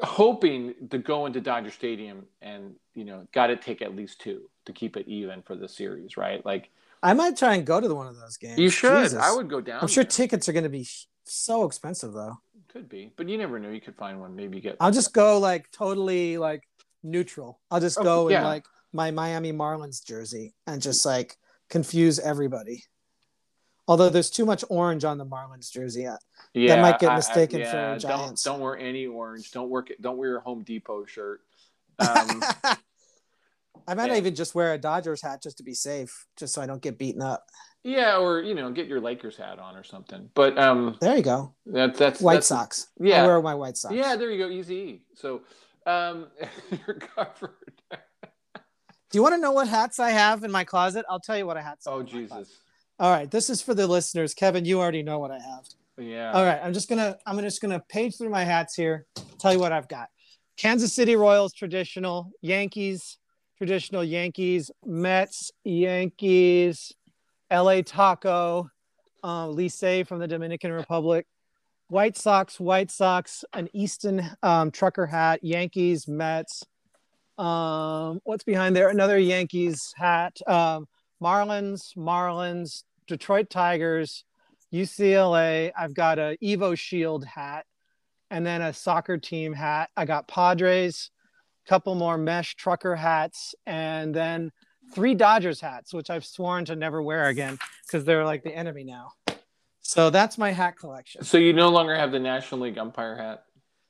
hoping 0.00 0.74
to 0.90 0.98
go 0.98 1.26
into 1.26 1.40
Dodger 1.40 1.70
Stadium 1.70 2.24
and 2.40 2.74
you 2.94 3.04
know, 3.04 3.26
got 3.32 3.48
to 3.48 3.56
take 3.56 3.82
at 3.82 3.94
least 3.94 4.20
two 4.20 4.42
to 4.66 4.72
keep 4.72 4.96
it 4.96 5.06
even 5.08 5.42
for 5.42 5.56
the 5.56 5.68
series, 5.68 6.16
right? 6.16 6.44
Like 6.46 6.70
I 7.02 7.12
might 7.14 7.36
try 7.36 7.54
and 7.56 7.66
go 7.66 7.80
to 7.80 7.94
one 7.94 8.06
of 8.06 8.16
those 8.18 8.36
games. 8.36 8.58
you 8.58 8.70
should. 8.70 9.02
Jesus. 9.04 9.22
I 9.22 9.32
would 9.34 9.48
go 9.50 9.60
down. 9.60 9.80
I'm 9.82 9.88
sure 9.88 10.04
there. 10.04 10.10
tickets 10.10 10.48
are 10.48 10.52
going 10.52 10.64
to 10.64 10.68
be 10.70 10.86
so 11.24 11.64
expensive 11.64 12.12
though. 12.12 12.38
Could 12.72 12.88
be, 12.88 13.12
but 13.16 13.28
you 13.28 13.36
never 13.36 13.58
know. 13.58 13.70
You 13.70 13.80
could 13.80 13.96
find 13.96 14.20
one. 14.20 14.36
Maybe 14.36 14.60
get. 14.60 14.76
I'll 14.78 14.92
just 14.92 15.12
go 15.12 15.38
like 15.38 15.70
totally 15.72 16.38
like 16.38 16.62
neutral. 17.02 17.58
I'll 17.70 17.80
just 17.80 17.98
Oh, 17.98 18.04
go 18.04 18.28
in 18.28 18.44
like 18.44 18.64
my 18.92 19.10
Miami 19.10 19.52
Marlins 19.52 20.04
jersey 20.04 20.54
and 20.68 20.80
just 20.80 21.04
like 21.04 21.36
confuse 21.68 22.20
everybody. 22.20 22.84
Although 23.90 24.08
there's 24.08 24.30
too 24.30 24.46
much 24.46 24.64
orange 24.68 25.04
on 25.04 25.18
the 25.18 25.26
Marlins 25.26 25.68
jersey. 25.70 26.06
I- 26.06 26.16
yeah, 26.54 26.80
might 26.80 27.00
get 27.00 27.10
I- 27.10 27.14
I- 27.14 27.16
mistaken 27.16 27.58
for 27.60 27.66
yeah, 27.66 27.98
Giants. 27.98 28.44
Don't, 28.44 28.54
don't 28.54 28.60
wear 28.62 28.78
any 28.78 29.06
orange. 29.06 29.50
Don't 29.50 29.68
work. 29.68 29.90
Don't 30.00 30.16
wear 30.16 30.28
your 30.30 30.40
Home 30.40 30.62
Depot 30.62 31.04
shirt. 31.06 31.40
Um, 31.98 32.42
I 33.88 33.94
might 33.94 34.10
Yeah. 34.12 34.18
even 34.18 34.34
just 34.34 34.54
wear 34.54 34.72
a 34.74 34.78
Dodgers 34.78 35.20
hat 35.22 35.42
just 35.42 35.56
to 35.58 35.62
be 35.64 35.74
safe, 35.74 36.26
just 36.36 36.54
so 36.54 36.62
I 36.62 36.66
don't 36.66 36.80
get 36.80 36.98
beaten 36.98 37.20
up. 37.20 37.44
yeah, 37.82 38.16
or 38.16 38.40
you 38.42 38.54
know, 38.54 38.70
get 38.70 38.86
your 38.86 39.00
Lakers 39.00 39.36
hat 39.36 39.58
on 39.58 39.76
or 39.76 39.82
something. 39.84 40.30
But 40.34 40.56
um, 40.56 40.96
There 41.00 41.16
you 41.16 41.22
go. 41.22 41.54
that, 41.66 41.96
that's 41.96 42.20
White 42.20 42.34
that's, 42.34 42.46
Sox. 42.46 42.86
Yeah. 43.00 43.24
I 43.24 43.26
wear 43.26 43.42
my 43.42 43.54
White 43.54 43.76
Sox. 43.76 43.92
Yeah, 43.94 44.14
there 44.16 44.30
you 44.30 44.38
go. 44.38 44.50
Easy. 44.50 45.02
So 45.14 45.40
um, 45.86 46.28
you're 46.86 46.96
covered. 46.96 47.50
Do 47.90 49.18
you 49.18 49.22
want 49.22 49.34
to 49.34 49.40
know 49.40 49.52
what 49.52 49.66
hats 49.66 49.98
I 49.98 50.10
have 50.10 50.44
in 50.44 50.50
my 50.52 50.62
closet? 50.64 51.04
I'll 51.10 51.18
tell 51.20 51.36
you 51.36 51.46
what 51.46 51.56
I 51.56 51.62
hats. 51.62 51.86
Oh 51.88 51.98
have 51.98 52.08
in 52.14 52.28
my. 52.28 52.36
Jesus. 52.38 52.56
All 53.00 53.10
right, 53.10 53.30
this 53.30 53.48
is 53.48 53.62
for 53.62 53.72
the 53.72 53.86
listeners. 53.86 54.34
Kevin, 54.34 54.66
you 54.66 54.78
already 54.78 55.02
know 55.02 55.18
what 55.18 55.30
I 55.30 55.38
have. 55.38 55.64
Yeah. 55.96 56.32
All 56.32 56.44
right, 56.44 56.60
I'm 56.62 56.74
just 56.74 56.86
gonna 56.86 57.16
I'm 57.26 57.38
just 57.40 57.62
gonna 57.62 57.82
page 57.88 58.18
through 58.18 58.28
my 58.28 58.44
hats 58.44 58.74
here. 58.74 59.06
Tell 59.38 59.54
you 59.54 59.58
what 59.58 59.72
I've 59.72 59.88
got: 59.88 60.08
Kansas 60.58 60.92
City 60.92 61.16
Royals 61.16 61.54
traditional, 61.54 62.30
Yankees 62.42 63.16
traditional, 63.56 64.04
Yankees, 64.04 64.70
Mets, 64.84 65.50
Yankees, 65.64 66.92
L.A. 67.50 67.82
Taco, 67.82 68.70
uh, 69.22 69.46
Licey 69.46 70.06
from 70.06 70.18
the 70.18 70.28
Dominican 70.28 70.70
Republic, 70.70 71.26
White 71.88 72.18
Sox, 72.18 72.60
White 72.60 72.90
Sox, 72.90 73.46
an 73.54 73.70
Easton 73.72 74.30
um, 74.42 74.70
trucker 74.70 75.06
hat, 75.06 75.40
Yankees, 75.42 76.06
Mets. 76.06 76.64
Um, 77.38 78.20
what's 78.24 78.44
behind 78.44 78.76
there? 78.76 78.90
Another 78.90 79.18
Yankees 79.18 79.94
hat. 79.96 80.38
Um, 80.46 80.86
Marlins, 81.22 81.94
Marlins, 81.96 82.84
Detroit 83.10 83.50
Tigers, 83.50 84.24
UCLA. 84.72 85.72
I've 85.76 85.94
got 85.94 86.18
a 86.20 86.36
Evo 86.42 86.78
Shield 86.78 87.24
hat, 87.24 87.66
and 88.30 88.46
then 88.46 88.62
a 88.62 88.72
soccer 88.72 89.18
team 89.18 89.52
hat. 89.52 89.90
I 89.96 90.04
got 90.04 90.28
Padres, 90.28 91.10
couple 91.66 91.96
more 91.96 92.16
mesh 92.16 92.54
trucker 92.54 92.94
hats, 92.94 93.54
and 93.66 94.14
then 94.14 94.52
three 94.94 95.14
Dodgers 95.14 95.60
hats, 95.60 95.92
which 95.92 96.08
I've 96.08 96.24
sworn 96.24 96.64
to 96.66 96.76
never 96.76 97.02
wear 97.02 97.26
again 97.26 97.58
because 97.84 98.04
they're 98.04 98.24
like 98.24 98.44
the 98.44 98.56
enemy 98.56 98.84
now. 98.84 99.12
So 99.82 100.10
that's 100.10 100.38
my 100.38 100.52
hat 100.52 100.76
collection. 100.78 101.24
So 101.24 101.36
you 101.36 101.52
no 101.52 101.68
longer 101.70 101.96
have 101.96 102.12
the 102.12 102.20
National 102.20 102.60
League 102.60 102.78
umpire 102.78 103.16
hat. 103.16 103.42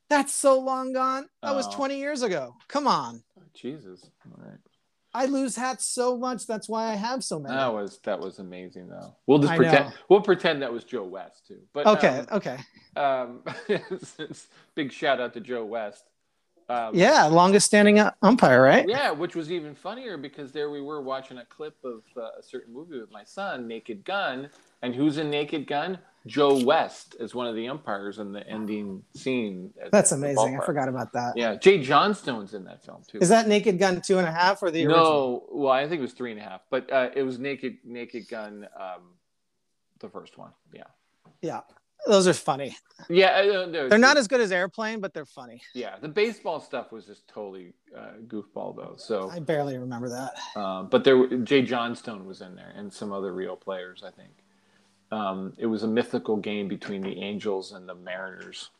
That's 0.08 0.32
so 0.32 0.58
long 0.58 0.94
gone. 0.94 1.28
That 1.42 1.54
was 1.54 1.66
Oh. 1.68 1.72
20 1.76 1.98
years 1.98 2.22
ago. 2.22 2.56
Come 2.68 2.86
on. 2.86 3.22
Oh, 3.38 3.42
Jesus. 3.54 4.10
All 4.24 4.42
right. 4.42 4.58
I 5.12 5.26
lose 5.26 5.56
hats 5.56 5.86
so 5.86 6.16
much. 6.16 6.46
That's 6.46 6.68
why 6.68 6.90
I 6.90 6.94
have 6.94 7.24
so 7.24 7.38
many. 7.40 7.54
That 7.54 7.72
was 7.72 7.98
that 8.04 8.20
was 8.20 8.38
amazing 8.38 8.88
though. 8.88 9.14
We'll 9.26 9.38
just 9.38 9.52
I 9.52 9.56
pretend 9.56 9.86
know. 9.86 9.94
we'll 10.08 10.20
pretend 10.20 10.62
that 10.62 10.72
was 10.72 10.84
Joe 10.84 11.04
West 11.04 11.46
too. 11.48 11.60
But 11.72 11.86
okay. 11.86 12.24
okay. 12.30 12.58
um, 12.96 13.42
um 13.68 13.78
big 14.74 14.92
shout 14.92 15.20
out 15.20 15.34
to 15.34 15.40
Joe 15.40 15.64
West. 15.64 16.04
Um, 16.68 16.94
Yeah. 16.94 17.24
Longest 17.24 17.66
standing 17.66 18.00
umpire, 18.22 18.62
right? 18.62 18.88
Yeah, 18.88 19.10
which 19.10 19.34
was 19.34 19.50
even 19.50 19.74
funnier 19.74 20.16
because 20.16 20.52
there 20.52 20.70
we 20.70 20.80
were 20.80 21.02
watching 21.02 21.38
a 21.38 21.44
clip 21.44 21.76
of 21.84 22.02
uh, 22.16 22.38
a 22.38 22.42
certain 22.42 22.72
movie 22.72 23.00
with 23.00 23.10
my 23.10 23.24
son, 23.24 23.66
Naked 23.66 24.04
Gun, 24.04 24.48
and 24.82 24.94
who's 24.94 25.18
in 25.18 25.30
Naked 25.30 25.66
Gun? 25.66 25.98
Joe 26.26 26.62
West 26.64 27.16
is 27.18 27.34
one 27.34 27.46
of 27.46 27.54
the 27.54 27.68
umpires 27.68 28.18
in 28.18 28.32
the 28.32 28.46
ending 28.46 29.02
scene. 29.16 29.72
That's 29.90 30.12
amazing. 30.12 30.58
I 30.60 30.64
forgot 30.64 30.88
about 30.88 31.12
that. 31.14 31.32
Yeah, 31.36 31.54
Jay 31.54 31.78
Johnstone's 31.82 32.52
in 32.52 32.64
that 32.64 32.84
film 32.84 33.02
too. 33.08 33.18
Is 33.18 33.30
that 33.30 33.48
Naked 33.48 33.78
Gun 33.78 34.00
two 34.02 34.18
and 34.18 34.26
a 34.26 34.32
half 34.32 34.62
or 34.62 34.70
the 34.70 34.84
original? 34.84 35.02
no? 35.02 35.44
Well, 35.50 35.72
I 35.72 35.88
think 35.88 35.98
it 36.00 36.02
was 36.02 36.12
three 36.12 36.32
and 36.32 36.40
a 36.40 36.44
half, 36.44 36.60
but 36.70 36.92
uh, 36.92 37.08
it 37.14 37.22
was 37.22 37.38
Naked 37.38 37.78
Naked 37.84 38.28
Gun, 38.28 38.68
um, 38.78 39.14
the 40.00 40.08
first 40.08 40.36
one. 40.36 40.50
Yeah, 40.74 40.84
Yeah. 41.40 41.60
Those 42.06 42.26
are 42.26 42.32
funny. 42.32 42.74
yeah. 43.10 43.40
Uh, 43.40 43.66
no, 43.66 43.88
They're 43.90 43.98
not 43.98 44.16
as 44.16 44.26
good 44.26 44.40
as 44.40 44.52
Airplane, 44.52 45.00
but 45.00 45.12
they're 45.12 45.26
funny. 45.26 45.60
Yeah, 45.74 45.96
the 46.00 46.08
baseball 46.08 46.58
stuff 46.58 46.92
was 46.92 47.04
just 47.04 47.28
totally 47.28 47.74
uh, 47.94 48.12
goofball 48.26 48.74
though. 48.74 48.94
So, 48.96 49.28
I 49.30 49.38
barely 49.38 49.76
remember 49.76 50.08
that. 50.08 50.58
um, 50.58 50.88
but 50.88 51.04
there, 51.04 51.26
Jay 51.44 51.60
Johnstone 51.60 52.24
was 52.26 52.40
in 52.40 52.56
there, 52.56 52.72
and 52.74 52.90
some 52.90 53.12
other 53.12 53.34
real 53.34 53.54
players, 53.54 54.02
I 54.02 54.10
think. 54.10 54.30
Um, 55.12 55.52
it 55.58 55.66
was 55.66 55.82
a 55.82 55.88
mythical 55.88 56.36
game 56.36 56.68
between 56.68 57.02
the 57.02 57.20
Angels 57.20 57.72
and 57.72 57.88
the 57.88 57.94
Mariners. 57.94 58.70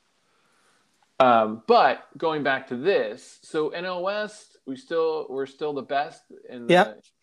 Um, 1.18 1.62
but 1.66 2.07
going 2.16 2.43
back 2.43 2.66
to 2.68 2.76
this, 2.76 3.41
so 3.43 3.70
NL 3.70 4.03
West, 4.03 4.57
we 4.66 4.76
still 4.76 5.26
we're 5.28 5.47
still 5.47 5.72
the 5.74 5.83
best 5.83 6.22
in 6.49 6.66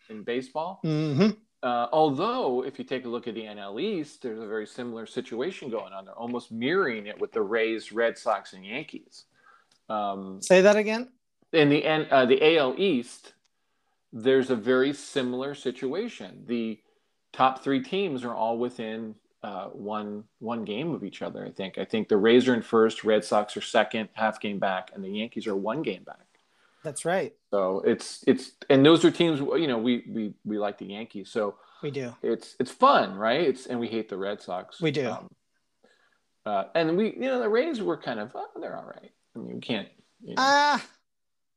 the, 0.08 0.14
in 0.14 0.22
baseball. 0.22 0.80
hmm 0.82 1.30
Uh, 1.62 1.88
although, 1.90 2.62
if 2.64 2.78
you 2.78 2.84
take 2.84 3.04
a 3.04 3.08
look 3.08 3.26
at 3.26 3.34
the 3.34 3.42
NL 3.42 3.80
East, 3.80 4.22
there's 4.22 4.38
a 4.38 4.46
very 4.46 4.66
similar 4.66 5.04
situation 5.06 5.68
going 5.70 5.92
on. 5.92 6.04
They're 6.04 6.14
almost 6.14 6.52
mirroring 6.52 7.06
it 7.08 7.18
with 7.20 7.32
the 7.32 7.42
Rays, 7.42 7.90
Red 7.90 8.16
Sox, 8.16 8.52
and 8.52 8.64
Yankees. 8.64 9.24
Um, 9.88 10.40
Say 10.40 10.60
that 10.60 10.76
again. 10.76 11.08
in 11.52 11.68
the 11.68 11.84
N- 11.84 12.06
uh, 12.12 12.26
the 12.26 12.56
AL 12.58 12.74
East, 12.78 13.32
there's 14.12 14.50
a 14.50 14.56
very 14.56 14.92
similar 14.92 15.54
situation. 15.56 16.44
The 16.46 16.78
top 17.32 17.62
three 17.62 17.82
teams 17.82 18.24
are 18.24 18.34
all 18.34 18.58
within 18.58 19.14
uh, 19.42 19.66
one 19.66 20.24
one 20.40 20.64
game 20.64 20.92
of 20.92 21.04
each 21.04 21.22
other. 21.22 21.44
I 21.44 21.50
think. 21.50 21.78
I 21.78 21.84
think 21.84 22.08
the 22.08 22.16
Rays 22.16 22.48
are 22.48 22.54
in 22.54 22.62
first, 22.62 23.04
Red 23.04 23.24
Sox 23.24 23.56
are 23.56 23.60
second, 23.60 24.08
half 24.14 24.40
game 24.40 24.58
back, 24.58 24.90
and 24.94 25.04
the 25.04 25.10
Yankees 25.10 25.46
are 25.46 25.56
one 25.56 25.82
game 25.82 26.02
back. 26.04 26.26
That's 26.84 27.04
right. 27.04 27.34
So 27.50 27.80
it's 27.86 28.24
it's 28.26 28.52
and 28.70 28.84
those 28.84 29.04
are 29.04 29.10
teams. 29.10 29.40
You 29.40 29.66
know, 29.66 29.78
we 29.78 30.04
we 30.08 30.34
we 30.44 30.58
like 30.58 30.78
the 30.78 30.86
Yankees. 30.86 31.30
So 31.30 31.56
We 31.82 31.90
do. 31.90 32.14
it's 32.22 32.56
it's 32.58 32.70
fun, 32.70 33.14
right? 33.14 33.40
It's 33.42 33.66
and 33.66 33.78
we 33.78 33.88
hate 33.88 34.08
the 34.08 34.16
Red 34.16 34.40
Sox. 34.40 34.80
We 34.80 34.90
do. 34.90 35.10
Um, 35.10 35.28
uh, 36.46 36.64
and 36.74 36.96
we, 36.96 37.12
you 37.12 37.20
know, 37.20 37.40
the 37.40 37.48
Rays 37.48 37.82
were 37.82 37.98
kind 37.98 38.18
of, 38.18 38.30
oh, 38.34 38.48
they're 38.58 38.74
all 38.76 38.86
right. 38.86 39.10
I 39.36 39.38
mean, 39.38 39.56
you 39.56 39.60
can't. 39.60 39.88
You 40.22 40.30
know. 40.30 40.34
Ah, 40.38 40.86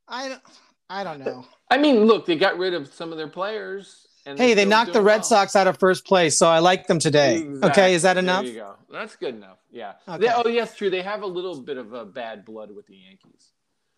I 0.07 0.27
don't. 0.27 0.41
I 0.89 1.03
don't 1.05 1.19
know. 1.19 1.45
I 1.69 1.77
mean, 1.77 2.03
look, 2.03 2.25
they 2.25 2.35
got 2.35 2.57
rid 2.57 2.73
of 2.73 2.93
some 2.93 3.13
of 3.13 3.17
their 3.17 3.29
players. 3.29 4.07
And 4.25 4.37
Hey, 4.37 4.53
they 4.53 4.65
knocked 4.65 4.93
the 4.93 5.01
Red 5.01 5.17
well. 5.17 5.23
Sox 5.23 5.55
out 5.55 5.67
of 5.67 5.79
first 5.79 6.05
place, 6.05 6.37
so 6.37 6.47
I 6.47 6.59
like 6.59 6.87
them 6.87 6.99
today. 6.99 7.37
Exactly. 7.37 7.69
Okay, 7.71 7.93
is 7.95 8.03
that 8.03 8.17
enough? 8.17 8.43
There 8.43 8.53
you 8.53 8.59
go. 8.59 8.75
That's 8.91 9.15
good 9.15 9.35
enough. 9.35 9.57
Yeah. 9.71 9.93
Okay. 10.07 10.27
They- 10.27 10.33
oh, 10.33 10.47
yes, 10.47 10.75
true. 10.75 10.89
They 10.89 11.01
have 11.01 11.23
a 11.23 11.27
little 11.27 11.59
bit 11.61 11.77
of 11.77 11.93
a 11.93 12.05
bad 12.05 12.45
blood 12.45 12.71
with 12.75 12.85
the 12.87 12.95
Yankees. 12.95 13.49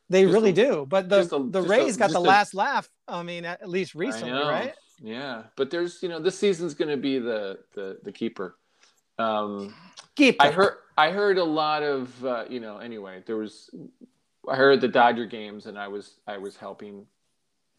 They 0.10 0.24
Just 0.24 0.34
really 0.34 0.52
a- 0.52 0.54
do. 0.54 0.86
But 0.88 1.10
the 1.10 1.22
a- 1.22 1.26
the 1.26 1.62
just 1.62 1.66
a- 1.66 1.70
Rays 1.70 1.98
got 1.98 2.12
the 2.12 2.20
last 2.22 2.54
laugh. 2.54 2.90
I 3.08 3.24
mean, 3.24 3.46
at 3.46 3.68
least 3.70 3.96
recently, 3.96 4.32
right? 4.32 4.74
Yeah, 5.02 5.44
but 5.58 5.70
there's, 5.72 6.02
you 6.02 6.08
know, 6.08 6.20
this 6.20 6.38
season's 6.40 6.74
going 6.74 6.92
to 6.92 6.98
be 6.98 7.20
the 7.20 7.60
the 7.74 8.00
the 8.04 8.12
keeper. 8.12 8.56
Um, 9.20 9.74
Keep. 10.16 10.42
I 10.42 10.52
heard 10.52 10.76
I 10.98 11.12
heard 11.12 11.38
a 11.38 11.44
lot 11.44 11.84
of 11.84 12.24
uh, 12.26 12.46
you 12.50 12.60
know 12.60 12.78
anyway 12.78 13.24
there 13.26 13.36
was 13.38 13.70
I 14.48 14.56
heard 14.56 14.80
the 14.82 14.88
Dodger 14.88 15.26
games 15.26 15.66
and 15.66 15.78
I 15.78 15.88
was 15.88 16.16
I 16.28 16.38
was 16.38 16.56
helping 16.56 17.06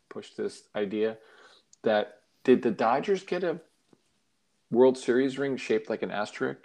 push 0.09 0.31
this 0.35 0.65
idea 0.75 1.17
that 1.83 2.21
did 2.45 2.63
the 2.63 2.71
Dodgers 2.71 3.23
get 3.25 3.43
a 3.45 3.61
World 4.71 4.97
Series 4.99 5.39
ring 5.39 5.57
shaped 5.57 5.89
like 5.91 6.03
an 6.03 6.11
asterisk 6.11 6.61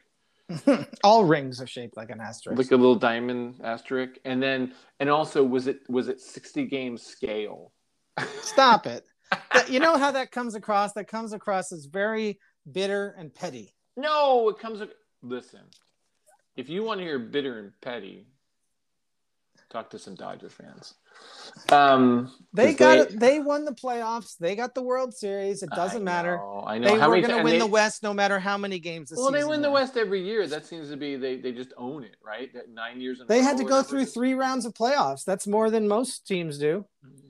All 1.04 1.26
rings 1.26 1.62
are 1.62 1.68
shaped 1.68 1.96
like 1.96 2.10
an 2.10 2.20
asterisk. 2.20 2.58
like 2.58 2.72
a 2.72 2.76
little 2.76 2.96
diamond 2.96 3.62
asterisk 3.64 4.18
and 4.26 4.42
then 4.42 4.74
and 5.00 5.10
also 5.10 5.44
was 5.44 5.68
it 5.68 5.80
was 5.90 6.08
it 6.08 6.20
60 6.22 6.66
game 6.66 6.98
scale 6.98 7.72
Stop 8.42 8.86
it. 8.86 9.06
You 9.70 9.80
know 9.80 9.98
how 9.98 10.12
that 10.12 10.32
comes 10.32 10.56
across? 10.56 10.94
That 10.94 11.08
comes 11.08 11.32
across 11.34 11.72
as 11.72 11.86
very 11.86 12.40
bitter 12.72 13.16
and 13.18 13.34
petty. 13.34 13.76
no 13.96 14.50
it 14.50 14.58
comes 14.60 14.82
listen 15.22 15.62
if 16.56 16.68
you 16.70 16.84
want 16.84 17.00
to 17.00 17.04
hear 17.06 17.20
bitter 17.20 17.60
and 17.60 17.72
petty 17.82 18.26
talk 19.70 19.90
to 19.92 20.00
some 20.00 20.16
Dodger 20.16 20.50
fans 20.50 20.96
um 21.72 22.32
They 22.54 22.68
'cause 22.74 22.76
got 22.78 22.98
it. 22.98 23.20
They 23.20 23.40
won 23.40 23.66
the 23.66 23.74
playoffs. 23.74 24.38
They 24.38 24.56
got 24.56 24.74
the 24.74 24.82
World 24.82 25.14
Series. 25.14 25.62
It 25.64 25.70
doesn't 25.72 26.02
I 26.02 26.04
matter. 26.04 26.38
know, 26.38 26.64
I 26.66 26.78
know. 26.80 26.88
They 26.94 27.00
How 27.00 27.10
were 27.10 27.20
going 27.22 27.38
to 27.38 27.44
win 27.44 27.54
they- 27.54 27.60
the 27.60 27.66
West 27.68 28.02
no 28.04 28.14
matter 28.14 28.40
how 28.40 28.58
many 28.58 28.80
games. 28.80 29.10
The 29.10 29.18
Well, 29.18 29.32
they 29.32 29.40
season 29.40 29.50
win 29.50 29.62
the. 29.62 29.70
West 29.72 29.98
every 29.98 30.24
year. 30.24 30.48
That 30.48 30.66
seems 30.66 30.90
to 30.90 30.98
be 30.98 31.16
they 31.18 31.36
they 31.38 31.52
just 31.52 31.74
own 31.78 32.04
it, 32.04 32.16
right? 32.24 32.52
That 32.54 32.70
nine 32.70 33.02
years. 33.02 33.20
In 33.20 33.28
They 33.28 33.42
had 33.42 33.58
to 33.58 33.64
go 33.64 33.84
through 33.84 34.00
it 34.00 34.04
is. 34.04 34.14
three 34.14 34.34
rounds 34.34 34.66
of 34.66 34.74
playoffs. 34.74 35.24
That's 35.26 35.46
more 35.48 35.70
than 35.70 35.88
most 35.88 36.26
teams 36.26 36.58
do. 36.58 36.86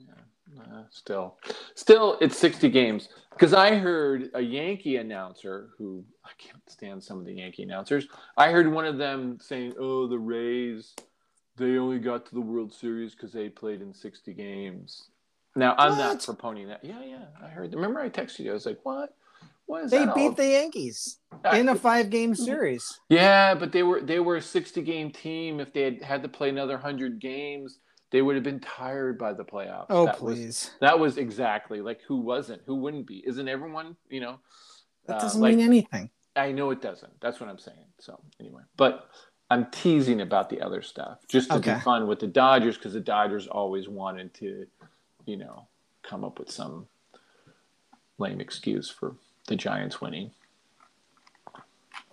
Yeah, 0.06 0.62
uh, 0.62 0.82
still, 0.90 1.36
still, 1.74 2.16
it's 2.20 2.38
sixty 2.38 2.68
games. 2.70 3.08
Because 3.30 3.52
I 3.54 3.74
heard 3.76 4.30
a 4.34 4.40
Yankee 4.40 4.96
announcer 4.96 5.70
who 5.78 6.04
I 6.24 6.30
can't 6.38 6.62
stand 6.68 7.02
some 7.02 7.18
of 7.18 7.24
the 7.26 7.32
Yankee 7.34 7.62
announcers. 7.64 8.06
I 8.36 8.50
heard 8.50 8.70
one 8.70 8.84
of 8.86 8.98
them 8.98 9.38
saying, 9.40 9.74
"Oh, 9.78 10.06
the 10.06 10.18
Rays, 10.18 10.94
they 11.60 11.78
only 11.78 11.98
got 12.00 12.26
to 12.26 12.34
the 12.34 12.40
World 12.40 12.72
Series 12.72 13.14
because 13.14 13.32
they 13.32 13.48
played 13.48 13.80
in 13.82 13.94
sixty 13.94 14.32
games." 14.34 15.08
Now 15.56 15.74
I'm 15.78 15.96
not 15.98 16.16
What? 16.26 16.38
proponing 16.38 16.68
that. 16.68 16.84
Yeah, 16.84 17.02
yeah, 17.04 17.24
I 17.42 17.48
heard. 17.48 17.72
Remember, 17.74 18.00
I 18.00 18.08
texted 18.08 18.40
you. 18.40 18.50
I 18.50 18.54
was 18.54 18.66
like, 18.66 18.80
"What? 18.82 19.14
What 19.66 19.84
is 19.84 19.90
They 19.92 20.04
beat 20.06 20.10
all 20.28 20.32
the 20.32 20.46
Yankees 20.48 21.18
I- 21.44 21.58
in 21.58 21.68
a 21.68 21.74
five-game 21.88 22.34
series. 22.34 23.00
Yeah, 23.08 23.54
but 23.54 23.70
they 23.72 23.82
were 23.84 24.00
they 24.00 24.18
were 24.20 24.36
a 24.36 24.42
sixty 24.42 24.82
game 24.82 25.10
team. 25.12 25.60
If 25.60 25.72
they 25.72 25.82
had 25.82 26.02
had 26.02 26.22
to 26.24 26.28
play 26.28 26.48
another 26.48 26.76
hundred 26.78 27.20
games, 27.20 27.78
they 28.10 28.22
would 28.22 28.34
have 28.34 28.44
been 28.44 28.60
tired 28.60 29.18
by 29.18 29.32
the 29.32 29.44
playoffs. 29.44 29.86
Oh, 29.90 30.06
that 30.06 30.20
Was, 30.20 30.34
please. 30.38 30.70
that 30.80 30.98
was 30.98 31.18
exactly 31.18 31.80
like 31.80 32.00
who 32.02 32.16
wasn't? 32.16 32.62
Who 32.66 32.76
wouldn't 32.76 33.06
be? 33.06 33.22
Isn't 33.26 33.48
everyone? 33.48 33.96
You 34.08 34.20
know, 34.20 34.40
That 35.06 35.16
uh, 35.16 35.20
doesn't 35.20 35.40
like- 35.40 35.56
mean 35.56 35.64
anything. 35.66 36.10
I 36.36 36.52
know 36.52 36.70
it 36.70 36.80
doesn't. 36.80 37.20
That's 37.20 37.40
what 37.40 37.48
I'm 37.50 37.58
saying. 37.58 37.86
So 37.98 38.20
anyway, 38.38 38.62
but 38.76 39.08
I'm 39.50 39.66
teasing 39.72 40.20
about 40.20 40.48
the 40.48 40.60
other 40.62 40.80
stuff 40.80 41.18
just 41.28 41.50
to 41.50 41.56
Okay. 41.56 41.74
be 41.74 41.80
fun 41.80 42.06
with 42.06 42.20
the 42.20 42.28
Dodgers 42.28 42.76
because 42.76 42.92
the 42.92 43.00
Dodgers 43.00 43.48
always 43.48 43.88
wanted 43.88 44.32
to, 44.34 44.66
you 45.26 45.36
know, 45.36 45.66
come 46.02 46.24
up 46.24 46.38
with 46.38 46.50
some 46.50 46.86
lame 48.18 48.40
excuse 48.40 48.88
for 48.88 49.16
the 49.48 49.56
Giants 49.56 50.00
winning. 50.00 50.30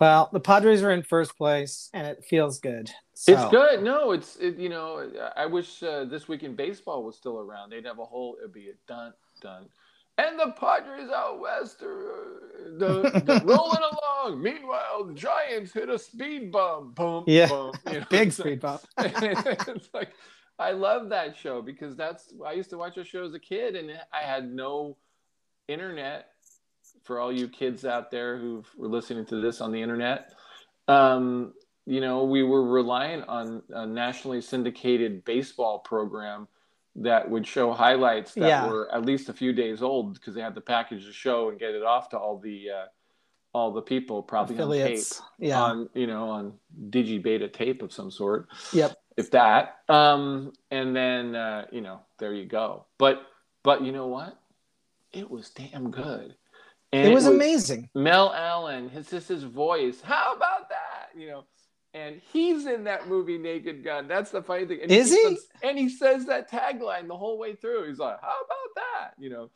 Well, 0.00 0.28
the 0.32 0.40
Padres 0.40 0.82
are 0.82 0.90
in 0.90 1.02
first 1.02 1.36
place, 1.36 1.90
and 1.92 2.06
it 2.06 2.24
feels 2.24 2.60
good. 2.60 2.90
So, 3.14 3.32
It's 3.32 3.44
good. 3.50 3.82
No, 3.82 4.12
it's 4.12 4.36
it, 4.36 4.56
you 4.56 4.68
know. 4.68 5.10
I 5.36 5.46
wish 5.46 5.82
uh, 5.82 6.04
this 6.04 6.28
week 6.28 6.44
in 6.44 6.54
baseball 6.54 7.02
was 7.02 7.16
still 7.16 7.38
around. 7.40 7.70
They'd 7.70 7.84
have 7.84 7.98
a 7.98 8.04
whole. 8.04 8.36
It'd 8.40 8.52
be 8.52 8.68
a 8.70 8.74
dun 8.86 9.12
dun. 9.40 9.66
And 10.18 10.38
the 10.38 10.52
Padres 10.58 11.10
out 11.10 11.38
west 11.40 11.80
are 11.82 12.00
uh, 12.00 12.78
the, 12.78 13.02
the 13.24 13.40
rolling 13.44 13.80
along. 13.80 14.42
Meanwhile, 14.42 15.04
the 15.06 15.14
Giants 15.14 15.72
hit 15.72 15.88
a 15.88 15.98
speed 15.98 16.50
bump. 16.50 16.96
Boom. 16.96 17.24
Yeah. 17.26 17.46
boom. 17.46 17.72
You 17.86 17.92
know, 18.00 18.06
Big 18.10 18.32
speed 18.32 18.60
bump. 18.60 18.82
it's 18.98 19.94
like 19.94 20.10
I 20.58 20.72
love 20.72 21.08
that 21.10 21.36
show 21.36 21.62
because 21.62 21.94
that's 21.96 22.34
I 22.44 22.52
used 22.52 22.70
to 22.70 22.78
watch 22.78 22.96
a 22.96 23.04
show 23.04 23.24
as 23.24 23.32
a 23.34 23.38
kid, 23.38 23.76
and 23.76 23.90
I 24.12 24.26
had 24.26 24.52
no 24.52 24.96
internet. 25.68 26.26
For 27.04 27.20
all 27.20 27.32
you 27.32 27.48
kids 27.48 27.86
out 27.86 28.10
there 28.10 28.38
who 28.38 28.62
were 28.76 28.88
listening 28.88 29.24
to 29.26 29.40
this 29.40 29.62
on 29.62 29.72
the 29.72 29.80
internet, 29.80 30.34
um, 30.88 31.54
you 31.86 32.02
know, 32.02 32.24
we 32.24 32.42
were 32.42 32.68
reliant 32.68 33.26
on 33.28 33.62
a 33.70 33.86
nationally 33.86 34.42
syndicated 34.42 35.24
baseball 35.24 35.78
program 35.78 36.48
that 37.02 37.28
would 37.30 37.46
show 37.46 37.72
highlights 37.72 38.34
that 38.34 38.48
Yeah. 38.48 38.68
were 38.68 38.92
at 38.92 39.04
least 39.04 39.28
a 39.28 39.32
few 39.32 39.52
days 39.52 39.82
old 39.82 40.14
because 40.14 40.34
they 40.34 40.40
had 40.40 40.54
to 40.54 40.60
package 40.60 41.04
the 41.06 41.12
show 41.12 41.48
and 41.48 41.58
get 41.58 41.74
it 41.74 41.82
off 41.82 42.08
to 42.10 42.18
all 42.18 42.38
the 42.38 42.70
uh, 42.70 42.84
all 43.54 43.72
the 43.72 43.82
people 43.82 44.22
probably 44.22 44.60
on 44.60 44.70
tape 44.70 45.04
Yeah. 45.38 45.60
on 45.62 45.88
you 45.94 46.06
know 46.06 46.28
on 46.28 46.52
digibeta 46.90 47.52
tape 47.52 47.82
of 47.82 47.92
some 47.92 48.10
sort 48.10 48.48
Yep. 48.72 48.96
if 49.16 49.30
that 49.30 49.78
um 49.88 50.52
and 50.70 50.94
then 50.94 51.34
uh 51.34 51.66
you 51.72 51.80
know 51.80 52.00
there 52.18 52.34
you 52.34 52.44
go 52.44 52.84
but 52.98 53.22
but 53.62 53.82
you 53.82 53.90
know 53.92 54.06
what 54.06 54.38
it 55.12 55.30
was 55.30 55.48
damn 55.50 55.90
good. 55.90 56.36
And 56.92 57.06
it 57.10 57.14
was, 57.14 57.26
it 57.26 57.28
was 57.30 57.34
amazing. 57.36 57.88
Mel 57.94 58.32
Allen, 58.34 58.88
his 58.90 59.08
his 59.08 59.42
voice. 59.42 60.00
How 60.02 60.34
about 60.36 60.68
that? 60.68 61.08
You 61.18 61.28
know, 61.28 61.44
and 61.94 62.20
he's 62.32 62.66
in 62.66 62.84
that 62.84 63.08
movie 63.08 63.38
Naked 63.38 63.82
Gun. 63.82 64.08
That's 64.08 64.30
the 64.30 64.42
funny 64.42 64.66
thing. 64.66 64.80
And 64.82 64.90
Is 64.90 65.10
he? 65.10 65.22
Says, 65.22 65.46
and 65.62 65.78
he 65.78 65.88
says 65.88 66.26
that 66.26 66.50
tagline 66.50 67.08
the 67.08 67.16
whole 67.16 67.38
way 67.38 67.54
through. 67.54 67.88
He's 67.88 67.98
like, 67.98 68.20
"How 68.20 68.28
about 68.28 68.74
that?" 68.76 69.10
You 69.18 69.30
know. 69.30 69.50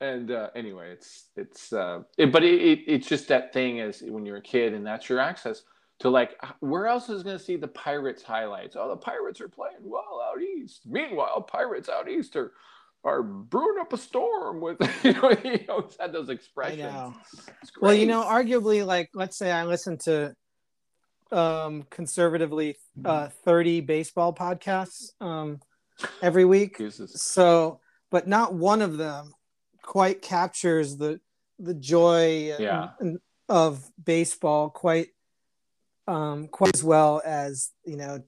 And 0.00 0.30
uh, 0.30 0.50
anyway, 0.54 0.90
it's 0.92 1.28
it's 1.34 1.72
uh, 1.72 2.02
it, 2.16 2.30
but 2.30 2.44
it, 2.44 2.60
it, 2.60 2.78
it's 2.86 3.08
just 3.08 3.28
that 3.28 3.52
thing 3.52 3.80
as 3.80 4.00
when 4.00 4.24
you're 4.24 4.36
a 4.36 4.42
kid 4.42 4.72
and 4.72 4.86
that's 4.86 5.08
your 5.08 5.18
access 5.18 5.62
to 6.00 6.08
like 6.08 6.40
where 6.60 6.86
else 6.86 7.08
is 7.08 7.22
going 7.22 7.36
to 7.36 7.42
see 7.42 7.56
the 7.56 7.68
Pirates 7.68 8.22
highlights? 8.22 8.76
Oh, 8.78 8.88
the 8.88 8.96
Pirates 8.96 9.40
are 9.40 9.48
playing 9.48 9.78
well 9.82 10.22
out 10.24 10.40
east. 10.40 10.82
Meanwhile, 10.86 11.42
Pirates 11.42 11.88
out 11.88 12.08
east 12.08 12.36
are 12.36 12.52
are 13.04 13.22
brewing 13.22 13.80
up 13.80 13.92
a 13.92 13.98
storm 13.98 14.60
with 14.60 14.78
you 15.04 15.14
know 15.14 15.34
he 15.42 15.66
always 15.68 15.96
had 15.98 16.12
those 16.12 16.28
expressions. 16.28 17.14
Well, 17.80 17.94
you 17.94 18.06
know, 18.06 18.22
arguably, 18.22 18.86
like 18.86 19.10
let's 19.14 19.36
say 19.36 19.50
I 19.50 19.64
listen 19.64 19.98
to 20.04 20.34
um 21.30 21.84
conservatively 21.90 22.76
uh 23.04 23.28
30 23.44 23.80
baseball 23.82 24.32
podcasts 24.32 25.10
um 25.20 25.60
every 26.22 26.44
week. 26.44 26.80
So, 26.90 27.80
but 28.10 28.26
not 28.28 28.54
one 28.54 28.82
of 28.82 28.96
them 28.96 29.34
quite 29.82 30.22
captures 30.22 30.96
the 30.96 31.20
the 31.58 31.74
joy 31.74 32.54
yeah. 32.58 32.90
and, 33.00 33.18
of 33.48 33.82
baseball 34.02 34.68
quite 34.68 35.08
um 36.06 36.48
quite 36.48 36.74
as 36.74 36.84
well 36.84 37.22
as 37.24 37.70
you 37.84 37.96
know 37.96 38.22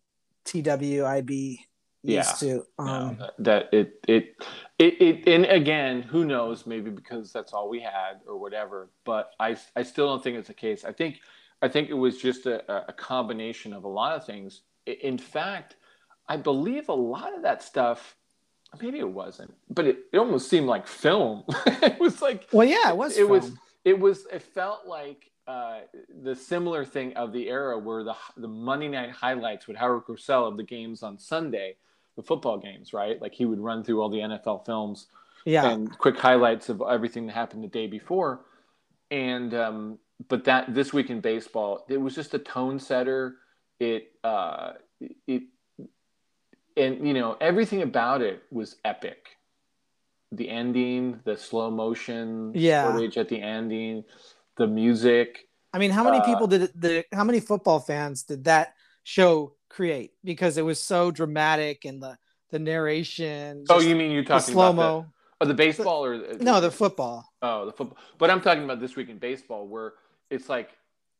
TWIB 0.46 1.59
yeah. 2.03 2.22
to. 2.22 2.64
Um, 2.78 3.18
yeah, 3.20 3.26
that 3.40 3.68
it, 3.72 3.92
it 4.09 4.36
it 4.78 5.01
it 5.01 5.28
and 5.28 5.44
again, 5.46 6.03
who 6.03 6.24
knows? 6.24 6.66
Maybe 6.66 6.90
because 6.90 7.32
that's 7.32 7.53
all 7.53 7.68
we 7.68 7.80
had 7.80 8.20
or 8.26 8.38
whatever. 8.38 8.90
But 9.05 9.30
I 9.38 9.57
I 9.76 9.82
still 9.82 10.07
don't 10.07 10.22
think 10.22 10.38
it's 10.38 10.48
the 10.48 10.55
case. 10.55 10.84
I 10.84 10.92
think 10.92 11.20
I 11.62 11.68
think 11.68 11.90
it 11.90 11.94
was 11.94 12.18
just 12.18 12.46
a, 12.46 12.88
a 12.88 12.92
combination 12.92 13.72
of 13.72 13.84
a 13.84 13.88
lot 13.88 14.16
of 14.16 14.24
things. 14.24 14.62
In 14.86 15.18
fact, 15.18 15.76
I 16.28 16.36
believe 16.36 16.88
a 16.88 16.94
lot 16.94 17.34
of 17.34 17.42
that 17.42 17.62
stuff. 17.62 18.16
Maybe 18.80 19.00
it 19.00 19.08
wasn't, 19.08 19.52
but 19.68 19.86
it, 19.86 19.98
it 20.12 20.18
almost 20.18 20.48
seemed 20.48 20.66
like 20.66 20.86
film. 20.86 21.42
it 21.66 21.98
was 21.98 22.22
like 22.22 22.46
well, 22.52 22.66
yeah, 22.66 22.90
it 22.90 22.96
was. 22.96 23.12
It 23.12 23.26
film. 23.26 23.30
was. 23.30 23.52
It 23.84 23.98
was. 23.98 24.26
It 24.32 24.42
felt 24.42 24.86
like 24.86 25.30
uh, 25.48 25.80
the 26.22 26.36
similar 26.36 26.84
thing 26.84 27.14
of 27.14 27.32
the 27.32 27.48
era 27.48 27.76
where 27.78 28.04
the 28.04 28.14
the 28.36 28.46
Monday 28.46 28.88
night 28.88 29.11
highlights 29.11 29.66
with 29.66 29.76
Howard 29.76 30.04
Cosell 30.04 30.46
of 30.46 30.56
the 30.56 30.62
games 30.62 31.02
on 31.02 31.18
Sunday 31.18 31.76
the 32.16 32.22
football 32.22 32.58
games, 32.58 32.92
right? 32.92 33.20
Like 33.20 33.34
he 33.34 33.44
would 33.44 33.61
run 33.61 33.82
through 33.82 34.00
all 34.00 34.08
the 34.08 34.18
NFL 34.18 34.66
films, 34.66 35.06
yeah, 35.44 35.70
and 35.70 35.96
quick 35.98 36.18
highlights 36.18 36.68
of 36.68 36.82
everything 36.88 37.26
that 37.26 37.34
happened 37.34 37.64
the 37.64 37.68
day 37.68 37.86
before. 37.86 38.42
And 39.11 39.54
um, 39.54 39.98
but 40.29 40.45
that 40.45 40.75
this 40.75 40.93
week 40.93 41.11
in 41.11 41.21
baseball, 41.21 41.85
it 41.89 41.99
was 41.99 42.14
just 42.14 42.35
a 42.35 42.39
tone 42.39 42.79
setter. 42.79 43.37
It 43.79 44.12
uh, 44.23 44.73
it 45.27 45.43
and 46.77 47.07
you 47.07 47.14
know 47.14 47.37
everything 47.41 47.83
about 47.83 48.23
it 48.23 48.43
was 48.51 48.77
epic. 48.85 49.29
The 50.33 50.49
ending, 50.49 51.21
the 51.25 51.37
slow 51.37 51.71
motion 51.71 52.53
yeah. 52.55 52.93
footage 52.93 53.16
at 53.16 53.29
the 53.29 53.41
ending, 53.41 54.05
the 54.57 54.66
music. 54.66 55.49
I 55.73 55.79
mean, 55.79 55.91
how 55.91 56.05
many 56.05 56.18
uh, 56.18 56.25
people 56.25 56.47
did 56.47 56.62
it? 56.62 56.81
Did, 56.81 57.05
how 57.12 57.25
many 57.25 57.41
football 57.41 57.81
fans 57.81 58.23
did 58.23 58.45
that 58.45 58.75
show 59.03 59.55
create 59.68 60.12
because 60.23 60.59
it 60.59 60.64
was 60.64 60.81
so 60.81 61.11
dramatic 61.11 61.85
and 61.85 62.03
the 62.03 62.18
the 62.51 62.59
narration. 62.59 63.64
Oh, 63.68 63.81
you 63.81 63.97
mean 63.97 64.11
you're 64.11 64.25
talking 64.25 64.53
slow 64.53 64.73
mo? 64.73 65.07
Oh, 65.41 65.47
the 65.47 65.55
baseball 65.55 66.05
or 66.05 66.37
no, 66.41 66.61
the 66.61 66.71
football. 66.71 67.33
Oh, 67.41 67.64
the 67.66 67.73
football. 67.73 67.97
But 68.18 68.31
I'm 68.31 68.43
talking 68.43 68.64
about 68.64 68.81
this 68.81 68.95
week 68.95 69.09
in 69.09 69.18
baseball, 69.18 69.66
where 69.66 69.95
it's 70.31 70.49
like, 70.49 70.70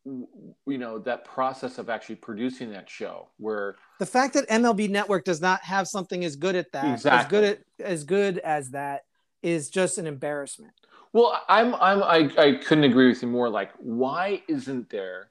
you 0.05 0.79
know, 0.79 0.99
that 0.99 1.25
process 1.25 1.79
of 1.79 1.91
actually 1.91 2.15
producing 2.17 2.71
that 2.73 2.89
show, 2.89 3.29
where 3.37 3.77
the 3.99 4.07
fact 4.07 4.35
that 4.35 4.49
MLB 4.49 4.89
Network 4.89 5.25
does 5.25 5.41
not 5.41 5.61
have 5.63 5.87
something 5.87 6.25
as 6.25 6.37
good 6.37 6.57
at 6.57 6.73
that, 6.73 6.95
exactly. 6.95 7.21
as 7.21 7.31
good 7.31 7.45
at 7.45 7.87
as 7.87 8.05
good 8.05 8.39
as 8.39 8.71
that, 8.71 9.05
is 9.43 9.69
just 9.69 9.99
an 9.99 10.07
embarrassment. 10.07 10.73
Well, 11.13 11.43
I'm 11.49 11.75
I'm 11.75 12.03
I, 12.03 12.31
I 12.39 12.55
couldn't 12.65 12.85
agree 12.85 13.09
with 13.09 13.21
you 13.23 13.29
more. 13.29 13.51
Like, 13.51 13.73
why 13.79 14.43
isn't 14.49 14.89
there, 14.89 15.29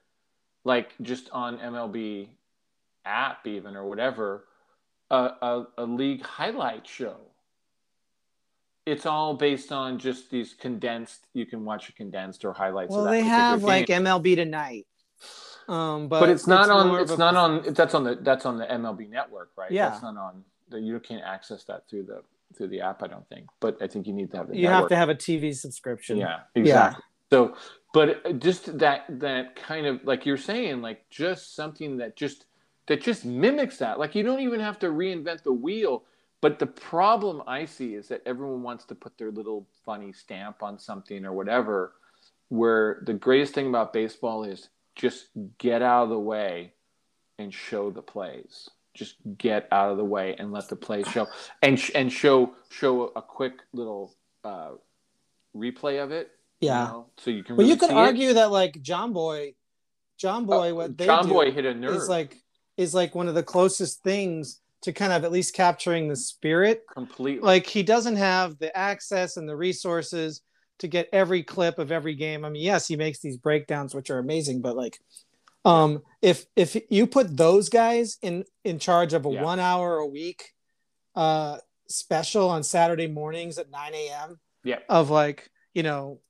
like, 0.64 0.92
just 1.02 1.30
on 1.30 1.58
MLB 1.58 2.28
app 3.04 3.46
even 3.46 3.76
or 3.76 3.88
whatever 3.88 4.44
a, 5.10 5.16
a, 5.16 5.66
a 5.78 5.84
league 5.84 6.22
highlight 6.22 6.86
show 6.86 7.16
it's 8.90 9.06
all 9.06 9.34
based 9.34 9.72
on 9.72 9.98
just 9.98 10.30
these 10.30 10.54
condensed 10.54 11.26
you 11.32 11.46
can 11.46 11.64
watch 11.64 11.88
a 11.88 11.92
condensed 11.92 12.44
or 12.44 12.52
highlights 12.52 12.90
well 12.90 13.04
they 13.04 13.22
have 13.22 13.62
like 13.62 13.86
mlb 13.86 14.36
tonight 14.36 14.86
um 15.68 16.08
but, 16.08 16.20
but 16.20 16.28
it's 16.28 16.46
not 16.46 16.62
it's 16.62 16.70
on 16.70 17.00
it's 17.00 17.12
a... 17.12 17.16
not 17.16 17.36
on 17.36 17.74
that's 17.74 17.94
on 17.94 18.04
the 18.04 18.14
that's 18.16 18.46
on 18.46 18.58
the 18.58 18.66
mlb 18.66 19.08
network 19.08 19.50
right 19.56 19.70
yeah 19.70 19.88
that's 19.88 20.02
not 20.02 20.16
on 20.16 20.44
the, 20.68 20.80
you 20.80 20.98
can't 21.00 21.22
access 21.24 21.64
that 21.64 21.88
through 21.88 22.02
the 22.02 22.22
through 22.56 22.68
the 22.68 22.80
app 22.80 23.02
i 23.02 23.06
don't 23.06 23.28
think 23.28 23.46
but 23.60 23.80
i 23.80 23.86
think 23.86 24.06
you 24.06 24.12
need 24.12 24.30
to 24.30 24.36
have 24.36 24.48
the 24.48 24.56
you 24.56 24.62
network. 24.62 24.80
have 24.80 24.88
to 24.88 24.96
have 24.96 25.08
a 25.08 25.14
tv 25.14 25.54
subscription 25.54 26.16
yeah 26.16 26.40
exactly 26.54 27.02
yeah. 27.30 27.36
so 27.36 27.54
but 27.92 28.38
just 28.40 28.78
that 28.78 29.04
that 29.08 29.56
kind 29.56 29.86
of 29.86 30.04
like 30.04 30.26
you're 30.26 30.36
saying 30.36 30.82
like 30.82 31.08
just 31.10 31.54
something 31.54 31.96
that 31.98 32.16
just 32.16 32.46
that 32.90 33.00
just 33.00 33.24
mimics 33.24 33.78
that. 33.78 34.00
Like 34.00 34.16
you 34.16 34.24
don't 34.24 34.40
even 34.40 34.58
have 34.58 34.78
to 34.80 34.88
reinvent 34.88 35.44
the 35.44 35.52
wheel. 35.52 36.02
But 36.42 36.58
the 36.58 36.66
problem 36.66 37.42
I 37.46 37.66
see 37.66 37.94
is 37.94 38.08
that 38.08 38.22
everyone 38.24 38.62
wants 38.62 38.84
to 38.86 38.94
put 38.94 39.18
their 39.18 39.30
little 39.30 39.66
funny 39.84 40.12
stamp 40.12 40.62
on 40.62 40.78
something 40.78 41.24
or 41.24 41.32
whatever. 41.32 41.92
Where 42.48 43.02
the 43.04 43.12
greatest 43.12 43.54
thing 43.54 43.68
about 43.68 43.92
baseball 43.92 44.44
is 44.44 44.68
just 44.96 45.28
get 45.58 45.82
out 45.82 46.04
of 46.04 46.08
the 46.08 46.18
way 46.18 46.72
and 47.38 47.52
show 47.54 47.90
the 47.90 48.02
plays. 48.02 48.68
Just 48.94 49.16
get 49.38 49.68
out 49.70 49.92
of 49.92 49.98
the 49.98 50.04
way 50.04 50.34
and 50.36 50.50
let 50.50 50.68
the 50.68 50.76
plays 50.76 51.06
show, 51.08 51.28
and 51.62 51.80
and 51.94 52.12
show 52.12 52.54
show 52.70 53.12
a 53.14 53.22
quick 53.22 53.52
little 53.72 54.16
uh, 54.42 54.70
replay 55.54 56.02
of 56.02 56.10
it. 56.10 56.32
Yeah. 56.60 56.86
You 56.86 56.92
know, 56.92 57.06
so 57.18 57.30
you 57.30 57.44
can. 57.44 57.56
Well, 57.56 57.64
really 57.64 57.74
you 57.74 57.78
could 57.78 57.92
argue 57.92 58.30
it. 58.30 58.34
that 58.34 58.50
like 58.50 58.82
Jomboy, 58.82 59.54
uh, 60.24 60.74
what 60.74 60.98
they 60.98 61.06
Jomboy 61.06 61.52
hit 61.54 61.66
a 61.66 61.74
nerve. 61.74 61.94
Is 61.94 62.08
like 62.08 62.36
is 62.76 62.92
like 62.92 63.14
one 63.14 63.28
of 63.28 63.34
the 63.34 63.44
closest 63.44 64.02
things 64.02 64.60
to 64.82 64.92
kind 64.92 65.12
of 65.12 65.24
at 65.24 65.32
least 65.32 65.54
capturing 65.54 66.08
the 66.08 66.16
spirit 66.16 66.84
completely. 66.92 67.44
Like 67.44 67.66
he 67.66 67.82
doesn't 67.82 68.16
have 68.16 68.58
the 68.58 68.76
access 68.76 69.36
and 69.36 69.48
the 69.48 69.56
resources 69.56 70.42
to 70.78 70.88
get 70.88 71.08
every 71.12 71.42
clip 71.42 71.78
of 71.78 71.92
every 71.92 72.14
game. 72.14 72.44
I 72.44 72.50
mean, 72.50 72.62
yes, 72.62 72.88
he 72.88 72.96
makes 72.96 73.20
these 73.20 73.36
breakdowns 73.36 73.94
which 73.94 74.10
are 74.10 74.18
amazing, 74.18 74.62
but 74.62 74.76
like 74.76 74.98
um 75.66 76.02
if 76.22 76.46
if 76.56 76.74
you 76.88 77.06
put 77.06 77.36
those 77.36 77.68
guys 77.68 78.16
in 78.22 78.44
in 78.64 78.78
charge 78.78 79.12
of 79.12 79.26
a 79.26 79.30
yeah. 79.30 79.42
1 79.42 79.60
hour 79.60 79.96
a 79.98 80.06
week 80.06 80.52
uh 81.14 81.58
special 81.86 82.48
on 82.48 82.62
Saturday 82.62 83.08
mornings 83.08 83.58
at 83.58 83.70
9 83.70 83.94
a.m. 83.94 84.40
Yeah. 84.64 84.78
Of 84.88 85.10
like, 85.10 85.50
you 85.74 85.82
know, 85.82 86.20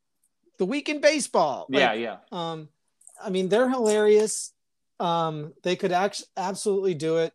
the 0.59 0.66
week 0.66 0.88
in 0.88 1.01
baseball. 1.01 1.66
Like, 1.68 1.80
yeah, 1.80 1.92
yeah. 1.92 2.16
Um 2.32 2.68
I 3.22 3.30
mean, 3.30 3.48
they're 3.48 3.68
hilarious 3.68 4.53
um, 5.01 5.55
they 5.62 5.76
could 5.76 5.92
actually 5.92 6.28
absolutely 6.36 6.94
do 6.94 7.16
it. 7.16 7.32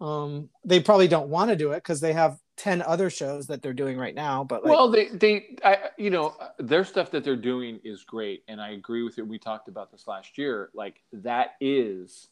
Um, 0.00 0.50
they 0.64 0.80
probably 0.80 1.08
don't 1.08 1.28
want 1.28 1.50
to 1.50 1.56
do 1.56 1.72
it 1.72 1.76
because 1.76 2.00
they 2.00 2.12
have 2.12 2.38
10 2.56 2.82
other 2.82 3.10
shows 3.10 3.46
that 3.46 3.62
they're 3.62 3.74
doing 3.74 3.98
right 3.98 4.14
now 4.14 4.42
but 4.42 4.64
like, 4.64 4.72
well 4.72 4.90
they 4.90 5.08
they 5.08 5.56
I, 5.62 5.90
you 5.98 6.08
know 6.08 6.34
their 6.58 6.84
stuff 6.84 7.10
that 7.10 7.22
they're 7.22 7.36
doing 7.36 7.80
is 7.84 8.02
great 8.02 8.44
and 8.48 8.62
i 8.62 8.70
agree 8.70 9.02
with 9.02 9.18
it 9.18 9.28
we 9.28 9.38
talked 9.38 9.68
about 9.68 9.92
this 9.92 10.06
last 10.06 10.38
year 10.38 10.70
like 10.72 11.02
that 11.12 11.56
is 11.60 12.28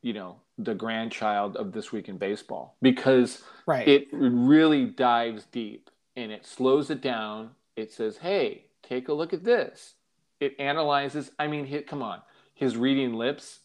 you 0.00 0.12
know 0.12 0.36
the 0.58 0.74
grandchild 0.74 1.56
of 1.56 1.72
this 1.72 1.90
week 1.90 2.08
in 2.08 2.18
baseball 2.18 2.76
because 2.80 3.42
right. 3.66 3.86
it 3.88 4.06
really 4.12 4.84
dives 4.84 5.44
deep 5.46 5.90
and 6.14 6.30
it 6.30 6.46
slows 6.46 6.88
it 6.88 7.00
down 7.00 7.50
it 7.74 7.92
says 7.92 8.16
hey 8.18 8.66
take 8.84 9.08
a 9.08 9.12
look 9.12 9.32
at 9.32 9.42
this 9.42 9.94
it 10.38 10.54
analyzes 10.60 11.32
i 11.40 11.48
mean 11.48 11.64
hit 11.64 11.88
come 11.88 12.02
on 12.02 12.20
his 12.54 12.76
reading 12.76 13.14
lips. 13.14 13.60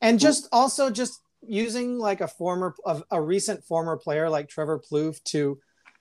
And 0.00 0.18
just 0.18 0.48
also 0.52 0.90
just 0.90 1.20
using 1.46 1.98
like 1.98 2.20
a 2.20 2.28
former 2.28 2.74
of 2.84 3.02
a 3.10 3.20
recent 3.20 3.64
former 3.64 3.96
player 3.96 4.28
like 4.28 4.48
Trevor 4.48 4.78
Plouffe 4.78 5.22
to 5.24 5.58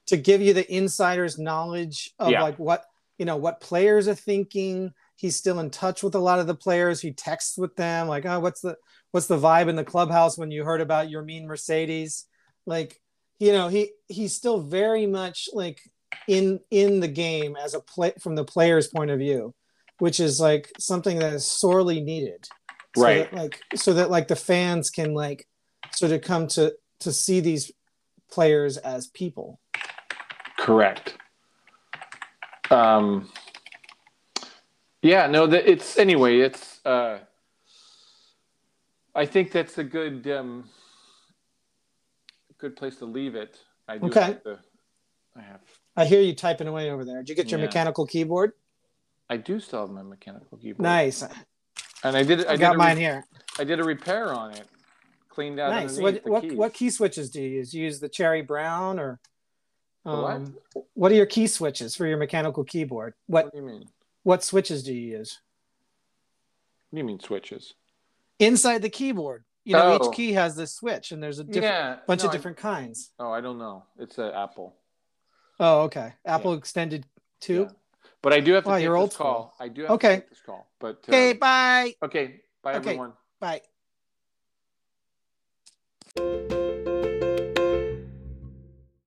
to 0.07 0.17
give 0.17 0.41
you 0.41 0.53
the 0.53 0.71
insider's 0.73 1.37
knowledge 1.37 2.11
of 2.19 2.31
yeah. 2.31 2.41
like 2.41 2.57
what 2.57 2.85
you 3.17 3.25
know 3.25 3.37
what 3.37 3.61
players 3.61 4.07
are 4.07 4.15
thinking. 4.15 4.93
He's 5.15 5.35
still 5.35 5.59
in 5.59 5.69
touch 5.69 6.01
with 6.01 6.15
a 6.15 6.19
lot 6.19 6.39
of 6.39 6.47
the 6.47 6.55
players. 6.55 7.01
He 7.01 7.11
texts 7.11 7.57
with 7.57 7.75
them 7.75 8.07
like, 8.07 8.25
"Oh, 8.25 8.39
what's 8.39 8.61
the 8.61 8.77
what's 9.11 9.27
the 9.27 9.37
vibe 9.37 9.67
in 9.67 9.75
the 9.75 9.83
clubhouse 9.83 10.37
when 10.37 10.51
you 10.51 10.63
heard 10.63 10.81
about 10.81 11.09
Yermin 11.09 11.45
Mercedes?" 11.45 12.25
Like, 12.65 13.01
you 13.39 13.51
know, 13.51 13.67
he 13.67 13.91
he's 14.07 14.35
still 14.35 14.61
very 14.61 15.05
much 15.05 15.49
like 15.53 15.81
in 16.27 16.59
in 16.71 16.99
the 16.99 17.07
game 17.07 17.55
as 17.55 17.73
a 17.73 17.79
play 17.79 18.13
from 18.19 18.35
the 18.35 18.45
player's 18.45 18.87
point 18.87 19.11
of 19.11 19.19
view 19.19 19.53
which 19.99 20.19
is 20.19 20.39
like 20.39 20.71
something 20.79 21.19
that 21.19 21.33
is 21.33 21.45
sorely 21.45 22.01
needed 22.01 22.47
so 22.95 23.03
right 23.03 23.31
that, 23.31 23.33
like 23.33 23.61
so 23.75 23.93
that 23.93 24.09
like 24.09 24.27
the 24.27 24.35
fans 24.35 24.89
can 24.89 25.13
like 25.13 25.47
sort 25.91 26.11
of 26.11 26.21
come 26.21 26.47
to 26.47 26.73
to 26.99 27.11
see 27.11 27.39
these 27.39 27.71
players 28.31 28.77
as 28.77 29.07
people 29.07 29.59
correct 30.57 31.17
um, 32.71 33.29
yeah, 35.01 35.27
no, 35.27 35.47
that 35.47 35.69
it's 35.69 35.97
anyway. 35.97 36.39
It's 36.39 36.85
uh, 36.85 37.19
I 39.15 39.25
think 39.25 39.51
that's 39.51 39.77
a 39.77 39.83
good 39.83 40.27
um, 40.29 40.69
good 42.57 42.75
place 42.75 42.97
to 42.97 43.05
leave 43.05 43.35
it. 43.35 43.57
I 43.87 43.97
do 43.97 44.07
Okay. 44.07 44.19
have 44.21 44.43
to, 44.43 44.59
I 45.35 45.41
have. 45.41 45.61
I 45.95 46.05
hear 46.05 46.21
you 46.21 46.35
typing 46.35 46.67
away 46.67 46.91
over 46.91 47.05
there. 47.05 47.17
Did 47.19 47.29
you 47.29 47.35
get 47.35 47.49
your 47.49 47.59
Yeah. 47.59 47.65
mechanical 47.65 48.05
keyboard? 48.05 48.51
I 49.29 49.37
do 49.37 49.59
still 49.59 49.81
have 49.81 49.89
my 49.89 50.03
mechanical 50.03 50.57
keyboard. 50.57 50.83
Nice. 50.83 51.23
And 52.03 52.15
I 52.15 52.23
did. 52.23 52.45
I, 52.45 52.49
I 52.49 52.51
did 52.53 52.59
got 52.61 52.77
mine 52.77 52.95
re- 52.97 53.01
here. 53.03 53.25
I 53.57 53.63
did 53.63 53.79
a 53.79 53.83
repair 53.83 54.33
on 54.33 54.51
it. 54.53 54.63
Cleaned 55.29 55.59
out 55.59 55.71
Nice. 55.71 55.97
What 55.99 56.23
the 56.23 56.29
what 56.29 56.41
keys. 56.43 56.53
what 56.53 56.73
key 56.73 56.89
switches 56.89 57.29
do 57.29 57.41
you 57.41 57.49
use? 57.49 57.73
You 57.73 57.83
use 57.83 57.99
the 57.99 58.09
cherry 58.09 58.41
brown 58.41 58.99
or 58.99 59.19
The 60.05 60.11
what? 60.11 60.31
um, 60.31 60.57
what 60.93 61.11
are 61.11 61.15
your 61.15 61.25
key 61.25 61.47
switches 61.47 61.95
for 61.95 62.05
your 62.07 62.17
mechanical 62.17 62.63
keyboard? 62.63 63.13
What 63.27 63.45
What 63.45 63.51
do 63.53 63.59
you 63.59 63.65
mean? 63.65 63.85
what 64.23 64.43
switches 64.43 64.83
do 64.83 64.93
you 64.93 65.17
use? 65.17 65.39
What 66.89 66.97
do 66.97 67.01
you 67.01 67.05
mean 67.05 67.19
switches? 67.19 67.73
Inside 68.39 68.81
the 68.81 68.89
keyboard. 68.89 69.43
You 69.65 69.73
know, 69.73 69.97
Oh. 70.01 70.07
each 70.09 70.15
key 70.15 70.33
has 70.33 70.55
this 70.55 70.73
switch 70.73 71.11
and 71.11 71.21
there's 71.21 71.39
a 71.39 71.43
different 71.43 71.63
yeah, 71.65 71.97
bunch 72.07 72.21
no, 72.23 72.25
of 72.27 72.31
I- 72.31 72.33
different 72.37 72.57
kinds. 72.57 73.11
oh, 73.19 73.31
I 73.31 73.41
don't 73.41 73.59
know. 73.59 73.83
It's 73.99 74.17
an 74.17 74.31
Apple. 74.33 74.75
Oh, 75.59 75.81
okay. 75.81 76.13
Apple 76.25 76.53
extended 76.53 77.05
two. 77.39 77.67
Yeah. 77.69 77.75
But 78.21 78.33
I 78.33 78.39
do 78.41 78.53
have 78.53 78.63
to 78.65 78.69
Wow, 78.69 78.75
take 78.75 78.83
you're 78.83 78.95
this 78.95 79.01
old 79.01 79.13
school. 79.13 79.25
call. 79.25 79.55
I 79.59 79.67
do 79.69 79.83
have 79.83 79.91
Okay. 79.91 80.15
to 80.15 80.21
take 80.21 80.29
this 80.29 80.41
call. 80.41 80.67
But 80.79 81.05
uh, 81.07 81.11
Okay, 81.11 81.33
bye. 81.33 81.95
okay. 82.03 82.41
Bye 82.61 82.73
Okay. 82.75 82.91
everyone. 82.91 83.13
Bye. 83.39 83.61